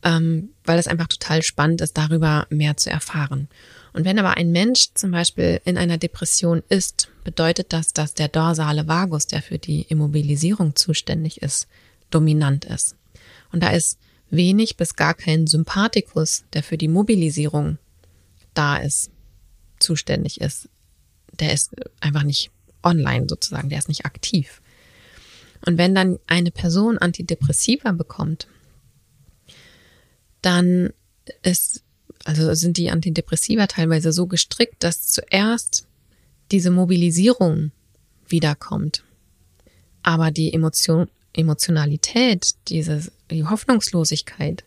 ähm, 0.02 0.50
weil 0.64 0.78
es 0.78 0.88
einfach 0.88 1.06
total 1.06 1.42
spannend 1.42 1.80
ist, 1.80 1.96
darüber 1.96 2.46
mehr 2.50 2.76
zu 2.76 2.90
erfahren. 2.90 3.48
Und 3.92 4.04
wenn 4.04 4.18
aber 4.18 4.36
ein 4.36 4.50
Mensch 4.50 4.88
zum 4.94 5.10
Beispiel 5.10 5.60
in 5.64 5.78
einer 5.78 5.98
Depression 5.98 6.62
ist, 6.68 7.08
bedeutet 7.24 7.72
das, 7.72 7.92
dass 7.92 8.14
der 8.14 8.28
dorsale 8.28 8.88
Vagus, 8.88 9.26
der 9.26 9.42
für 9.42 9.58
die 9.58 9.82
Immobilisierung 9.82 10.74
zuständig 10.76 11.42
ist, 11.42 11.68
dominant 12.14 12.64
ist. 12.64 12.96
Und 13.52 13.62
da 13.62 13.70
ist 13.70 13.98
wenig 14.30 14.76
bis 14.76 14.96
gar 14.96 15.14
kein 15.14 15.46
Sympathikus, 15.46 16.44
der 16.52 16.62
für 16.62 16.78
die 16.78 16.88
Mobilisierung 16.88 17.78
da 18.54 18.76
ist, 18.76 19.10
zuständig 19.78 20.40
ist. 20.40 20.68
Der 21.38 21.52
ist 21.52 21.70
einfach 22.00 22.22
nicht 22.22 22.50
online 22.82 23.26
sozusagen, 23.28 23.68
der 23.68 23.78
ist 23.78 23.88
nicht 23.88 24.06
aktiv. 24.06 24.62
Und 25.64 25.78
wenn 25.78 25.94
dann 25.94 26.18
eine 26.26 26.50
Person 26.50 26.98
Antidepressiva 26.98 27.92
bekommt, 27.92 28.48
dann 30.40 30.92
ist, 31.42 31.84
also 32.24 32.52
sind 32.54 32.76
die 32.76 32.90
Antidepressiva 32.90 33.66
teilweise 33.66 34.12
so 34.12 34.26
gestrickt, 34.26 34.82
dass 34.82 35.06
zuerst 35.06 35.86
diese 36.50 36.70
Mobilisierung 36.70 37.70
wiederkommt. 38.26 39.04
Aber 40.02 40.30
die 40.32 40.52
Emotion, 40.52 41.08
Emotionalität, 41.34 42.52
diese 42.68 43.10
die 43.30 43.44
Hoffnungslosigkeit 43.44 44.64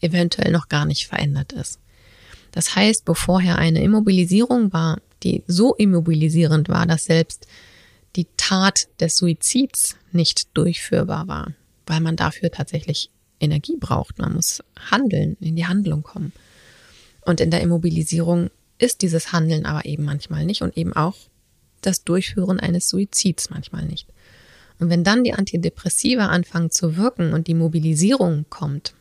eventuell 0.00 0.52
noch 0.52 0.68
gar 0.68 0.84
nicht 0.84 1.06
verändert 1.06 1.52
ist. 1.52 1.78
Das 2.52 2.74
heißt, 2.74 3.04
wo 3.06 3.14
vorher 3.14 3.58
eine 3.58 3.82
Immobilisierung 3.82 4.72
war, 4.72 5.00
die 5.22 5.44
so 5.46 5.74
immobilisierend 5.74 6.68
war, 6.68 6.86
dass 6.86 7.04
selbst 7.04 7.46
die 8.16 8.26
Tat 8.36 8.88
des 8.98 9.16
Suizids 9.16 9.96
nicht 10.12 10.56
durchführbar 10.56 11.28
war, 11.28 11.52
weil 11.86 12.00
man 12.00 12.16
dafür 12.16 12.50
tatsächlich 12.50 13.10
Energie 13.38 13.76
braucht. 13.78 14.18
Man 14.18 14.34
muss 14.34 14.62
handeln, 14.90 15.36
in 15.40 15.56
die 15.56 15.66
Handlung 15.66 16.02
kommen. 16.02 16.32
Und 17.22 17.40
in 17.40 17.50
der 17.50 17.60
Immobilisierung 17.60 18.50
ist 18.78 19.02
dieses 19.02 19.32
Handeln 19.32 19.66
aber 19.66 19.84
eben 19.84 20.04
manchmal 20.04 20.44
nicht 20.44 20.62
und 20.62 20.76
eben 20.76 20.94
auch 20.94 21.16
das 21.82 22.02
Durchführen 22.02 22.58
eines 22.58 22.88
Suizids 22.88 23.50
manchmal 23.50 23.84
nicht. 23.84 24.06
Und 24.80 24.88
wenn 24.88 25.04
dann 25.04 25.22
die 25.24 25.34
Antidepressiva 25.34 26.26
anfangen 26.26 26.70
zu 26.70 26.96
wirken 26.96 27.34
und 27.34 27.46
die 27.46 27.54
Mobilisierung 27.54 28.46
kommt, 28.48 28.94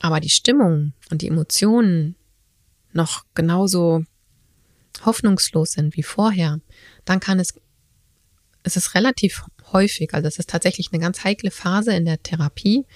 aber 0.00 0.18
die 0.18 0.30
Stimmung 0.30 0.94
und 1.10 1.22
die 1.22 1.28
Emotionen 1.28 2.16
noch 2.92 3.24
genauso 3.34 4.04
hoffnungslos 5.04 5.72
sind 5.72 5.96
wie 5.96 6.02
vorher, 6.02 6.60
dann 7.04 7.20
kann 7.20 7.38
es, 7.38 7.54
es 8.62 8.76
ist 8.76 8.94
relativ 8.94 9.44
häufig, 9.72 10.14
also 10.14 10.26
es 10.26 10.38
ist 10.38 10.48
tatsächlich 10.48 10.88
eine 10.92 11.02
ganz 11.02 11.22
heikle 11.22 11.50
Phase 11.50 11.94
in 11.94 12.06
der 12.06 12.22
Therapie, 12.22 12.86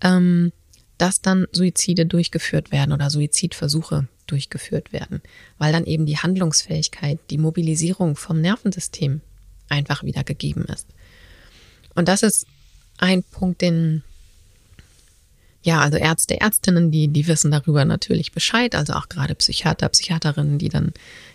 ähm, 0.00 0.52
dass 0.96 1.20
dann 1.20 1.46
Suizide 1.50 2.06
durchgeführt 2.06 2.70
werden 2.70 2.92
oder 2.92 3.10
Suizidversuche 3.10 4.06
durchgeführt 4.28 4.92
werden, 4.92 5.22
weil 5.58 5.72
dann 5.72 5.86
eben 5.86 6.06
die 6.06 6.18
Handlungsfähigkeit, 6.18 7.18
die 7.30 7.38
Mobilisierung 7.38 8.14
vom 8.14 8.40
Nervensystem 8.40 9.22
einfach 9.68 10.02
wieder 10.02 10.24
gegeben 10.24 10.64
ist. 10.64 10.86
Und 11.94 12.08
das 12.08 12.22
ist 12.22 12.46
ein 12.98 13.22
Punkt, 13.22 13.60
den 13.60 14.02
ja, 15.64 15.80
also 15.80 15.96
Ärzte, 15.96 16.40
Ärztinnen, 16.40 16.90
die, 16.90 17.06
die 17.08 17.28
wissen 17.28 17.52
darüber 17.52 17.84
natürlich 17.84 18.32
Bescheid, 18.32 18.74
also 18.74 18.94
auch 18.94 19.08
gerade 19.08 19.36
Psychiater, 19.36 19.88
Psychiaterinnen, 19.88 20.58
die 20.58 20.68
dann 20.68 20.92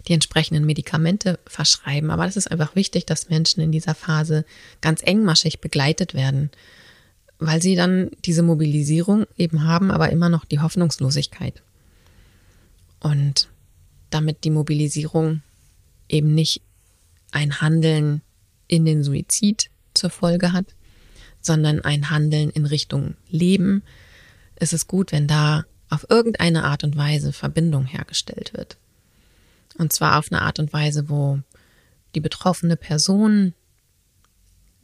die 0.07 0.13
entsprechenden 0.13 0.65
Medikamente 0.65 1.39
verschreiben. 1.45 2.11
Aber 2.11 2.25
es 2.25 2.35
ist 2.35 2.51
einfach 2.51 2.75
wichtig, 2.75 3.05
dass 3.05 3.29
Menschen 3.29 3.61
in 3.61 3.71
dieser 3.71 3.95
Phase 3.95 4.43
ganz 4.81 5.01
engmaschig 5.01 5.61
begleitet 5.61 6.13
werden, 6.13 6.51
weil 7.39 7.61
sie 7.61 7.75
dann 7.75 8.11
diese 8.25 8.43
Mobilisierung 8.43 9.27
eben 9.37 9.63
haben, 9.63 9.91
aber 9.91 10.09
immer 10.09 10.27
noch 10.27 10.43
die 10.43 10.59
Hoffnungslosigkeit. 10.59 11.61
Und 12.99 13.47
damit 14.09 14.43
die 14.43 14.49
Mobilisierung 14.49 15.41
eben 16.09 16.33
nicht 16.33 16.61
ein 17.31 17.61
Handeln 17.61 18.21
in 18.67 18.85
den 18.85 19.03
Suizid 19.03 19.69
zur 19.93 20.09
Folge 20.09 20.53
hat, 20.53 20.65
sondern 21.41 21.81
ein 21.81 22.09
Handeln 22.09 22.49
in 22.49 22.65
Richtung 22.65 23.15
Leben, 23.29 23.83
ist 24.59 24.73
es 24.73 24.87
gut, 24.87 25.11
wenn 25.11 25.27
da 25.27 25.65
auf 25.89 26.05
irgendeine 26.09 26.63
Art 26.63 26.83
und 26.83 26.97
Weise 26.97 27.31
Verbindung 27.31 27.85
hergestellt 27.85 28.53
wird. 28.53 28.77
Und 29.77 29.93
zwar 29.93 30.17
auf 30.17 30.31
eine 30.31 30.41
Art 30.41 30.59
und 30.59 30.73
Weise, 30.73 31.09
wo 31.09 31.39
die 32.15 32.19
betroffene 32.19 32.75
Person 32.75 33.53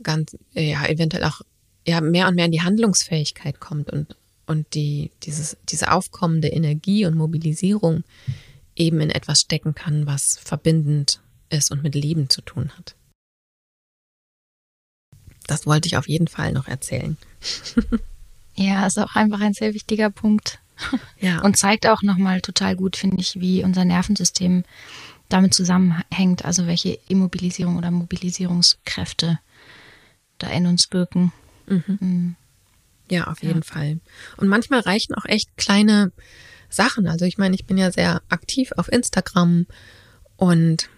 ganz, 0.01 0.37
ja, 0.53 0.85
eventuell 0.85 1.23
auch 1.23 1.41
ja, 1.85 1.99
mehr 2.01 2.27
und 2.27 2.35
mehr 2.35 2.45
in 2.45 2.51
die 2.51 2.61
Handlungsfähigkeit 2.61 3.59
kommt 3.59 3.91
und, 3.91 4.15
und 4.45 4.73
die, 4.73 5.11
dieses, 5.23 5.57
diese 5.69 5.91
aufkommende 5.91 6.49
Energie 6.49 7.05
und 7.05 7.15
Mobilisierung 7.15 8.03
eben 8.75 9.01
in 9.01 9.09
etwas 9.09 9.41
stecken 9.41 9.75
kann, 9.75 10.05
was 10.05 10.39
verbindend 10.41 11.19
ist 11.53 11.71
und 11.71 11.83
mit 11.83 11.95
Leben 11.95 12.29
zu 12.29 12.41
tun 12.41 12.71
hat. 12.77 12.95
Das 15.47 15.65
wollte 15.65 15.87
ich 15.87 15.97
auf 15.97 16.07
jeden 16.07 16.27
Fall 16.27 16.51
noch 16.51 16.67
erzählen. 16.67 17.17
ja, 18.55 18.85
ist 18.87 18.99
auch 18.99 19.15
einfach 19.15 19.41
ein 19.41 19.53
sehr 19.53 19.73
wichtiger 19.73 20.09
Punkt. 20.09 20.59
Ja. 21.19 21.41
Und 21.41 21.55
zeigt 21.55 21.87
auch 21.87 22.01
nochmal 22.01 22.41
total 22.41 22.75
gut, 22.75 22.95
finde 22.95 23.21
ich, 23.21 23.39
wie 23.39 23.63
unser 23.63 23.85
Nervensystem 23.85 24.63
damit 25.29 25.53
zusammenhängt, 25.53 26.45
also 26.45 26.67
welche 26.67 26.99
Immobilisierung 27.07 27.77
oder 27.77 27.91
Mobilisierungskräfte 27.91 29.39
da 30.37 30.47
in 30.47 30.67
uns 30.67 30.91
wirken. 30.91 31.31
Mhm. 31.67 31.83
Mhm. 31.99 32.35
Ja, 33.09 33.27
auf 33.27 33.43
jeden 33.43 33.61
ja. 33.61 33.73
Fall. 33.73 33.99
Und 34.37 34.47
manchmal 34.47 34.79
reichen 34.81 35.13
auch 35.13 35.25
echt 35.25 35.55
kleine 35.57 36.11
Sachen. 36.69 37.07
Also 37.07 37.25
ich 37.25 37.37
meine, 37.37 37.55
ich 37.55 37.65
bin 37.65 37.77
ja 37.77 37.91
sehr 37.91 38.21
aktiv 38.29 38.71
auf 38.77 38.91
Instagram 38.91 39.67
und 40.37 40.89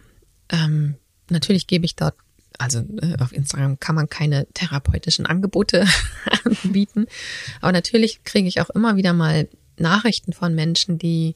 ähm, 0.49 0.95
natürlich 1.29 1.67
gebe 1.67 1.85
ich 1.85 1.95
dort, 1.95 2.15
also 2.57 2.79
äh, 2.79 3.17
auf 3.19 3.33
Instagram 3.33 3.79
kann 3.79 3.95
man 3.95 4.09
keine 4.09 4.47
therapeutischen 4.53 5.25
Angebote 5.25 5.85
anbieten, 6.45 7.07
aber 7.61 7.71
natürlich 7.71 8.23
kriege 8.23 8.47
ich 8.47 8.61
auch 8.61 8.69
immer 8.69 8.95
wieder 8.95 9.13
mal 9.13 9.47
Nachrichten 9.77 10.33
von 10.33 10.55
Menschen, 10.55 10.97
die 10.97 11.35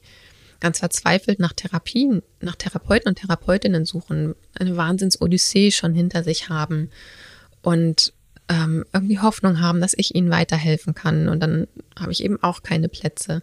ganz 0.60 0.78
verzweifelt 0.78 1.40
nach 1.40 1.52
Therapien, 1.52 2.22
nach 2.40 2.54
Therapeuten 2.54 3.08
und 3.08 3.16
Therapeutinnen 3.16 3.86
suchen, 3.86 4.34
eine 4.58 4.76
Wahnsinns-Odyssee 4.76 5.70
schon 5.70 5.94
hinter 5.94 6.22
sich 6.22 6.48
haben 6.48 6.90
und 7.62 8.12
ähm, 8.50 8.84
irgendwie 8.92 9.20
Hoffnung 9.20 9.60
haben, 9.60 9.80
dass 9.80 9.94
ich 9.96 10.14
ihnen 10.14 10.30
weiterhelfen 10.30 10.94
kann. 10.94 11.28
Und 11.28 11.40
dann 11.40 11.66
habe 11.98 12.12
ich 12.12 12.22
eben 12.22 12.42
auch 12.42 12.62
keine 12.62 12.88
Plätze. 12.88 13.42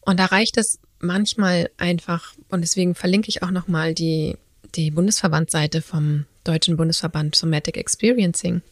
Und 0.00 0.18
da 0.18 0.26
reicht 0.26 0.56
es 0.58 0.80
manchmal 1.02 1.70
einfach, 1.76 2.34
und 2.48 2.62
deswegen 2.62 2.94
verlinke 2.94 3.28
ich 3.28 3.42
auch 3.42 3.50
nochmal 3.50 3.94
die, 3.94 4.38
die 4.74 4.90
Bundesverbandseite 4.90 5.82
vom 5.82 6.26
Deutschen 6.44 6.76
Bundesverband 6.76 7.34
Somatic 7.34 7.76
Experiencing. 7.76 8.62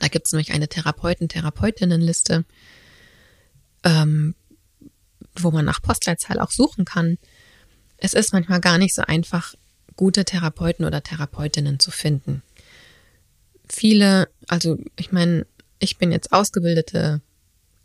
Da 0.00 0.08
gibt 0.08 0.26
es 0.26 0.32
nämlich 0.32 0.52
eine 0.52 0.68
Therapeuten-Therapeutinnenliste, 0.68 2.44
ähm, 3.84 4.34
wo 5.36 5.50
man 5.50 5.64
nach 5.64 5.82
Postleitzahl 5.82 6.40
auch 6.40 6.50
suchen 6.50 6.84
kann. 6.84 7.18
Es 7.98 8.14
ist 8.14 8.32
manchmal 8.32 8.60
gar 8.60 8.78
nicht 8.78 8.94
so 8.94 9.02
einfach, 9.02 9.54
gute 9.96 10.24
Therapeuten 10.24 10.86
oder 10.86 11.02
Therapeutinnen 11.02 11.78
zu 11.78 11.90
finden. 11.90 12.42
Viele, 13.68 14.28
also 14.48 14.78
ich 14.96 15.12
meine, 15.12 15.46
ich 15.78 15.98
bin 15.98 16.12
jetzt 16.12 16.32
ausgebildete, 16.32 17.20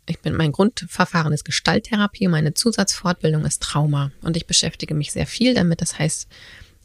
ich 0.08 0.20
bin, 0.20 0.34
mein 0.34 0.52
Grundverfahren 0.52 1.32
ist 1.32 1.44
Gestalttherapie, 1.44 2.28
meine 2.28 2.54
Zusatzfortbildung 2.54 3.44
ist 3.44 3.62
Trauma 3.62 4.10
und 4.22 4.36
ich 4.36 4.46
beschäftige 4.46 4.94
mich 4.94 5.12
sehr 5.12 5.26
viel 5.26 5.54
damit. 5.54 5.80
Das 5.80 5.98
heißt, 5.98 6.28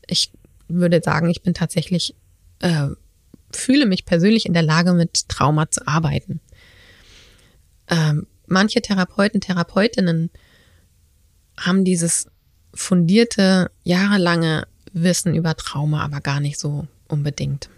ich 0.07 0.31
würde 0.67 1.01
sagen, 1.01 1.29
ich 1.29 1.41
bin 1.41 1.53
tatsächlich, 1.53 2.15
äh, 2.59 2.87
fühle 3.51 3.85
mich 3.85 4.05
persönlich 4.05 4.45
in 4.45 4.53
der 4.53 4.63
Lage, 4.63 4.93
mit 4.93 5.29
Trauma 5.29 5.69
zu 5.69 5.87
arbeiten. 5.87 6.39
Ähm, 7.87 8.27
manche 8.47 8.81
Therapeuten, 8.81 9.41
Therapeutinnen 9.41 10.29
haben 11.57 11.85
dieses 11.85 12.27
fundierte, 12.73 13.71
jahrelange 13.83 14.67
Wissen 14.91 15.35
über 15.35 15.55
Trauma, 15.55 16.03
aber 16.03 16.21
gar 16.21 16.39
nicht 16.39 16.59
so 16.59 16.87
unbedingt. 17.07 17.69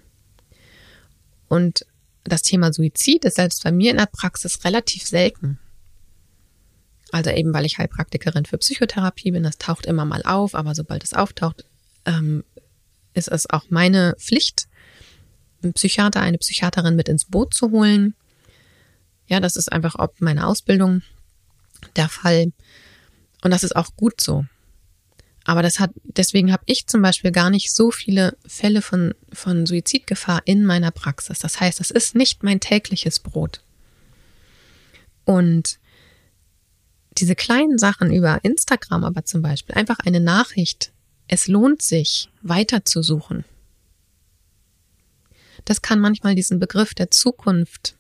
Und 1.48 1.86
das 2.26 2.42
Thema 2.42 2.74
Suizid 2.74 3.24
ist 3.26 3.36
selbst 3.36 3.64
bei 3.64 3.72
mir 3.72 3.92
in 3.92 3.98
der 3.98 4.08
Praxis 4.08 4.64
relativ 4.66 5.06
selten. 5.06 5.60
Also 7.12 7.30
eben, 7.30 7.54
weil 7.54 7.66
ich 7.66 7.78
Heilpraktikerin 7.78 8.46
für 8.46 8.58
Psychotherapie 8.58 9.32
bin, 9.32 9.44
das 9.44 9.58
taucht 9.58 9.86
immer 9.86 10.06
mal 10.06 10.24
auf, 10.24 10.56
aber 10.56 10.76
sobald 10.76 11.04
es 11.04 11.14
auftaucht, 11.14 11.66
ähm, 12.06 12.44
ist 13.14 13.30
es 13.30 13.50
auch 13.50 13.66
meine 13.70 14.16
Pflicht, 14.18 14.68
einen 15.64 15.74
Psychiater, 15.74 16.20
eine 16.22 16.38
Psychiaterin 16.38 16.96
mit 16.96 17.08
ins 17.08 17.26
Boot 17.26 17.54
zu 17.54 17.72
holen. 17.72 18.16
Ja, 19.28 19.40
das 19.40 19.56
ist 19.56 19.72
einfach 19.72 19.96
ob 19.98 20.20
meine 20.20 20.48
Ausbildung 20.48 21.04
der 21.96 22.10
Fall. 22.10 22.52
Und 23.44 23.52
das 23.52 23.64
ist 23.64 23.76
auch 23.76 23.96
gut 23.96 24.20
so. 24.20 24.46
Aber 25.46 25.62
das 25.62 25.80
hat, 25.80 25.92
deswegen 26.04 26.52
habe 26.52 26.64
ich 26.66 26.88
zum 26.88 27.04
Beispiel 27.04 27.32
gar 27.32 27.52
nicht 27.52 27.72
so 27.72 27.92
viele 27.92 28.36
Fälle 28.48 28.82
von, 28.82 29.14
von 29.32 29.68
Suizidgefahr 29.68 30.42
in 30.46 30.66
meiner 30.66 30.90
Praxis. 30.90 31.40
Das 31.40 31.60
heißt, 31.62 31.80
das 31.80 31.92
ist 31.92 32.16
nicht 32.16 32.44
mein 32.44 32.60
tägliches 32.60 33.20
Brot. 33.20 33.62
Und 35.24 35.80
diese 37.18 37.36
kleinen 37.36 37.78
Sachen 37.78 38.12
über 38.12 38.44
Instagram 38.44 39.04
aber 39.04 39.24
zum 39.24 39.44
Beispiel, 39.44 39.76
einfach 39.76 40.00
eine 40.00 40.20
Nachricht, 40.20 40.92
es 41.28 41.48
lohnt 41.48 41.82
sich, 41.82 42.30
weiterzusuchen. 42.42 43.46
Das 45.64 45.82
kann 45.82 46.00
manchmal 46.00 46.36
diesen 46.36 46.60
Begriff 46.60 46.96
der 46.96 47.12
Zukunft 47.12 47.96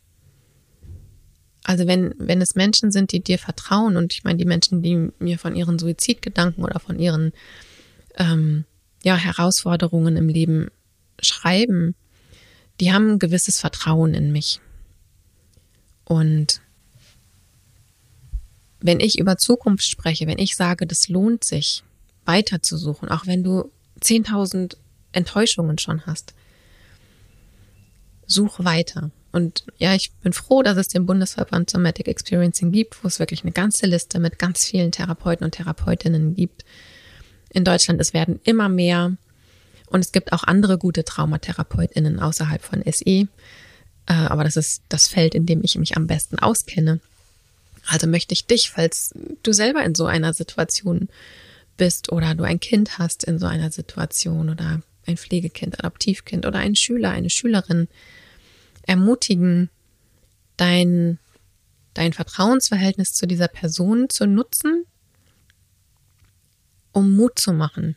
also 1.68 1.88
wenn, 1.88 2.14
wenn 2.18 2.42
es 2.42 2.54
Menschen 2.54 2.92
sind, 2.92 3.12
die 3.12 3.22
dir 3.22 3.40
vertrauen, 3.40 3.98
und 3.98 4.14
ich 4.14 4.24
meine 4.24 4.38
die 4.38 4.46
Menschen, 4.46 4.84
die 4.84 5.10
mir 5.18 5.40
von 5.40 5.56
ihren 5.56 5.80
Suizidgedanken 5.80 6.64
oder 6.64 6.80
von 6.80 7.00
ihren 7.00 7.34
ähm, 8.18 8.66
ja, 9.04 9.16
Herausforderungen 9.16 10.16
im 10.16 10.30
Leben 10.30 10.70
schreiben, 11.20 11.96
die 12.80 12.94
haben 12.94 13.14
ein 13.14 13.20
gewisses 13.20 13.60
Vertrauen 13.60 14.14
in 14.14 14.32
mich. 14.32 14.60
Und 16.04 16.62
wenn 18.80 19.00
ich 19.00 19.18
über 19.18 19.38
Zukunft 19.38 19.86
spreche, 19.86 20.28
wenn 20.28 20.38
ich 20.38 20.56
sage, 20.56 20.86
das 20.86 21.08
lohnt 21.08 21.44
sich, 21.44 21.84
weiterzusuchen, 22.26 23.10
auch 23.10 23.26
wenn 23.26 23.44
du 23.44 23.72
10.000 24.02 24.78
Enttäuschungen 25.14 25.80
schon 25.80 26.06
hast, 26.06 26.36
such 28.28 28.64
weiter. 28.64 29.10
Und 29.36 29.66
ja, 29.78 29.94
ich 29.94 30.14
bin 30.24 30.32
froh, 30.32 30.64
dass 30.64 30.78
es 30.78 30.88
den 30.88 31.06
Bundesverband 31.06 31.70
Somatic 31.70 32.08
Experiencing 32.08 32.72
gibt, 32.72 33.04
wo 33.04 33.10
es 33.10 33.20
wirklich 33.20 33.44
eine 33.44 33.52
ganze 33.52 33.86
Liste 33.86 34.18
mit 34.18 34.40
ganz 34.40 34.64
vielen 34.64 34.94
Therapeuten 34.94 35.44
und 35.44 35.52
Therapeutinnen 35.52 36.38
gibt. 36.38 36.64
In 37.50 37.66
Deutschland, 37.66 38.00
es 38.00 38.14
werden 38.14 38.40
immer 38.46 38.70
mehr. 38.70 39.18
Und 39.88 40.00
es 40.00 40.14
gibt 40.14 40.32
auch 40.32 40.46
andere 40.46 40.78
gute 40.78 41.04
Traumatherapeutinnen 41.04 42.22
außerhalb 42.22 42.64
von 42.64 42.82
SE. 42.90 43.06
Äh, 43.10 43.28
aber 44.06 44.46
das 44.46 44.56
ist 44.56 44.84
das 44.88 45.10
Feld, 45.10 45.36
in 45.36 45.46
dem 45.46 45.66
ich 45.66 45.78
mich 45.78 45.98
am 45.98 46.08
besten 46.08 46.40
auskenne. 46.40 47.02
Also 47.88 48.08
möchte 48.08 48.32
ich 48.32 48.48
dich, 48.48 48.70
falls 48.70 49.14
du 49.44 49.52
selber 49.52 49.84
in 49.84 49.96
so 49.96 50.06
einer 50.06 50.34
Situation 50.34 51.10
bist 51.76 52.10
oder 52.10 52.36
du 52.36 52.46
ein 52.46 52.62
Kind 52.62 53.00
hast 53.00 53.26
in 53.26 53.38
so 53.38 53.48
einer 53.48 53.70
Situation 53.70 54.50
oder 54.50 54.82
ein 55.06 55.18
Pflegekind, 55.18 55.78
Adoptivkind 55.78 56.46
oder 56.46 56.60
ein 56.60 56.78
Schüler, 56.78 57.10
eine 57.10 57.30
Schülerin, 57.30 57.90
ermutigen, 58.88 59.70
dein, 60.58 61.20
dein 61.94 62.14
Vertrauensverhältnis 62.14 63.14
zu 63.14 63.28
dieser 63.28 63.48
Person 63.48 64.10
zu 64.10 64.26
nutzen, 64.26 64.86
um 66.92 67.16
Mut 67.16 67.40
zu 67.40 67.52
machen, 67.52 67.96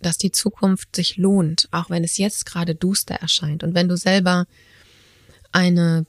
dass 0.00 0.16
die 0.16 0.32
Zukunft 0.32 0.94
sich 0.96 1.16
lohnt, 1.16 1.68
auch 1.72 1.90
wenn 1.90 2.04
es 2.04 2.16
jetzt 2.16 2.46
gerade 2.46 2.74
duster 2.74 3.16
erscheint. 3.16 3.62
Und 3.64 3.74
wenn 3.74 3.88
du 3.88 3.96
selber 3.96 4.46
eine 5.52 6.06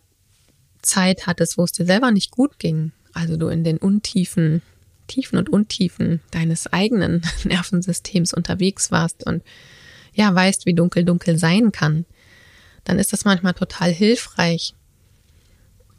Zeit 0.81 1.27
hattest, 1.27 1.57
wo 1.57 1.63
es 1.63 1.71
dir 1.71 1.85
selber 1.85 2.11
nicht 2.11 2.31
gut 2.31 2.59
ging, 2.59 2.91
also 3.13 3.35
du 3.37 3.47
in 3.47 3.63
den 3.63 3.77
Untiefen, 3.77 4.61
Tiefen 5.07 5.37
und 5.37 5.49
Untiefen 5.49 6.21
deines 6.31 6.71
eigenen 6.71 7.21
Nervensystems 7.43 8.33
unterwegs 8.33 8.91
warst 8.91 9.25
und 9.25 9.43
ja, 10.13 10.33
weißt, 10.33 10.65
wie 10.65 10.73
dunkel 10.73 11.03
dunkel 11.03 11.37
sein 11.37 11.71
kann, 11.71 12.05
dann 12.89 12.97
ist 12.97 13.13
das 13.13 13.23
manchmal 13.23 13.53
total 13.53 13.91
hilfreich, 13.93 14.73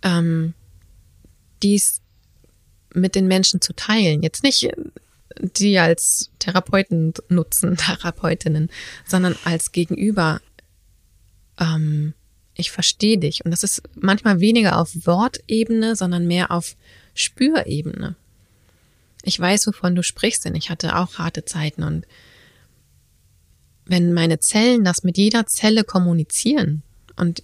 ähm, 0.02 0.54
dies 1.62 2.00
mit 2.92 3.14
den 3.14 3.28
Menschen 3.28 3.60
zu 3.60 3.74
teilen. 3.74 4.24
Jetzt 4.24 4.42
nicht 4.42 4.68
die 5.38 5.78
als 5.78 6.32
Therapeuten 6.40 7.14
nutzen, 7.28 7.76
Therapeutinnen, 7.76 8.70
sondern 9.06 9.36
als 9.44 9.70
Gegenüber. 9.70 10.40
Ähm, 11.60 12.14
ich 12.56 12.72
verstehe 12.72 13.18
dich. 13.18 13.44
Und 13.44 13.52
das 13.52 13.62
ist 13.62 13.82
manchmal 13.94 14.40
weniger 14.40 14.76
auf 14.76 15.06
Wortebene, 15.06 15.94
sondern 15.94 16.26
mehr 16.26 16.50
auf 16.50 16.74
Spürebene. 17.14 18.16
Ich 19.22 19.38
weiß, 19.38 19.68
wovon 19.68 19.94
du 19.94 20.02
sprichst, 20.02 20.44
denn 20.44 20.56
ich 20.56 20.70
hatte 20.70 20.96
auch 20.96 21.18
harte 21.18 21.44
Zeiten 21.44 21.84
und 21.84 22.04
wenn 23.90 24.12
meine 24.12 24.38
Zellen 24.38 24.84
das 24.84 25.02
mit 25.02 25.18
jeder 25.18 25.46
Zelle 25.46 25.82
kommunizieren, 25.82 26.82
und 27.16 27.42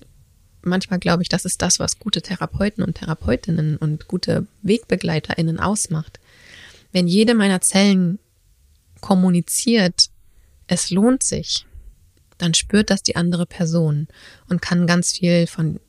manchmal 0.62 1.00
glaube 1.00 1.24
ich, 1.24 1.28
das 1.28 1.44
ist 1.44 1.60
das, 1.60 1.80
was 1.80 1.98
gute 1.98 2.22
Therapeuten 2.22 2.84
und 2.84 2.94
Therapeutinnen 2.94 3.76
und 3.76 4.06
gute 4.06 4.46
WegbegleiterInnen 4.62 5.58
ausmacht. 5.58 6.20
Wenn 6.92 7.08
jede 7.08 7.34
meiner 7.34 7.60
Zellen 7.60 8.20
kommuniziert, 9.00 10.08
es 10.68 10.90
lohnt 10.90 11.24
sich, 11.24 11.66
dann 12.38 12.54
spürt 12.54 12.90
das 12.90 13.02
die 13.02 13.16
andere 13.16 13.46
Person 13.46 14.06
und 14.48 14.62
kann 14.62 14.86
ganz 14.86 15.12
viel 15.12 15.48
von 15.48 15.80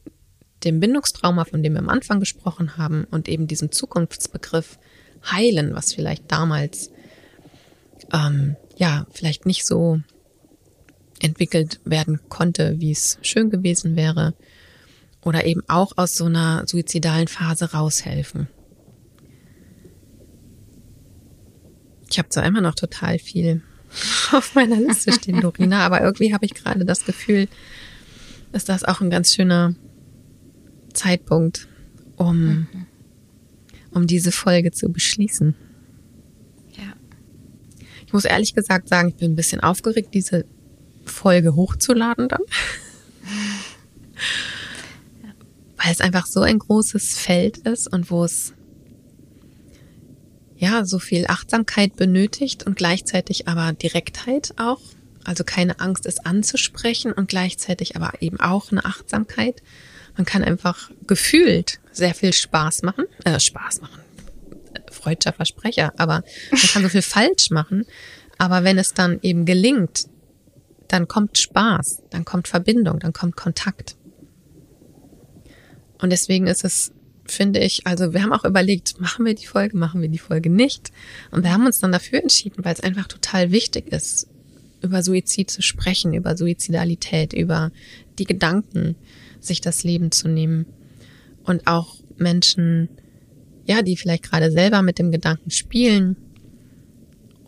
dem 0.63 0.79
Bindungstrauma, 0.79 1.45
von 1.45 1.61
dem 1.61 1.73
wir 1.73 1.79
am 1.79 1.89
Anfang 1.89 2.19
gesprochen 2.19 2.77
haben, 2.77 3.03
und 3.11 3.29
eben 3.29 3.45
diesem 3.45 3.71
Zukunftsbegriff 3.71 4.79
heilen, 5.31 5.75
was 5.75 5.93
vielleicht 5.93 6.31
damals 6.31 6.89
ähm, 8.11 8.55
ja 8.75 9.05
vielleicht 9.11 9.45
nicht 9.45 9.65
so 9.65 10.01
entwickelt 11.22 11.80
werden 11.84 12.20
konnte, 12.30 12.76
wie 12.80 12.91
es 12.91 13.18
schön 13.22 13.49
gewesen 13.49 13.95
wäre. 13.95 14.34
Oder 15.24 15.45
eben 15.45 15.61
auch 15.68 15.93
aus 15.97 16.15
so 16.15 16.26
einer 16.26 16.65
suizidalen 16.68 17.28
Phase 17.28 17.74
raushelfen. 17.74 18.47
Ich 22.09 22.18
habe 22.18 22.30
zwar 22.30 22.45
immer 22.45 22.61
noch 22.61 22.76
total 22.76 23.20
viel 23.20 23.61
auf 24.32 24.55
meiner 24.55 24.78
Liste 24.78 25.11
stehen, 25.11 25.41
Lorina, 25.41 25.86
aber 25.86 26.01
irgendwie 26.01 26.34
habe 26.34 26.45
ich 26.45 26.53
gerade 26.53 26.86
das 26.86 27.05
Gefühl, 27.05 27.47
ist 28.53 28.70
das 28.70 28.84
auch 28.84 29.01
ein 29.01 29.09
ganz 29.09 29.34
schöner 29.34 29.76
Zeitpunkt, 30.93 31.68
um, 32.15 32.45
mhm. 32.45 32.68
um 33.91 34.07
diese 34.07 34.32
Folge 34.32 34.72
zu 34.72 34.89
beschließen. 34.89 35.55
Ja. 36.78 36.93
Ich 38.05 38.13
muss 38.13 38.26
ehrlich 38.26 38.53
gesagt 38.53 38.88
sagen, 38.88 39.09
ich 39.09 39.15
bin 39.15 39.34
ein 39.34 39.36
bisschen 39.36 39.59
aufgeregt, 39.59 40.13
diese 40.13 40.45
Folge 41.07 41.55
hochzuladen 41.55 42.27
dann. 42.29 42.41
Weil 45.77 45.91
es 45.91 46.01
einfach 46.01 46.25
so 46.25 46.41
ein 46.41 46.59
großes 46.59 47.17
Feld 47.17 47.57
ist 47.59 47.87
und 47.87 48.09
wo 48.09 48.23
es 48.23 48.53
ja, 50.57 50.85
so 50.85 50.97
viel 50.99 51.25
Achtsamkeit 51.27 51.95
benötigt 51.95 52.65
und 52.65 52.75
gleichzeitig 52.75 53.47
aber 53.47 53.73
Direktheit 53.73 54.53
auch. 54.57 54.81
Also 55.23 55.43
keine 55.43 55.79
Angst, 55.79 56.05
es 56.05 56.19
anzusprechen 56.19 57.11
und 57.11 57.29
gleichzeitig 57.29 57.95
aber 57.95 58.13
eben 58.21 58.39
auch 58.39 58.71
eine 58.71 58.85
Achtsamkeit. 58.85 59.61
Man 60.15 60.25
kann 60.25 60.43
einfach 60.43 60.89
gefühlt 61.05 61.79
sehr 61.91 62.15
viel 62.15 62.33
Spaß 62.33 62.81
machen, 62.83 63.05
äh, 63.23 63.39
Spaß 63.39 63.81
machen, 63.81 63.99
freudscher 64.89 65.33
Versprecher, 65.33 65.93
aber 65.97 66.23
man 66.51 66.61
kann 66.61 66.83
so 66.83 66.89
viel 66.89 67.01
falsch 67.01 67.51
machen. 67.51 67.85
Aber 68.39 68.63
wenn 68.63 68.77
es 68.77 68.93
dann 68.93 69.19
eben 69.21 69.45
gelingt, 69.45 70.07
dann 70.88 71.07
kommt 71.07 71.38
Spaß, 71.38 72.03
dann 72.09 72.25
kommt 72.25 72.47
Verbindung, 72.47 72.99
dann 72.99 73.13
kommt 73.13 73.35
Kontakt. 73.35 73.95
Und 75.99 76.11
deswegen 76.11 76.47
ist 76.47 76.63
es 76.63 76.91
finde 77.31 77.59
ich, 77.59 77.85
also 77.85 78.13
wir 78.13 78.23
haben 78.23 78.33
auch 78.33 78.45
überlegt, 78.45 78.99
machen 78.99 79.25
wir 79.25 79.35
die 79.35 79.45
Folge, 79.45 79.77
machen 79.77 80.01
wir 80.01 80.09
die 80.09 80.17
Folge 80.17 80.49
nicht. 80.49 80.91
Und 81.31 81.43
wir 81.43 81.51
haben 81.51 81.65
uns 81.65 81.79
dann 81.79 81.91
dafür 81.91 82.21
entschieden, 82.21 82.63
weil 82.63 82.73
es 82.73 82.81
einfach 82.81 83.07
total 83.07 83.51
wichtig 83.51 83.91
ist, 83.91 84.27
über 84.81 85.03
Suizid 85.03 85.51
zu 85.51 85.61
sprechen, 85.61 86.13
über 86.13 86.38
Suizidalität, 86.38 87.33
über 87.33 87.71
die 88.19 88.25
Gedanken, 88.25 88.95
sich 89.39 89.61
das 89.61 89.83
Leben 89.83 90.11
zu 90.11 90.27
nehmen. 90.27 90.65
Und 91.43 91.67
auch 91.67 91.95
Menschen, 92.17 92.89
ja, 93.65 93.81
die 93.81 93.97
vielleicht 93.97 94.23
gerade 94.23 94.51
selber 94.51 94.81
mit 94.81 94.99
dem 94.99 95.11
Gedanken 95.11 95.51
spielen 95.51 96.17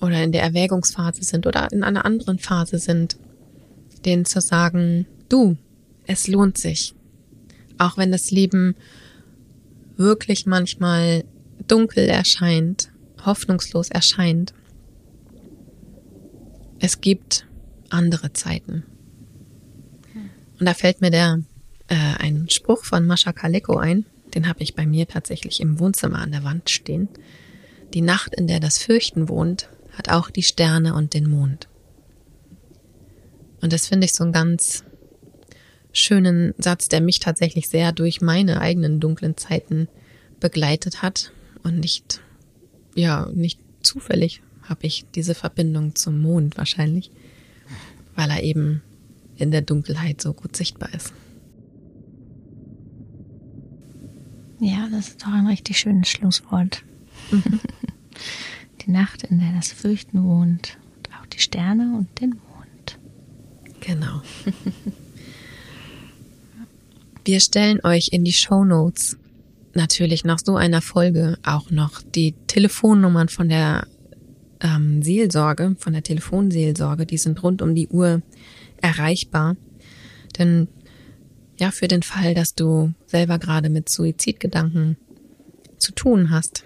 oder 0.01 0.23
in 0.23 0.31
der 0.31 0.43
Erwägungsphase 0.43 1.23
sind 1.23 1.45
oder 1.45 1.71
in 1.71 1.83
einer 1.83 2.05
anderen 2.05 2.39
Phase 2.39 2.77
sind, 2.77 3.17
denen 4.05 4.25
zu 4.25 4.41
sagen, 4.41 5.05
du, 5.29 5.57
es 6.07 6.27
lohnt 6.27 6.57
sich. 6.57 6.93
Auch 7.77 7.97
wenn 7.97 8.11
das 8.11 8.31
Leben 8.31 8.75
wirklich 9.95 10.45
manchmal 10.45 11.23
dunkel 11.67 12.07
erscheint, 12.07 12.91
hoffnungslos 13.25 13.89
erscheint. 13.89 14.53
Es 16.79 17.01
gibt 17.01 17.45
andere 17.89 18.33
Zeiten. 18.33 18.83
Und 20.59 20.65
da 20.65 20.73
fällt 20.73 21.01
mir 21.01 21.11
der 21.11 21.41
äh, 21.87 21.95
ein 21.95 22.49
Spruch 22.49 22.85
von 22.85 23.05
Mascha 23.05 23.33
Kaleko 23.33 23.77
ein, 23.77 24.05
den 24.33 24.47
habe 24.47 24.61
ich 24.61 24.75
bei 24.75 24.85
mir 24.85 25.07
tatsächlich 25.07 25.59
im 25.59 25.79
Wohnzimmer 25.79 26.19
an 26.19 26.31
der 26.31 26.43
Wand 26.43 26.69
stehen. 26.69 27.09
Die 27.93 28.01
Nacht, 28.01 28.35
in 28.35 28.47
der 28.47 28.59
das 28.59 28.77
Fürchten 28.77 29.29
wohnt, 29.29 29.69
hat 29.93 30.09
auch 30.09 30.29
die 30.29 30.43
Sterne 30.43 30.93
und 30.93 31.13
den 31.13 31.29
Mond. 31.29 31.67
Und 33.61 33.73
das 33.73 33.87
finde 33.87 34.05
ich 34.05 34.13
so 34.13 34.23
einen 34.23 34.33
ganz 34.33 34.83
schönen 35.91 36.53
Satz, 36.57 36.87
der 36.87 37.01
mich 37.01 37.19
tatsächlich 37.19 37.69
sehr 37.69 37.91
durch 37.91 38.21
meine 38.21 38.61
eigenen 38.61 38.99
dunklen 38.99 39.37
Zeiten 39.37 39.87
begleitet 40.39 41.01
hat 41.01 41.31
und 41.63 41.79
nicht, 41.79 42.21
ja, 42.95 43.29
nicht 43.33 43.59
zufällig 43.81 44.41
habe 44.63 44.85
ich 44.85 45.05
diese 45.15 45.33
Verbindung 45.33 45.95
zum 45.95 46.21
Mond 46.21 46.57
wahrscheinlich, 46.57 47.11
weil 48.15 48.29
er 48.29 48.43
eben 48.43 48.83
in 49.35 49.51
der 49.51 49.61
Dunkelheit 49.61 50.21
so 50.21 50.33
gut 50.33 50.55
sichtbar 50.55 50.93
ist. 50.93 51.13
Ja, 54.59 54.87
das 54.91 55.09
ist 55.09 55.21
doch 55.23 55.29
ein 55.29 55.47
richtig 55.47 55.79
schönes 55.79 56.09
Schlusswort. 56.09 56.83
Mhm. 57.31 57.59
Die 58.85 58.91
Nacht, 58.91 59.23
in 59.23 59.39
der 59.39 59.51
das 59.53 59.71
Fürchten 59.71 60.23
wohnt, 60.23 60.77
und 60.95 61.09
auch 61.15 61.25
die 61.25 61.39
Sterne 61.39 61.97
und 61.97 62.07
den 62.21 62.29
Mond. 62.29 62.48
Genau. 63.79 64.21
Wir 67.25 67.39
stellen 67.39 67.79
euch 67.83 68.09
in 68.11 68.23
die 68.23 68.33
Show 68.33 68.63
Notes 68.65 69.17
natürlich 69.73 70.23
nach 70.23 70.39
so 70.43 70.55
einer 70.55 70.81
Folge 70.81 71.37
auch 71.43 71.69
noch 71.69 72.01
die 72.01 72.33
Telefonnummern 72.47 73.29
von 73.29 73.49
der 73.49 73.87
ähm, 74.61 75.01
Seelsorge, 75.01 75.75
von 75.77 75.93
der 75.93 76.03
Telefonseelsorge, 76.03 77.05
die 77.05 77.17
sind 77.17 77.41
rund 77.43 77.61
um 77.61 77.75
die 77.75 77.87
Uhr 77.87 78.21
erreichbar. 78.81 79.55
Denn 80.37 80.67
ja, 81.59 81.71
für 81.71 81.87
den 81.87 82.03
Fall, 82.03 82.33
dass 82.33 82.55
du 82.55 82.93
selber 83.05 83.37
gerade 83.37 83.69
mit 83.69 83.89
Suizidgedanken 83.89 84.97
zu 85.77 85.91
tun 85.91 86.29
hast, 86.29 86.63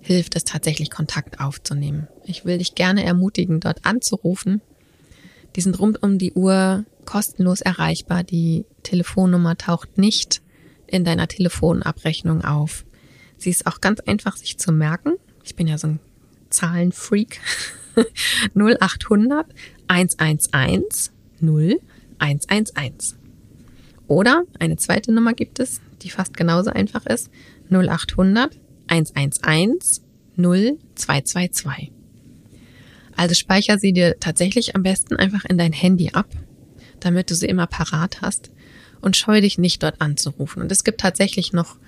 hilft 0.00 0.36
es 0.36 0.44
tatsächlich 0.44 0.90
Kontakt 0.90 1.40
aufzunehmen. 1.40 2.08
Ich 2.24 2.44
will 2.44 2.58
dich 2.58 2.74
gerne 2.74 3.04
ermutigen, 3.04 3.60
dort 3.60 3.84
anzurufen. 3.84 4.60
Die 5.56 5.60
sind 5.60 5.78
rund 5.78 6.02
um 6.02 6.18
die 6.18 6.32
Uhr 6.32 6.84
kostenlos 7.04 7.60
erreichbar. 7.60 8.22
Die 8.22 8.64
Telefonnummer 8.82 9.56
taucht 9.56 9.98
nicht 9.98 10.42
in 10.86 11.04
deiner 11.04 11.28
Telefonabrechnung 11.28 12.44
auf. 12.44 12.84
Sie 13.36 13.50
ist 13.50 13.66
auch 13.66 13.80
ganz 13.80 14.00
einfach 14.00 14.36
sich 14.36 14.58
zu 14.58 14.72
merken. 14.72 15.14
Ich 15.44 15.56
bin 15.56 15.66
ja 15.66 15.78
so 15.78 15.88
ein 15.88 16.00
Zahlenfreak. 16.50 17.40
0800 18.54 19.46
111 19.88 21.10
0111. 21.40 23.16
Oder 24.06 24.44
eine 24.58 24.76
zweite 24.76 25.12
Nummer 25.12 25.34
gibt 25.34 25.60
es, 25.60 25.80
die 26.02 26.10
fast 26.10 26.36
genauso 26.36 26.70
einfach 26.70 27.06
ist. 27.06 27.30
0800 27.70 28.58
111 28.88 30.00
0222. 30.36 31.97
Also 33.18 33.34
speicher 33.34 33.80
sie 33.80 33.92
dir 33.92 34.20
tatsächlich 34.20 34.76
am 34.76 34.84
besten 34.84 35.16
einfach 35.16 35.44
in 35.44 35.58
dein 35.58 35.72
Handy 35.72 36.10
ab, 36.12 36.28
damit 37.00 37.30
du 37.30 37.34
sie 37.34 37.46
immer 37.46 37.66
parat 37.66 38.22
hast 38.22 38.52
und 39.00 39.16
scheu 39.16 39.40
dich 39.40 39.58
nicht 39.58 39.82
dort 39.82 40.00
anzurufen. 40.00 40.62
Und 40.62 40.70
es 40.70 40.84
gibt 40.84 41.00
tatsächlich 41.00 41.52
noch 41.52 41.78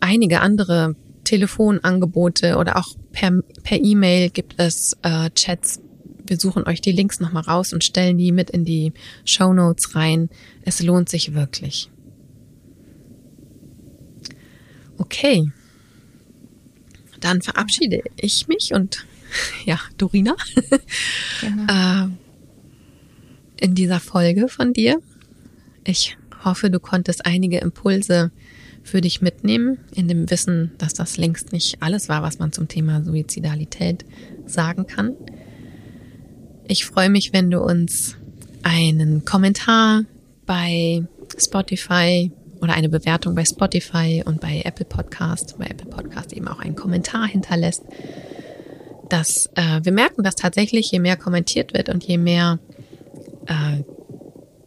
einige 0.00 0.40
andere 0.40 0.96
Telefonangebote 1.22 2.56
oder 2.56 2.76
auch 2.76 2.88
per 3.12 3.40
per 3.62 3.80
E-Mail 3.80 4.30
gibt 4.30 4.56
es 4.58 4.96
äh, 5.02 5.30
Chats 5.30 5.80
wir 6.26 6.40
suchen 6.40 6.66
euch 6.66 6.80
die 6.80 6.90
Links 6.90 7.20
nochmal 7.20 7.44
raus 7.44 7.72
und 7.72 7.84
stellen 7.84 8.18
die 8.18 8.32
mit 8.32 8.50
in 8.50 8.64
die 8.64 8.92
Show 9.24 9.52
Notes 9.52 9.94
rein. 9.94 10.28
Es 10.62 10.82
lohnt 10.82 11.08
sich 11.08 11.34
wirklich. 11.34 11.90
Okay. 14.96 15.52
Dann 17.20 17.42
verabschiede 17.42 18.02
ich 18.16 18.48
mich 18.48 18.72
und 18.72 19.06
ja, 19.64 19.78
Dorina. 19.98 20.36
Genau. 21.40 21.72
äh, 21.72 22.08
in 23.60 23.74
dieser 23.74 24.00
Folge 24.00 24.48
von 24.48 24.72
dir. 24.72 25.00
Ich 25.84 26.16
hoffe, 26.44 26.70
du 26.70 26.80
konntest 26.80 27.26
einige 27.26 27.58
Impulse 27.58 28.30
für 28.82 29.00
dich 29.00 29.22
mitnehmen, 29.22 29.78
in 29.94 30.08
dem 30.08 30.30
Wissen, 30.30 30.72
dass 30.78 30.92
das 30.92 31.16
längst 31.16 31.52
nicht 31.52 31.82
alles 31.82 32.08
war, 32.08 32.22
was 32.22 32.38
man 32.38 32.52
zum 32.52 32.68
Thema 32.68 33.02
Suizidalität 33.02 34.04
sagen 34.46 34.86
kann. 34.86 35.14
Ich 36.68 36.84
freue 36.84 37.08
mich, 37.08 37.32
wenn 37.32 37.50
du 37.50 37.60
uns 37.60 38.16
einen 38.62 39.24
Kommentar 39.24 40.04
bei 40.46 41.02
Spotify 41.38 42.30
oder 42.60 42.74
eine 42.74 42.88
Bewertung 42.88 43.34
bei 43.34 43.44
Spotify 43.44 44.22
und 44.24 44.40
bei 44.40 44.62
Apple 44.64 44.86
Podcast, 44.86 45.56
bei 45.58 45.66
Apple 45.66 45.90
Podcast 45.90 46.32
eben 46.32 46.48
auch 46.48 46.60
einen 46.60 46.76
Kommentar 46.76 47.26
hinterlässt. 47.26 47.82
Dass 49.08 49.50
äh, 49.54 49.80
wir 49.82 49.92
merken, 49.92 50.22
dass 50.22 50.34
tatsächlich 50.34 50.90
je 50.90 50.98
mehr 50.98 51.16
kommentiert 51.16 51.74
wird 51.74 51.88
und 51.88 52.04
je 52.04 52.18
mehr 52.18 52.58
äh, 53.46 53.82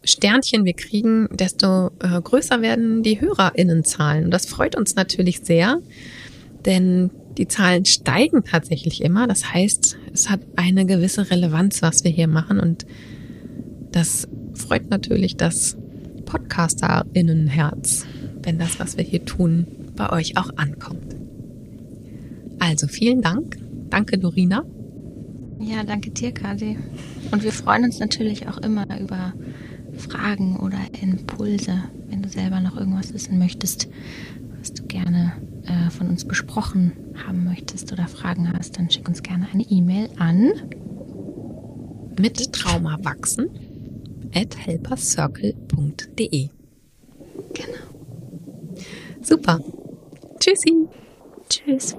Sternchen 0.04 0.64
wir 0.64 0.74
kriegen, 0.74 1.28
desto 1.32 1.88
äh, 2.00 2.22
größer 2.22 2.62
werden 2.62 3.04
die 3.04 3.20
HörerInnenzahlen. 3.20 4.26
Und 4.26 4.32
das 4.32 4.46
freut 4.46 4.76
uns 4.78 4.96
natürlich 4.96 5.42
sehr, 5.42 5.80
denn 6.66 7.12
die 7.38 7.48
Zahlen 7.48 7.86
steigen 7.86 8.44
tatsächlich 8.44 9.02
immer. 9.02 9.28
Das 9.28 9.54
heißt, 9.54 9.98
es 10.14 10.30
hat 10.30 10.40
eine 10.56 10.86
gewisse 10.86 11.30
Relevanz, 11.30 11.82
was 11.82 12.04
wir 12.04 12.12
hier 12.12 12.28
machen. 12.28 12.60
Und 12.60 12.86
das 13.92 14.28
freut 14.54 14.90
natürlich 14.90 15.38
das 15.38 15.78
PodcasterInnenherz, 16.26 18.06
wenn 18.44 18.58
das, 18.58 18.80
was 18.80 18.98
wir 18.98 19.04
hier 19.04 19.26
tun, 19.26 19.68
bei 19.96 20.12
euch 20.12 20.38
auch 20.38 20.50
ankommt. 20.56 21.16
Also 22.60 22.88
vielen 22.88 23.22
Dank. 23.22 23.58
Danke, 23.90 24.18
Dorina. 24.18 24.64
Ja, 25.60 25.84
danke 25.84 26.12
dir, 26.12 26.32
Kadi. 26.32 26.78
Und 27.32 27.44
wir 27.44 27.52
freuen 27.52 27.84
uns 27.84 28.00
natürlich 28.00 28.48
auch 28.48 28.58
immer 28.58 28.86
über 29.00 29.34
Fragen 29.98 30.58
oder 30.58 30.78
Impulse, 31.02 31.84
wenn 32.08 32.22
du 32.22 32.30
selber 32.30 32.60
noch 32.60 32.78
irgendwas 32.78 33.14
wissen 33.14 33.40
möchtest, 33.40 33.90
was 34.60 34.74
du 34.74 34.84
gerne 34.84 35.34
äh, 35.66 35.90
von 35.90 36.08
uns 36.10 36.26
besprochen 36.26 36.94
haben 37.26 37.44
möchtest 37.46 37.92
oder 37.92 38.08
Fragen 38.08 38.54
hast, 38.54 38.78
dann 38.78 38.90
schick 38.90 39.08
uns 39.08 39.24
gerne 39.24 39.48
eine 39.52 39.64
E-Mail 39.64 40.10
an 40.18 40.52
mit 42.20 42.54
Trauma 42.54 42.98
wachsen 43.04 43.50
at 44.34 44.58
helpercircle.de. 44.58 46.50
Genau. 47.54 47.88
Super. 49.22 49.60
Tschüssi. 50.40 50.88
Tschüss. 51.50 51.96